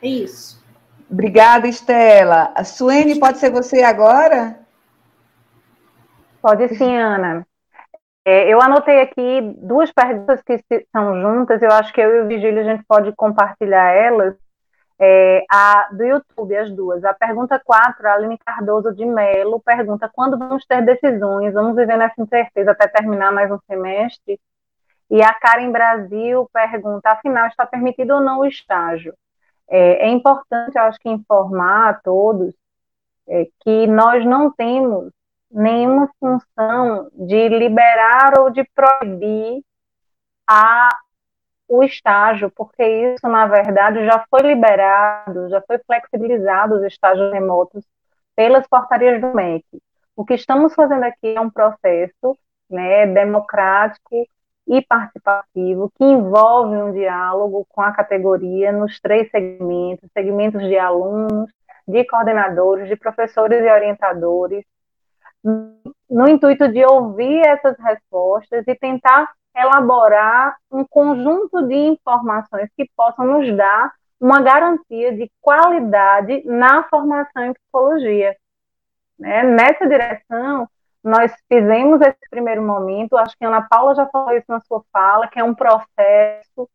[0.02, 0.60] É isso.
[1.08, 2.50] Obrigada, Estela.
[2.52, 4.58] A Suene, pode ser você agora?
[6.42, 7.46] Pode sim, Ana.
[8.28, 10.58] É, eu anotei aqui duas perguntas que
[10.90, 14.34] são juntas, eu acho que eu e o Vigílio a gente pode compartilhar elas.
[14.98, 17.04] É, a, do YouTube, as duas.
[17.04, 21.96] A pergunta 4, a Aline Cardoso de Melo pergunta quando vamos ter decisões, vamos viver
[21.96, 24.40] nessa incerteza até terminar mais um semestre?
[25.08, 29.14] E a Karen Brasil pergunta, afinal, está permitido ou não o estágio?
[29.70, 32.52] É, é importante, eu acho que informar a todos
[33.28, 35.12] é, que nós não temos
[35.56, 39.62] nenhuma função de liberar ou de proibir
[40.46, 40.90] a,
[41.66, 47.82] o estágio, porque isso, na verdade, já foi liberado, já foi flexibilizado os estágios remotos
[48.36, 49.64] pelas portarias do MEC.
[50.14, 52.38] O que estamos fazendo aqui é um processo
[52.68, 54.28] né, democrático
[54.68, 61.50] e participativo que envolve um diálogo com a categoria nos três segmentos, segmentos de alunos,
[61.88, 64.64] de coordenadores, de professores e orientadores,
[66.10, 73.26] no intuito de ouvir essas respostas e tentar elaborar um conjunto de informações que possam
[73.26, 78.36] nos dar uma garantia de qualidade na formação em psicologia.
[79.18, 79.42] Né?
[79.44, 80.68] Nessa direção,
[81.02, 84.82] nós fizemos esse primeiro momento, acho que a Ana Paula já falou isso na sua
[84.92, 86.68] fala, que é um processo,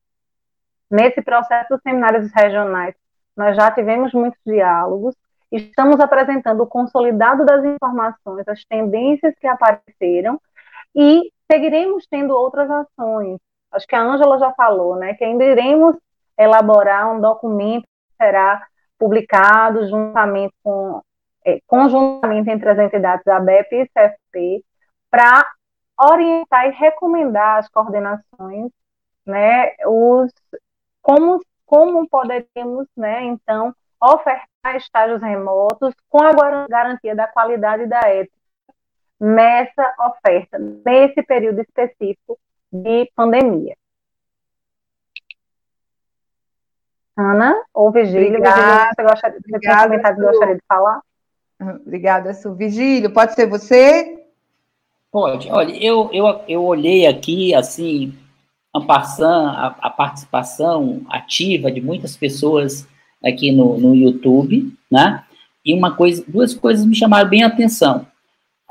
[0.89, 2.95] nesse processo dos seminários regionais,
[3.35, 5.15] nós já tivemos muitos diálogos,
[5.52, 10.40] Estamos apresentando o consolidado das informações, as tendências que apareceram
[10.95, 13.38] e seguiremos tendo outras ações.
[13.72, 15.95] Acho que a Ângela já falou, né, que ainda iremos
[16.38, 18.65] elaborar um documento que será
[18.98, 21.02] publicado juntamente com
[21.45, 24.64] é, conjuntamente entre as entidades da BEP e CFP
[25.10, 25.44] para
[25.99, 28.72] orientar e recomendar as coordenações,
[29.26, 30.32] né, os
[31.02, 38.41] como como poderíamos, né, então ofertar estágios remotos com a garantia da qualidade da ética
[39.19, 42.40] nessa oferta, nesse período específico
[42.72, 43.76] de pandemia.
[47.15, 51.02] Ana ou Vigílio, Obrigada, você gostaria, obrigada, comentário que gostaria de falar?
[51.60, 52.56] Obrigada, Su.
[52.56, 54.26] Vigílio, pode ser você?
[55.11, 55.52] Pode.
[55.52, 58.18] Olha, eu, eu, eu olhei aqui, assim,
[58.73, 58.80] a,
[59.82, 62.88] a participação ativa de muitas pessoas
[63.23, 65.23] aqui no, no YouTube, né?
[65.64, 68.07] E uma coisa, duas coisas me chamaram bem a atenção.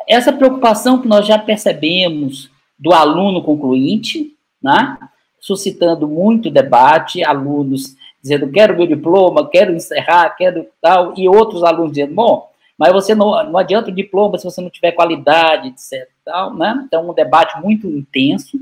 [0.09, 4.99] Essa preocupação que nós já percebemos do aluno concluinte, né?
[5.41, 11.93] Suscitando muito debate, alunos dizendo quero meu diploma, quero encerrar, quero tal, e outros alunos
[11.93, 16.09] dizendo, bom, Mas você não, não adianta o diploma se você não tiver qualidade, etc.
[16.25, 16.83] Tal, né?
[16.87, 18.59] Então, um debate muito intenso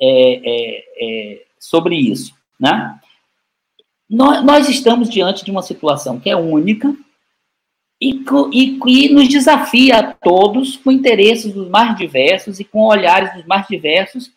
[0.00, 2.34] é, é, é, sobre isso.
[2.58, 2.98] Né?
[4.08, 6.94] Nós, nós, estamos diante de uma situação que é única
[8.00, 8.14] e,
[8.78, 13.66] que nos desafia a todos com interesses dos mais diversos e com olhares dos mais
[13.66, 14.30] diversos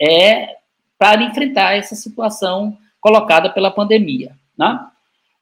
[0.00, 0.56] é,
[0.98, 4.36] para enfrentar essa situação colocada pela pandemia.
[4.58, 4.78] Né?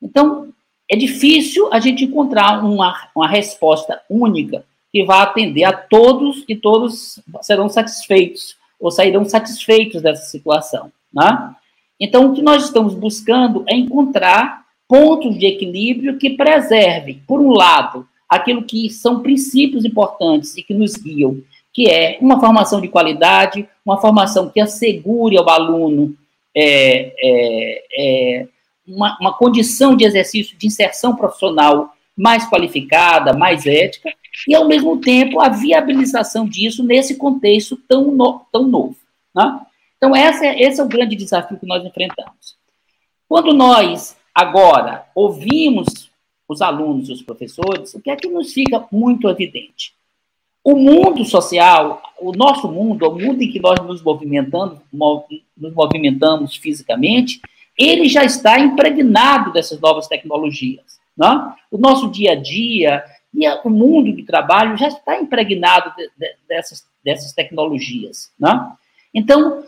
[0.03, 0.53] Então,
[0.91, 6.57] é difícil a gente encontrar uma, uma resposta única que vá atender a todos e
[6.57, 10.91] todos serão satisfeitos ou sairão satisfeitos dessa situação.
[11.13, 11.55] Né?
[12.01, 17.51] Então, o que nós estamos buscando é encontrar pontos de equilíbrio que preservem, por um
[17.51, 22.89] lado, aquilo que são princípios importantes e que nos guiam, que é uma formação de
[22.89, 26.17] qualidade, uma formação que assegure ao aluno
[26.57, 28.49] é, é, é,
[28.87, 34.11] uma, uma condição de exercício de inserção profissional mais qualificada, mais ética,
[34.49, 38.97] e, ao mesmo tempo, a viabilização disso nesse contexto tão, no, tão novo.
[39.35, 39.61] Né?
[40.01, 42.57] Então, essa, é, esse é o grande desafio que nós enfrentamos.
[43.29, 46.11] Quando nós, agora, ouvimos
[46.49, 49.93] os alunos e os professores, o que é que nos fica muito evidente?
[50.65, 56.57] O mundo social, o nosso mundo, o mundo em que nós nos movimentamos, nos movimentamos
[56.57, 57.39] fisicamente,
[57.77, 60.99] ele já está impregnado dessas novas tecnologias.
[61.15, 61.55] Né?
[61.71, 63.05] O nosso dia a dia
[63.35, 68.33] e o mundo do trabalho já está impregnado de, de, dessas, dessas tecnologias.
[68.39, 68.73] Né?
[69.15, 69.63] Então,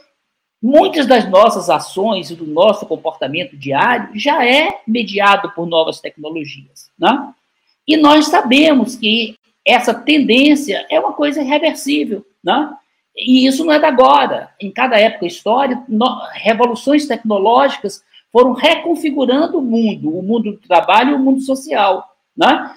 [0.63, 6.91] muitas das nossas ações e do nosso comportamento diário já é mediado por novas tecnologias.
[6.97, 7.33] Né?
[7.87, 9.37] E nós sabemos que
[9.67, 12.25] essa tendência é uma coisa irreversível.
[12.43, 12.73] Né?
[13.17, 14.51] E isso não é da agora.
[14.61, 15.85] Em cada época histórica,
[16.35, 22.17] revoluções tecnológicas foram reconfigurando o mundo, o mundo do trabalho e o mundo social.
[22.37, 22.71] Né?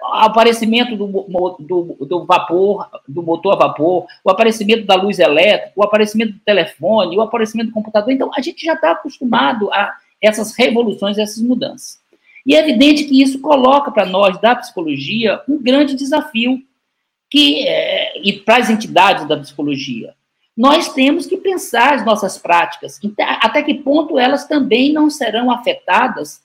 [0.00, 1.06] O aparecimento do,
[1.58, 6.38] do, do, vapor, do motor a vapor, o aparecimento da luz elétrica, o aparecimento do
[6.40, 8.12] telefone, o aparecimento do computador.
[8.12, 11.98] Então, a gente já está acostumado a essas revoluções, essas mudanças.
[12.46, 16.62] E é evidente que isso coloca para nós, da psicologia, um grande desafio
[17.28, 20.14] que, é, e para as entidades da psicologia.
[20.56, 26.40] Nós temos que pensar as nossas práticas, até que ponto elas também não serão afetadas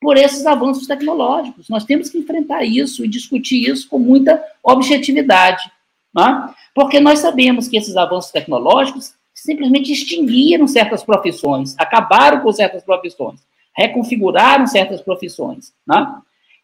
[0.00, 1.68] por esses avanços tecnológicos.
[1.68, 5.70] Nós temos que enfrentar isso e discutir isso com muita objetividade,
[6.14, 6.54] né?
[6.74, 13.40] porque nós sabemos que esses avanços tecnológicos simplesmente extinguiram certas profissões, acabaram com certas profissões,
[13.76, 15.72] reconfiguraram certas profissões.
[15.86, 16.14] Né?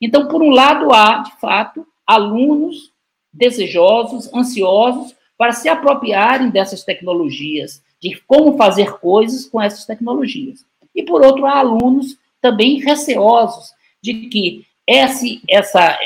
[0.01, 2.93] Então, por um lado, há, de fato, alunos
[3.33, 10.65] desejosos, ansiosos para se apropriarem dessas tecnologias, de como fazer coisas com essas tecnologias.
[10.95, 15.97] E, por outro, há alunos também receosos de que esse, essa,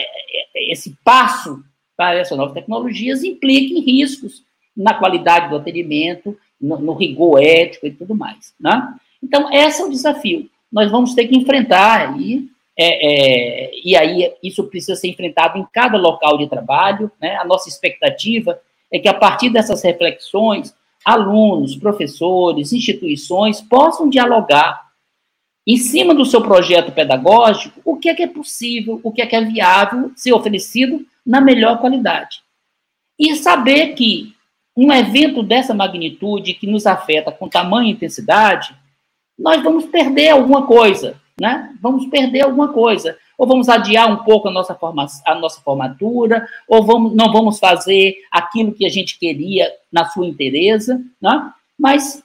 [0.55, 1.65] esse passo
[1.97, 4.45] para essas novas tecnologias implique riscos
[4.77, 8.55] na qualidade do atendimento, no, no rigor ético e tudo mais.
[8.61, 8.95] Né?
[9.23, 10.49] Então, esse é o desafio.
[10.71, 12.47] Nós vamos ter que enfrentar aí
[12.79, 17.11] é, é, e aí isso precisa ser enfrentado em cada local de trabalho.
[17.19, 17.35] Né?
[17.37, 18.61] A nossa expectativa
[18.93, 24.86] é que, a partir dessas reflexões, alunos, professores, instituições possam dialogar
[25.67, 29.27] em cima do seu projeto pedagógico o que é que é possível, o que é
[29.27, 32.41] que é viável ser oferecido na melhor qualidade.
[33.19, 34.35] E saber que
[34.77, 38.77] um evento dessa magnitude que nos afeta com tamanha intensidade,
[39.37, 41.75] nós vamos perder alguma coisa, né?
[41.81, 43.19] Vamos perder alguma coisa.
[43.39, 47.59] Ou vamos adiar um pouco a nossa, forma, a nossa formatura, ou vamos, não vamos
[47.59, 51.51] fazer aquilo que a gente queria na sua interesa, né?
[51.79, 52.23] Mas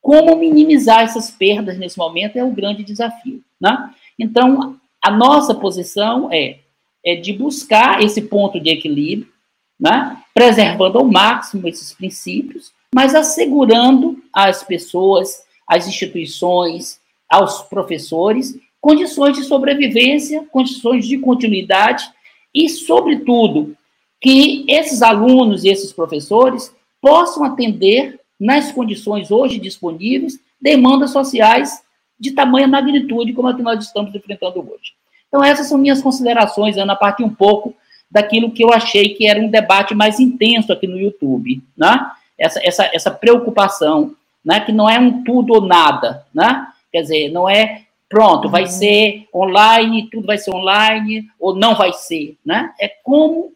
[0.00, 3.90] como minimizar essas perdas nesse momento é o grande desafio, né?
[4.18, 6.58] Então, a nossa posição é,
[7.04, 9.32] é de buscar esse ponto de equilíbrio,
[9.78, 10.16] né?
[10.34, 19.44] preservando ao máximo esses princípios, mas assegurando às pessoas, às instituições, aos professores condições de
[19.44, 22.10] sobrevivência, condições de continuidade
[22.54, 23.76] e, sobretudo,
[24.20, 31.82] que esses alunos e esses professores possam atender, nas condições hoje disponíveis, demandas sociais
[32.18, 34.94] de tamanha magnitude como a que nós estamos enfrentando hoje.
[35.28, 37.74] Então, essas são minhas considerações, Ana, a partir um pouco
[38.10, 42.10] daquilo que eu achei que era um debate mais intenso aqui no YouTube, né?
[42.36, 44.60] Essa, essa, essa preocupação, né?
[44.60, 46.66] Que não é um tudo ou nada, né?
[46.90, 48.68] Quer dizer, não é pronto, vai uhum.
[48.68, 52.72] ser online, tudo vai ser online, ou não vai ser, né?
[52.80, 53.52] É como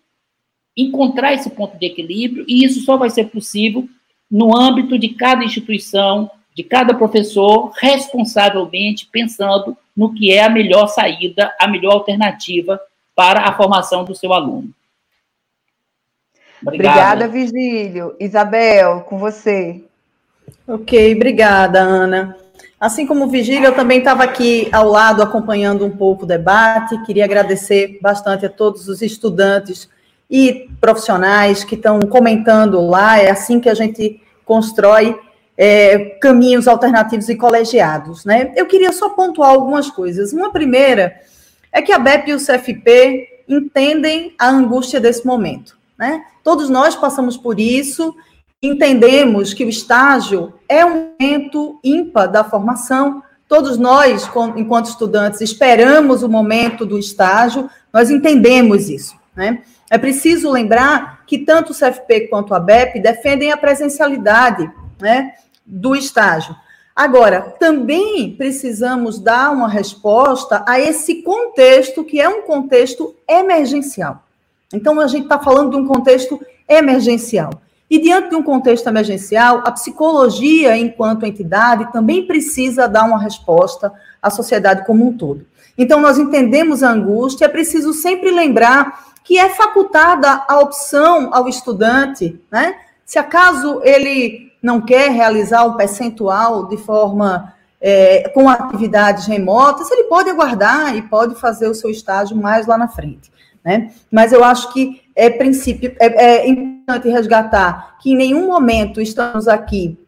[0.76, 3.88] encontrar esse ponto de equilíbrio, e isso só vai ser possível
[4.34, 10.88] no âmbito de cada instituição, de cada professor, responsavelmente pensando no que é a melhor
[10.88, 12.80] saída, a melhor alternativa
[13.14, 14.70] para a formação do seu aluno.
[16.60, 17.22] Obrigado.
[17.22, 18.16] Obrigada, Vigílio.
[18.18, 19.84] Isabel, com você.
[20.66, 22.36] Ok, obrigada, Ana.
[22.80, 27.00] Assim como o Vigílio, eu também estava aqui ao lado acompanhando um pouco o debate.
[27.04, 29.88] Queria agradecer bastante a todos os estudantes
[30.28, 33.16] e profissionais que estão comentando lá.
[33.20, 35.18] É assim que a gente constrói
[35.56, 38.24] é, caminhos alternativos e colegiados.
[38.24, 38.52] Né?
[38.56, 40.32] Eu queria só pontuar algumas coisas.
[40.32, 41.14] Uma primeira
[41.72, 45.76] é que a BEP e o CFP entendem a angústia desse momento.
[45.98, 46.24] Né?
[46.42, 48.14] Todos nós passamos por isso,
[48.62, 53.22] entendemos que o estágio é um momento ímpar da formação.
[53.48, 59.14] Todos nós, enquanto estudantes, esperamos o momento do estágio, nós entendemos isso.
[59.36, 59.62] Né?
[59.90, 64.70] É preciso lembrar que tanto o CFP quanto a BEP defendem a presencialidade
[65.00, 65.34] né,
[65.64, 66.56] do estágio.
[66.94, 74.22] Agora, também precisamos dar uma resposta a esse contexto, que é um contexto emergencial.
[74.72, 77.50] Então, a gente está falando de um contexto emergencial.
[77.90, 83.92] E diante de um contexto emergencial, a psicologia, enquanto entidade, também precisa dar uma resposta
[84.22, 85.44] à sociedade como um todo.
[85.76, 91.48] Então, nós entendemos a angústia, é preciso sempre lembrar que é facultada a opção ao
[91.48, 92.76] estudante, né?
[93.04, 100.04] Se acaso ele não quer realizar o percentual de forma é, com atividades remotas, ele
[100.04, 103.30] pode aguardar e pode fazer o seu estágio mais lá na frente.
[103.62, 103.92] Né?
[104.10, 109.48] Mas eu acho que é princípio é, é importante resgatar que em nenhum momento estamos
[109.48, 109.98] aqui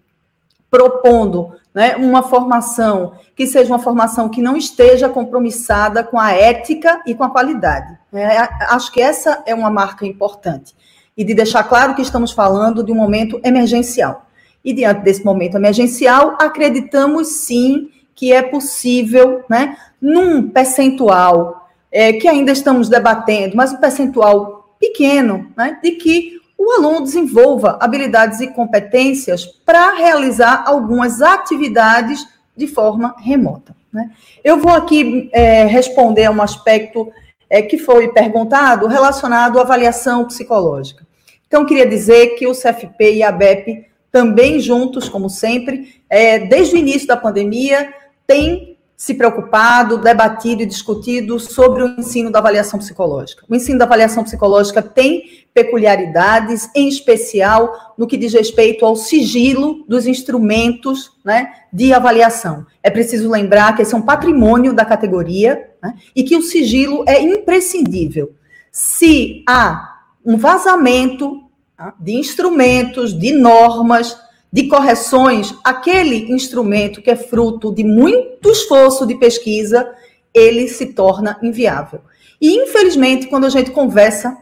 [0.70, 7.02] propondo né, uma formação que seja uma formação que não esteja compromissada com a ética
[7.06, 7.98] e com a qualidade.
[8.14, 8.38] É,
[8.70, 10.74] acho que essa é uma marca importante.
[11.14, 14.24] E de deixar claro que estamos falando de um momento emergencial.
[14.64, 22.26] E diante desse momento emergencial, acreditamos sim que é possível, né, num percentual é, que
[22.26, 28.48] ainda estamos debatendo, mas um percentual pequeno, né, de que o aluno desenvolva habilidades e
[28.48, 32.26] competências para realizar algumas atividades
[32.56, 33.76] de forma remota.
[33.92, 34.10] Né?
[34.42, 37.10] Eu vou aqui é, responder a um aspecto
[37.48, 41.06] é, que foi perguntado relacionado à avaliação psicológica.
[41.46, 46.74] Então, queria dizer que o CFP e a BEP, também juntos, como sempre, é, desde
[46.74, 47.92] o início da pandemia,
[48.26, 53.44] têm se preocupado, debatido e discutido sobre o ensino da avaliação psicológica.
[53.48, 59.86] O ensino da avaliação psicológica tem peculiaridades, em especial no que diz respeito ao sigilo
[59.88, 62.66] dos instrumentos né, de avaliação.
[62.82, 67.04] É preciso lembrar que esse é um patrimônio da categoria né, e que o sigilo
[67.08, 68.34] é imprescindível.
[68.70, 71.40] Se há um vazamento
[71.74, 74.14] tá, de instrumentos, de normas,
[74.52, 79.90] de correções, aquele instrumento que é fruto de muito esforço de pesquisa,
[80.34, 82.02] ele se torna inviável.
[82.38, 84.36] E, infelizmente, quando a gente conversa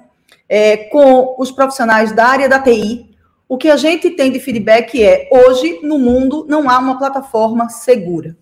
[0.54, 3.10] é, com os profissionais da área da TI,
[3.48, 7.68] o que a gente tem de feedback é: hoje, no mundo, não há uma plataforma
[7.68, 8.36] segura.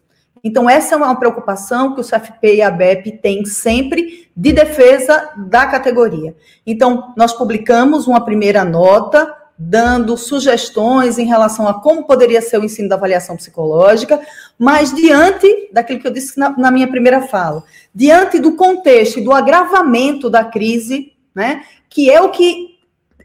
[0.45, 5.31] Então, essa é uma preocupação que o CFP e a BEP têm sempre de defesa
[5.39, 6.37] da categoria.
[6.67, 12.65] Então, nós publicamos uma primeira nota dando sugestões em relação a como poderia ser o
[12.65, 14.21] ensino da avaliação psicológica,
[14.59, 17.65] mas diante daquilo que eu disse na, na minha primeira fala,
[17.95, 22.79] diante do contexto e do agravamento da crise, né, que é o que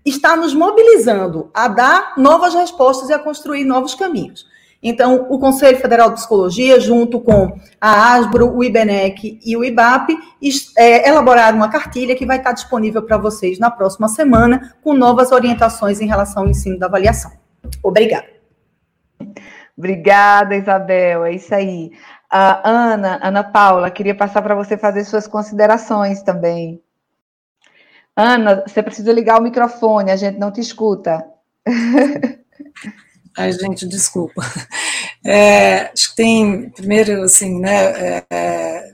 [0.05, 4.45] está nos mobilizando a dar novas respostas e a construir novos caminhos.
[4.81, 10.15] Então, o Conselho Federal de Psicologia, junto com a ASBRO, o IBNEC e o IBAP,
[10.77, 15.31] é, elaboraram uma cartilha que vai estar disponível para vocês na próxima semana, com novas
[15.31, 17.31] orientações em relação ao ensino da avaliação.
[17.83, 18.27] Obrigada.
[19.75, 21.25] Obrigada, Isabel.
[21.25, 21.91] É isso aí.
[22.31, 26.81] Uh, Ana, Ana Paula, queria passar para você fazer suas considerações também.
[28.17, 31.23] Ana, você precisa ligar o microfone, a gente não te escuta.
[33.37, 34.41] Ai, gente, desculpa.
[35.23, 38.93] É, acho que tem, primeiro, assim, né, é,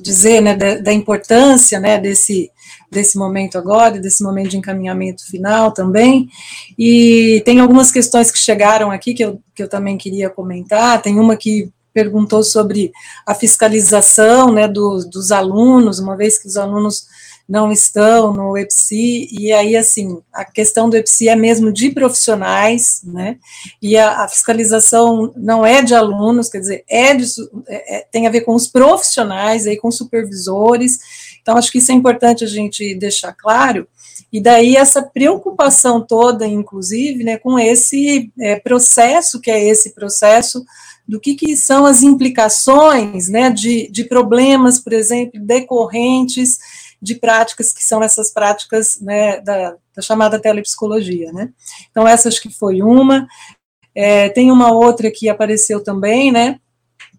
[0.00, 2.52] dizer, né, da, da, importância, né, desse,
[2.88, 6.28] desse momento agora, desse momento de encaminhamento final também,
[6.78, 11.18] e tem algumas questões que chegaram aqui que eu, que eu também queria comentar, tem
[11.18, 12.92] uma que perguntou sobre
[13.26, 17.06] a fiscalização, né, do, dos alunos, uma vez que os alunos
[17.48, 23.00] não estão no EPSI, e aí, assim, a questão do EPSI é mesmo de profissionais,
[23.04, 23.36] né,
[23.80, 27.26] e a, a fiscalização não é de alunos, quer dizer, é, de,
[27.68, 30.98] é, é tem a ver com os profissionais, aí com supervisores,
[31.40, 33.86] então acho que isso é importante a gente deixar claro,
[34.32, 40.64] e daí essa preocupação toda, inclusive, né, com esse é, processo, que é esse processo
[41.06, 46.58] do que, que são as implicações, né, de, de problemas, por exemplo, decorrentes
[47.02, 51.32] de práticas que são essas práticas né, da, da chamada telepsicologia.
[51.32, 51.50] Né?
[51.90, 53.26] Então, essa acho que foi uma.
[53.94, 56.58] É, tem uma outra que apareceu também, né,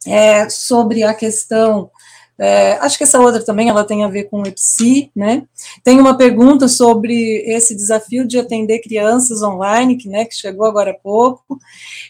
[0.07, 1.91] é, sobre a questão
[2.45, 5.43] é, acho que essa outra também ela tem a ver com o EPSI, né?
[5.81, 10.91] Tem uma pergunta sobre esse desafio de atender crianças online, que, né, que chegou agora
[10.91, 11.57] há pouco.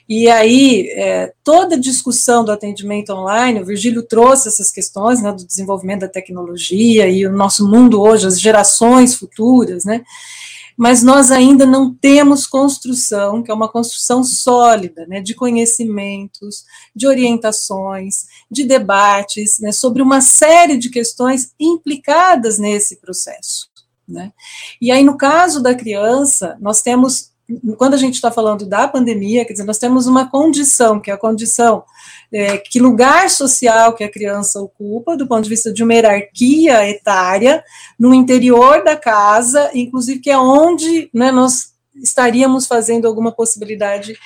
[0.09, 5.31] E aí, é, toda a discussão do atendimento online, o Virgílio trouxe essas questões né,
[5.31, 10.03] do desenvolvimento da tecnologia e o nosso mundo hoje, as gerações futuras, né?
[10.77, 17.07] Mas nós ainda não temos construção, que é uma construção sólida, né, de conhecimentos, de
[17.07, 23.69] orientações, de debates, né, sobre uma série de questões implicadas nesse processo.
[24.07, 24.31] Né.
[24.81, 27.32] E aí, no caso da criança, nós temos
[27.77, 31.13] quando a gente está falando da pandemia, quer dizer, nós temos uma condição, que é
[31.13, 31.83] a condição
[32.31, 36.89] é, que lugar social que a criança ocupa, do ponto de vista de uma hierarquia
[36.89, 37.63] etária,
[37.99, 44.17] no interior da casa, inclusive que é onde né, nós estaríamos fazendo alguma possibilidade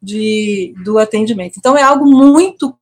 [0.00, 1.56] de, do atendimento.
[1.58, 2.76] Então, é algo muito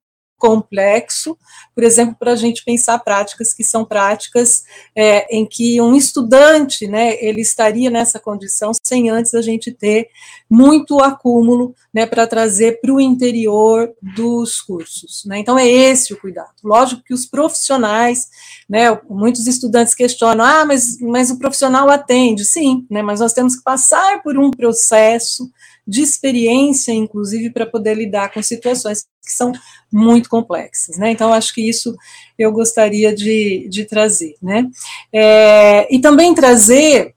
[0.44, 1.38] complexo,
[1.74, 4.62] por exemplo, para a gente pensar práticas que são práticas
[4.94, 10.10] é, em que um estudante, né, ele estaria nessa condição sem antes a gente ter
[10.48, 16.20] muito acúmulo, né, para trazer para o interior dos cursos, né, então é esse o
[16.20, 16.52] cuidado.
[16.62, 18.28] Lógico que os profissionais,
[18.68, 23.56] né, muitos estudantes questionam, ah, mas, mas o profissional atende, sim, né, mas nós temos
[23.56, 25.50] que passar por um processo
[25.86, 29.52] de experiência, inclusive, para poder lidar com situações que são
[29.92, 31.10] muito complexas, né?
[31.10, 31.94] Então, acho que isso
[32.38, 34.66] eu gostaria de, de trazer, né?
[35.12, 37.14] É, e também trazer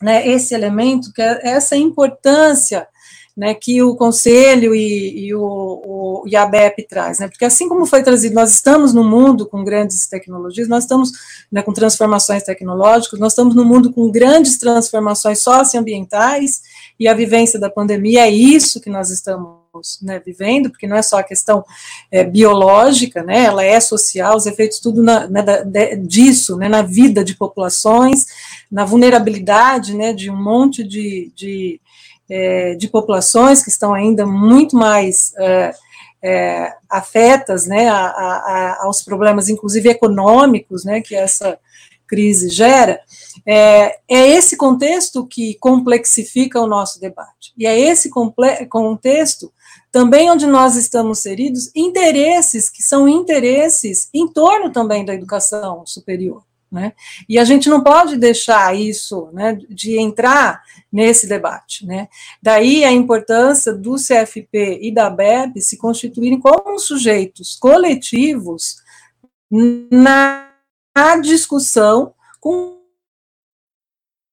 [0.00, 2.86] né, esse elemento, que é essa importância
[3.36, 7.68] né, que o Conselho e, e, o, o, e a BEP traz, né, porque assim
[7.68, 11.12] como foi trazido, nós estamos no mundo com grandes tecnologias, nós estamos
[11.52, 16.62] né, com transformações tecnológicas, nós estamos no mundo com grandes transformações socioambientais,
[16.98, 21.02] e a vivência da pandemia é isso que nós estamos né, vivendo, porque não é
[21.02, 21.62] só a questão
[22.10, 26.70] é, biológica, né, ela é social, os efeitos tudo na, né, da, de, disso, né,
[26.70, 28.24] na vida de populações,
[28.72, 31.78] na vulnerabilidade, né, de um monte de, de
[32.28, 35.74] é, de populações que estão ainda muito mais é,
[36.22, 41.58] é, afetas né, a, a, aos problemas, inclusive econômicos, né, que essa
[42.06, 43.00] crise gera,
[43.44, 47.52] é, é esse contexto que complexifica o nosso debate.
[47.58, 48.10] E é esse
[48.68, 49.52] contexto
[49.90, 56.45] também onde nós estamos inseridos interesses que são interesses em torno também da educação superior.
[56.70, 56.92] Né?
[57.28, 60.62] E a gente não pode deixar isso, né, de entrar
[60.92, 61.86] nesse debate.
[61.86, 62.08] Né?
[62.42, 68.76] Daí a importância do CFP e da BEP se constituírem como sujeitos coletivos
[69.90, 70.50] na
[71.22, 72.80] discussão com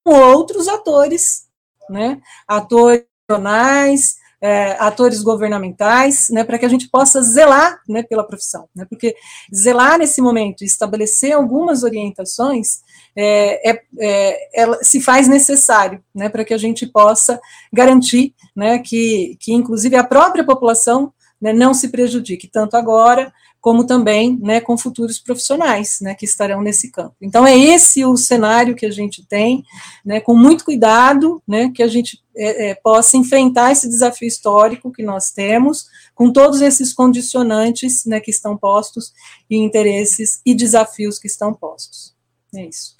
[0.05, 1.47] outros atores,
[1.89, 2.21] né?
[2.47, 8.67] atores nacionais, é, atores governamentais, né, para que a gente possa zelar né, pela profissão,
[8.75, 9.15] né, porque
[9.55, 12.81] zelar nesse momento, estabelecer algumas orientações,
[13.15, 17.39] é, é, é, ela se faz necessário, né, para que a gente possa
[17.71, 23.31] garantir, né, que, que inclusive a própria população né, não se prejudique, tanto agora
[23.63, 27.15] como também né, com futuros profissionais né, que estarão nesse campo.
[27.21, 29.63] Então, é esse o cenário que a gente tem,
[30.03, 34.91] né, com muito cuidado, né, que a gente é, é, possa enfrentar esse desafio histórico
[34.91, 39.13] que nós temos, com todos esses condicionantes né, que estão postos,
[39.49, 42.13] e interesses e desafios que estão postos.
[42.53, 42.97] É isso.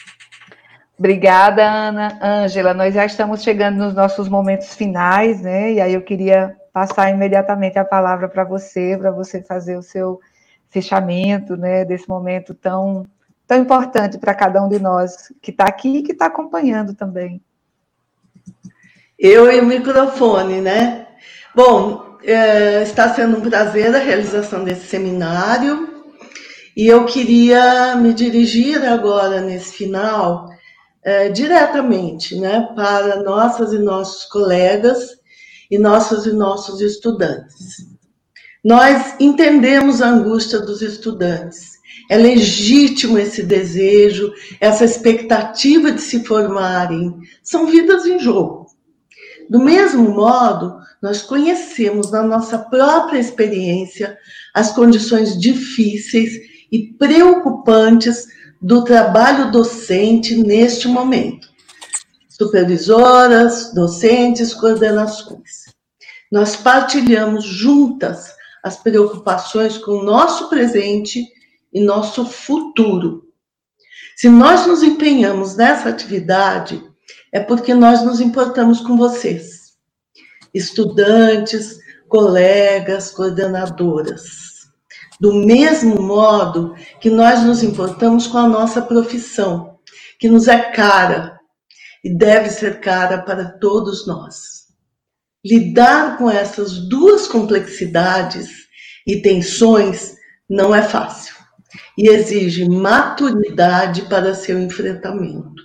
[0.98, 2.18] Obrigada, Ana.
[2.24, 5.74] Ângela, nós já estamos chegando nos nossos momentos finais, né?
[5.74, 10.22] E aí eu queria passar imediatamente a palavra para você, para você fazer o seu
[10.74, 13.06] fechamento né, desse momento tão,
[13.48, 17.40] tão importante para cada um de nós que está aqui e que está acompanhando também.
[19.18, 21.08] Eu e o microfone, né?
[21.56, 26.04] Bom, é, está sendo um prazer a realização desse seminário
[26.76, 30.50] e eu queria me dirigir agora nesse final
[31.04, 35.12] é, diretamente, né, para nossas e nossos colegas
[35.70, 37.94] e nossos e nossos estudantes.
[38.64, 41.74] Nós entendemos a angústia dos estudantes.
[42.10, 47.14] É legítimo esse desejo, essa expectativa de se formarem.
[47.44, 48.68] São vidas em jogo.
[49.50, 54.18] Do mesmo modo, nós conhecemos na nossa própria experiência
[54.54, 56.32] as condições difíceis
[56.72, 58.28] e preocupantes
[58.62, 61.50] do trabalho docente neste momento.
[62.30, 65.66] Supervisoras, docentes, coordenações.
[66.32, 68.34] Nós partilhamos juntas
[68.64, 71.28] as preocupações com o nosso presente
[71.74, 73.28] e nosso futuro.
[74.16, 76.82] Se nós nos empenhamos nessa atividade,
[77.32, 79.74] é porque nós nos importamos com vocês,
[80.54, 81.78] estudantes,
[82.08, 84.54] colegas, coordenadoras.
[85.20, 89.80] Do mesmo modo que nós nos importamos com a nossa profissão,
[90.20, 91.40] que nos é cara
[92.04, 94.53] e deve ser cara para todos nós.
[95.44, 98.50] Lidar com essas duas complexidades
[99.06, 100.16] e tensões
[100.50, 101.34] não é fácil
[101.98, 105.64] e exige maturidade para seu enfrentamento.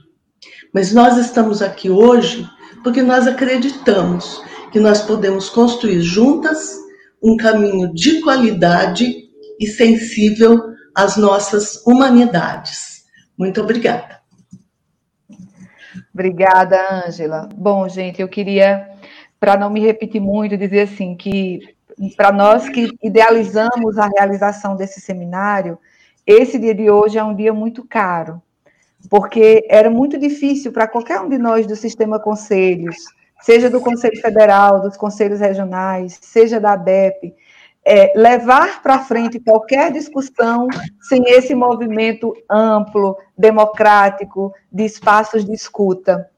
[0.72, 2.46] Mas nós estamos aqui hoje
[2.82, 6.76] porque nós acreditamos que nós podemos construir juntas
[7.22, 9.28] um caminho de qualidade
[9.58, 13.02] e sensível às nossas humanidades.
[13.36, 14.18] Muito obrigada.
[16.12, 17.48] Obrigada, Ângela.
[17.54, 18.87] Bom, gente, eu queria,
[19.40, 21.60] para não me repetir muito, dizer assim que
[22.16, 25.78] para nós que idealizamos a realização desse seminário,
[26.26, 28.40] esse dia de hoje é um dia muito caro,
[29.08, 32.96] porque era muito difícil para qualquer um de nós do sistema conselhos,
[33.40, 37.34] seja do Conselho Federal, dos conselhos regionais, seja da ABEP,
[37.84, 40.68] é, levar para frente qualquer discussão
[41.00, 46.28] sem esse movimento amplo, democrático, de espaços de escuta.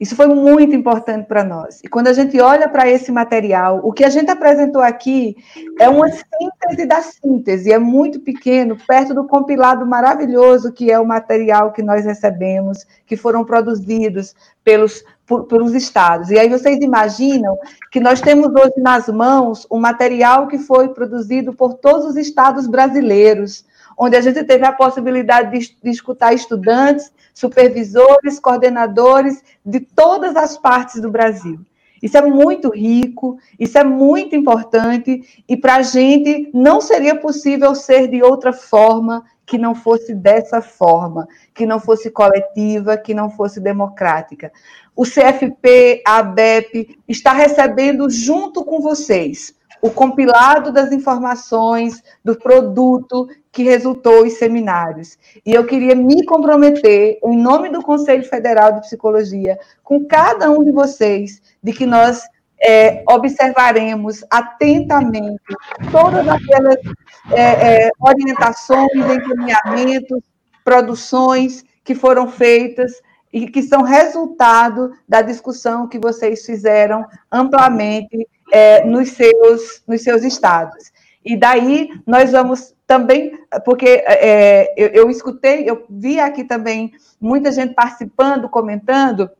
[0.00, 1.80] Isso foi muito importante para nós.
[1.82, 5.36] E quando a gente olha para esse material, o que a gente apresentou aqui
[5.76, 11.06] é uma síntese da síntese, é muito pequeno, perto do compilado maravilhoso que é o
[11.06, 16.30] material que nós recebemos, que foram produzidos pelos, por, pelos estados.
[16.30, 17.58] E aí vocês imaginam
[17.90, 22.68] que nós temos hoje nas mãos um material que foi produzido por todos os estados
[22.68, 23.64] brasileiros,
[23.98, 30.58] onde a gente teve a possibilidade de, de escutar estudantes, supervisores, coordenadores de todas as
[30.58, 31.60] partes do Brasil.
[32.02, 37.76] Isso é muito rico, isso é muito importante, e para a gente não seria possível
[37.76, 43.30] ser de outra forma que não fosse dessa forma, que não fosse coletiva, que não
[43.30, 44.50] fosse democrática.
[44.96, 53.28] O CFP, a ABEP, está recebendo junto com vocês o compilado das informações do produto
[53.58, 55.18] que resultou em seminários.
[55.44, 60.62] E eu queria me comprometer, em nome do Conselho Federal de Psicologia, com cada um
[60.62, 62.22] de vocês, de que nós
[62.62, 65.42] é, observaremos atentamente
[65.90, 66.76] todas aquelas
[67.32, 70.20] é, é, orientações, encaminhamentos,
[70.64, 72.92] produções que foram feitas
[73.32, 80.22] e que são resultado da discussão que vocês fizeram amplamente é, nos, seus, nos seus
[80.22, 80.92] estados.
[81.24, 86.90] E daí nós vamos também, porque é, eu, eu escutei, eu vi aqui também
[87.20, 89.30] muita gente participando, comentando,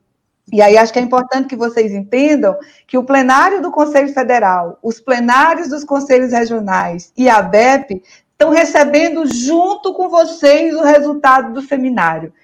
[0.53, 2.55] e aí acho que é importante que vocês entendam
[2.87, 8.03] que o plenário do Conselho Federal, os plenários dos conselhos regionais e a BEP
[8.33, 12.35] estão recebendo junto com vocês o resultado do seminário.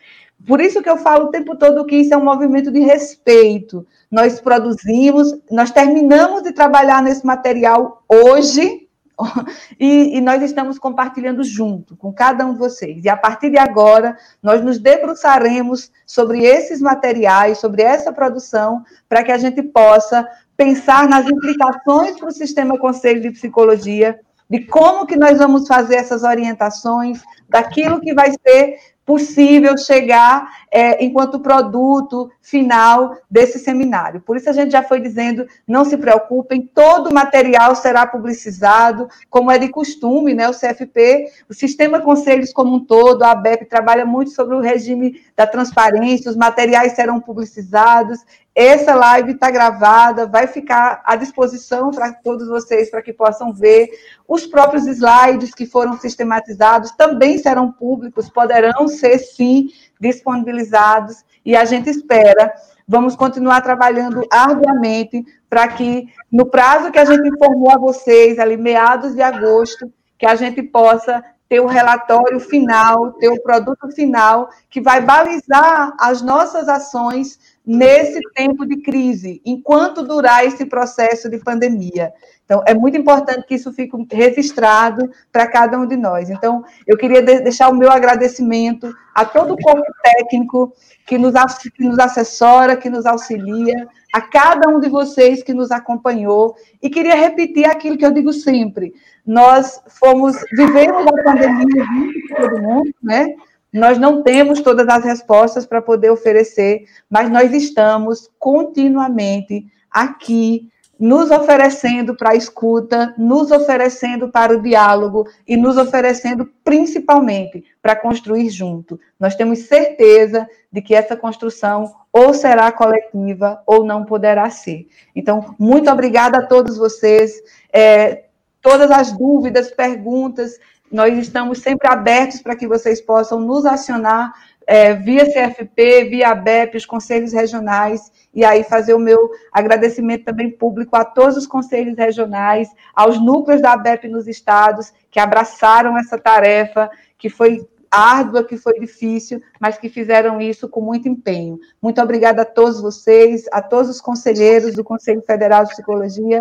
[0.46, 3.86] Por isso que eu falo o tempo todo que isso é um movimento de respeito.
[4.10, 8.83] Nós produzimos, nós terminamos de trabalhar nesse material hoje,
[9.78, 13.04] e, e, nós estamos compartilhando junto com cada um de vocês.
[13.04, 19.22] E a partir de agora, nós nos debruçaremos sobre esses materiais, sobre essa produção, para
[19.22, 24.18] que a gente possa pensar nas implicações para o sistema Conselho de Psicologia,
[24.48, 31.04] de como que nós vamos fazer essas orientações, daquilo que vai ser possível chegar é,
[31.04, 34.20] enquanto produto final desse seminário.
[34.20, 39.08] Por isso a gente já foi dizendo, não se preocupem, todo o material será publicizado,
[39.28, 40.48] como é de costume, né?
[40.48, 45.20] O CFP, o Sistema Conselhos como um todo, a ABEP trabalha muito sobre o regime
[45.36, 48.20] da transparência, os materiais serão publicizados,
[48.54, 53.88] essa live está gravada, vai ficar à disposição para todos vocês, para que possam ver.
[54.28, 59.70] Os próprios slides que foram sistematizados também serão públicos, poderão ser, sim,
[60.00, 61.24] disponibilizados.
[61.44, 62.54] E a gente espera,
[62.86, 68.56] vamos continuar trabalhando arduamente para que, no prazo que a gente informou a vocês, ali
[68.56, 74.48] meados de agosto, que a gente possa ter o relatório final, ter o produto final,
[74.70, 81.38] que vai balizar as nossas ações nesse tempo de crise, enquanto durar esse processo de
[81.38, 82.12] pandemia.
[82.44, 86.28] Então, é muito importante que isso fique registrado para cada um de nós.
[86.28, 90.74] Então, eu queria deixar o meu agradecimento a todo o corpo técnico
[91.06, 91.32] que nos,
[91.74, 96.90] que nos assessora, que nos auxilia, a cada um de vocês que nos acompanhou, e
[96.90, 98.92] queria repetir aquilo que eu digo sempre:
[99.26, 103.34] nós fomos, vivemos a pandemia junto com todo mundo, né?
[103.74, 111.28] Nós não temos todas as respostas para poder oferecer, mas nós estamos continuamente aqui nos
[111.32, 118.48] oferecendo para a escuta, nos oferecendo para o diálogo e nos oferecendo principalmente para construir
[118.48, 118.98] junto.
[119.18, 124.86] Nós temos certeza de que essa construção ou será coletiva ou não poderá ser.
[125.16, 127.42] Então, muito obrigada a todos vocês.
[127.72, 128.26] É,
[128.62, 130.58] todas as dúvidas, perguntas,
[130.94, 134.32] nós estamos sempre abertos para que vocês possam nos acionar
[134.64, 140.52] é, via CFP, via ABEP, os conselhos regionais, e aí fazer o meu agradecimento também
[140.52, 146.16] público a todos os conselhos regionais, aos núcleos da ABEP nos estados, que abraçaram essa
[146.16, 146.88] tarefa,
[147.18, 151.58] que foi árdua, que foi difícil, mas que fizeram isso com muito empenho.
[151.82, 156.40] Muito obrigada a todos vocês, a todos os conselheiros do Conselho Federal de Psicologia,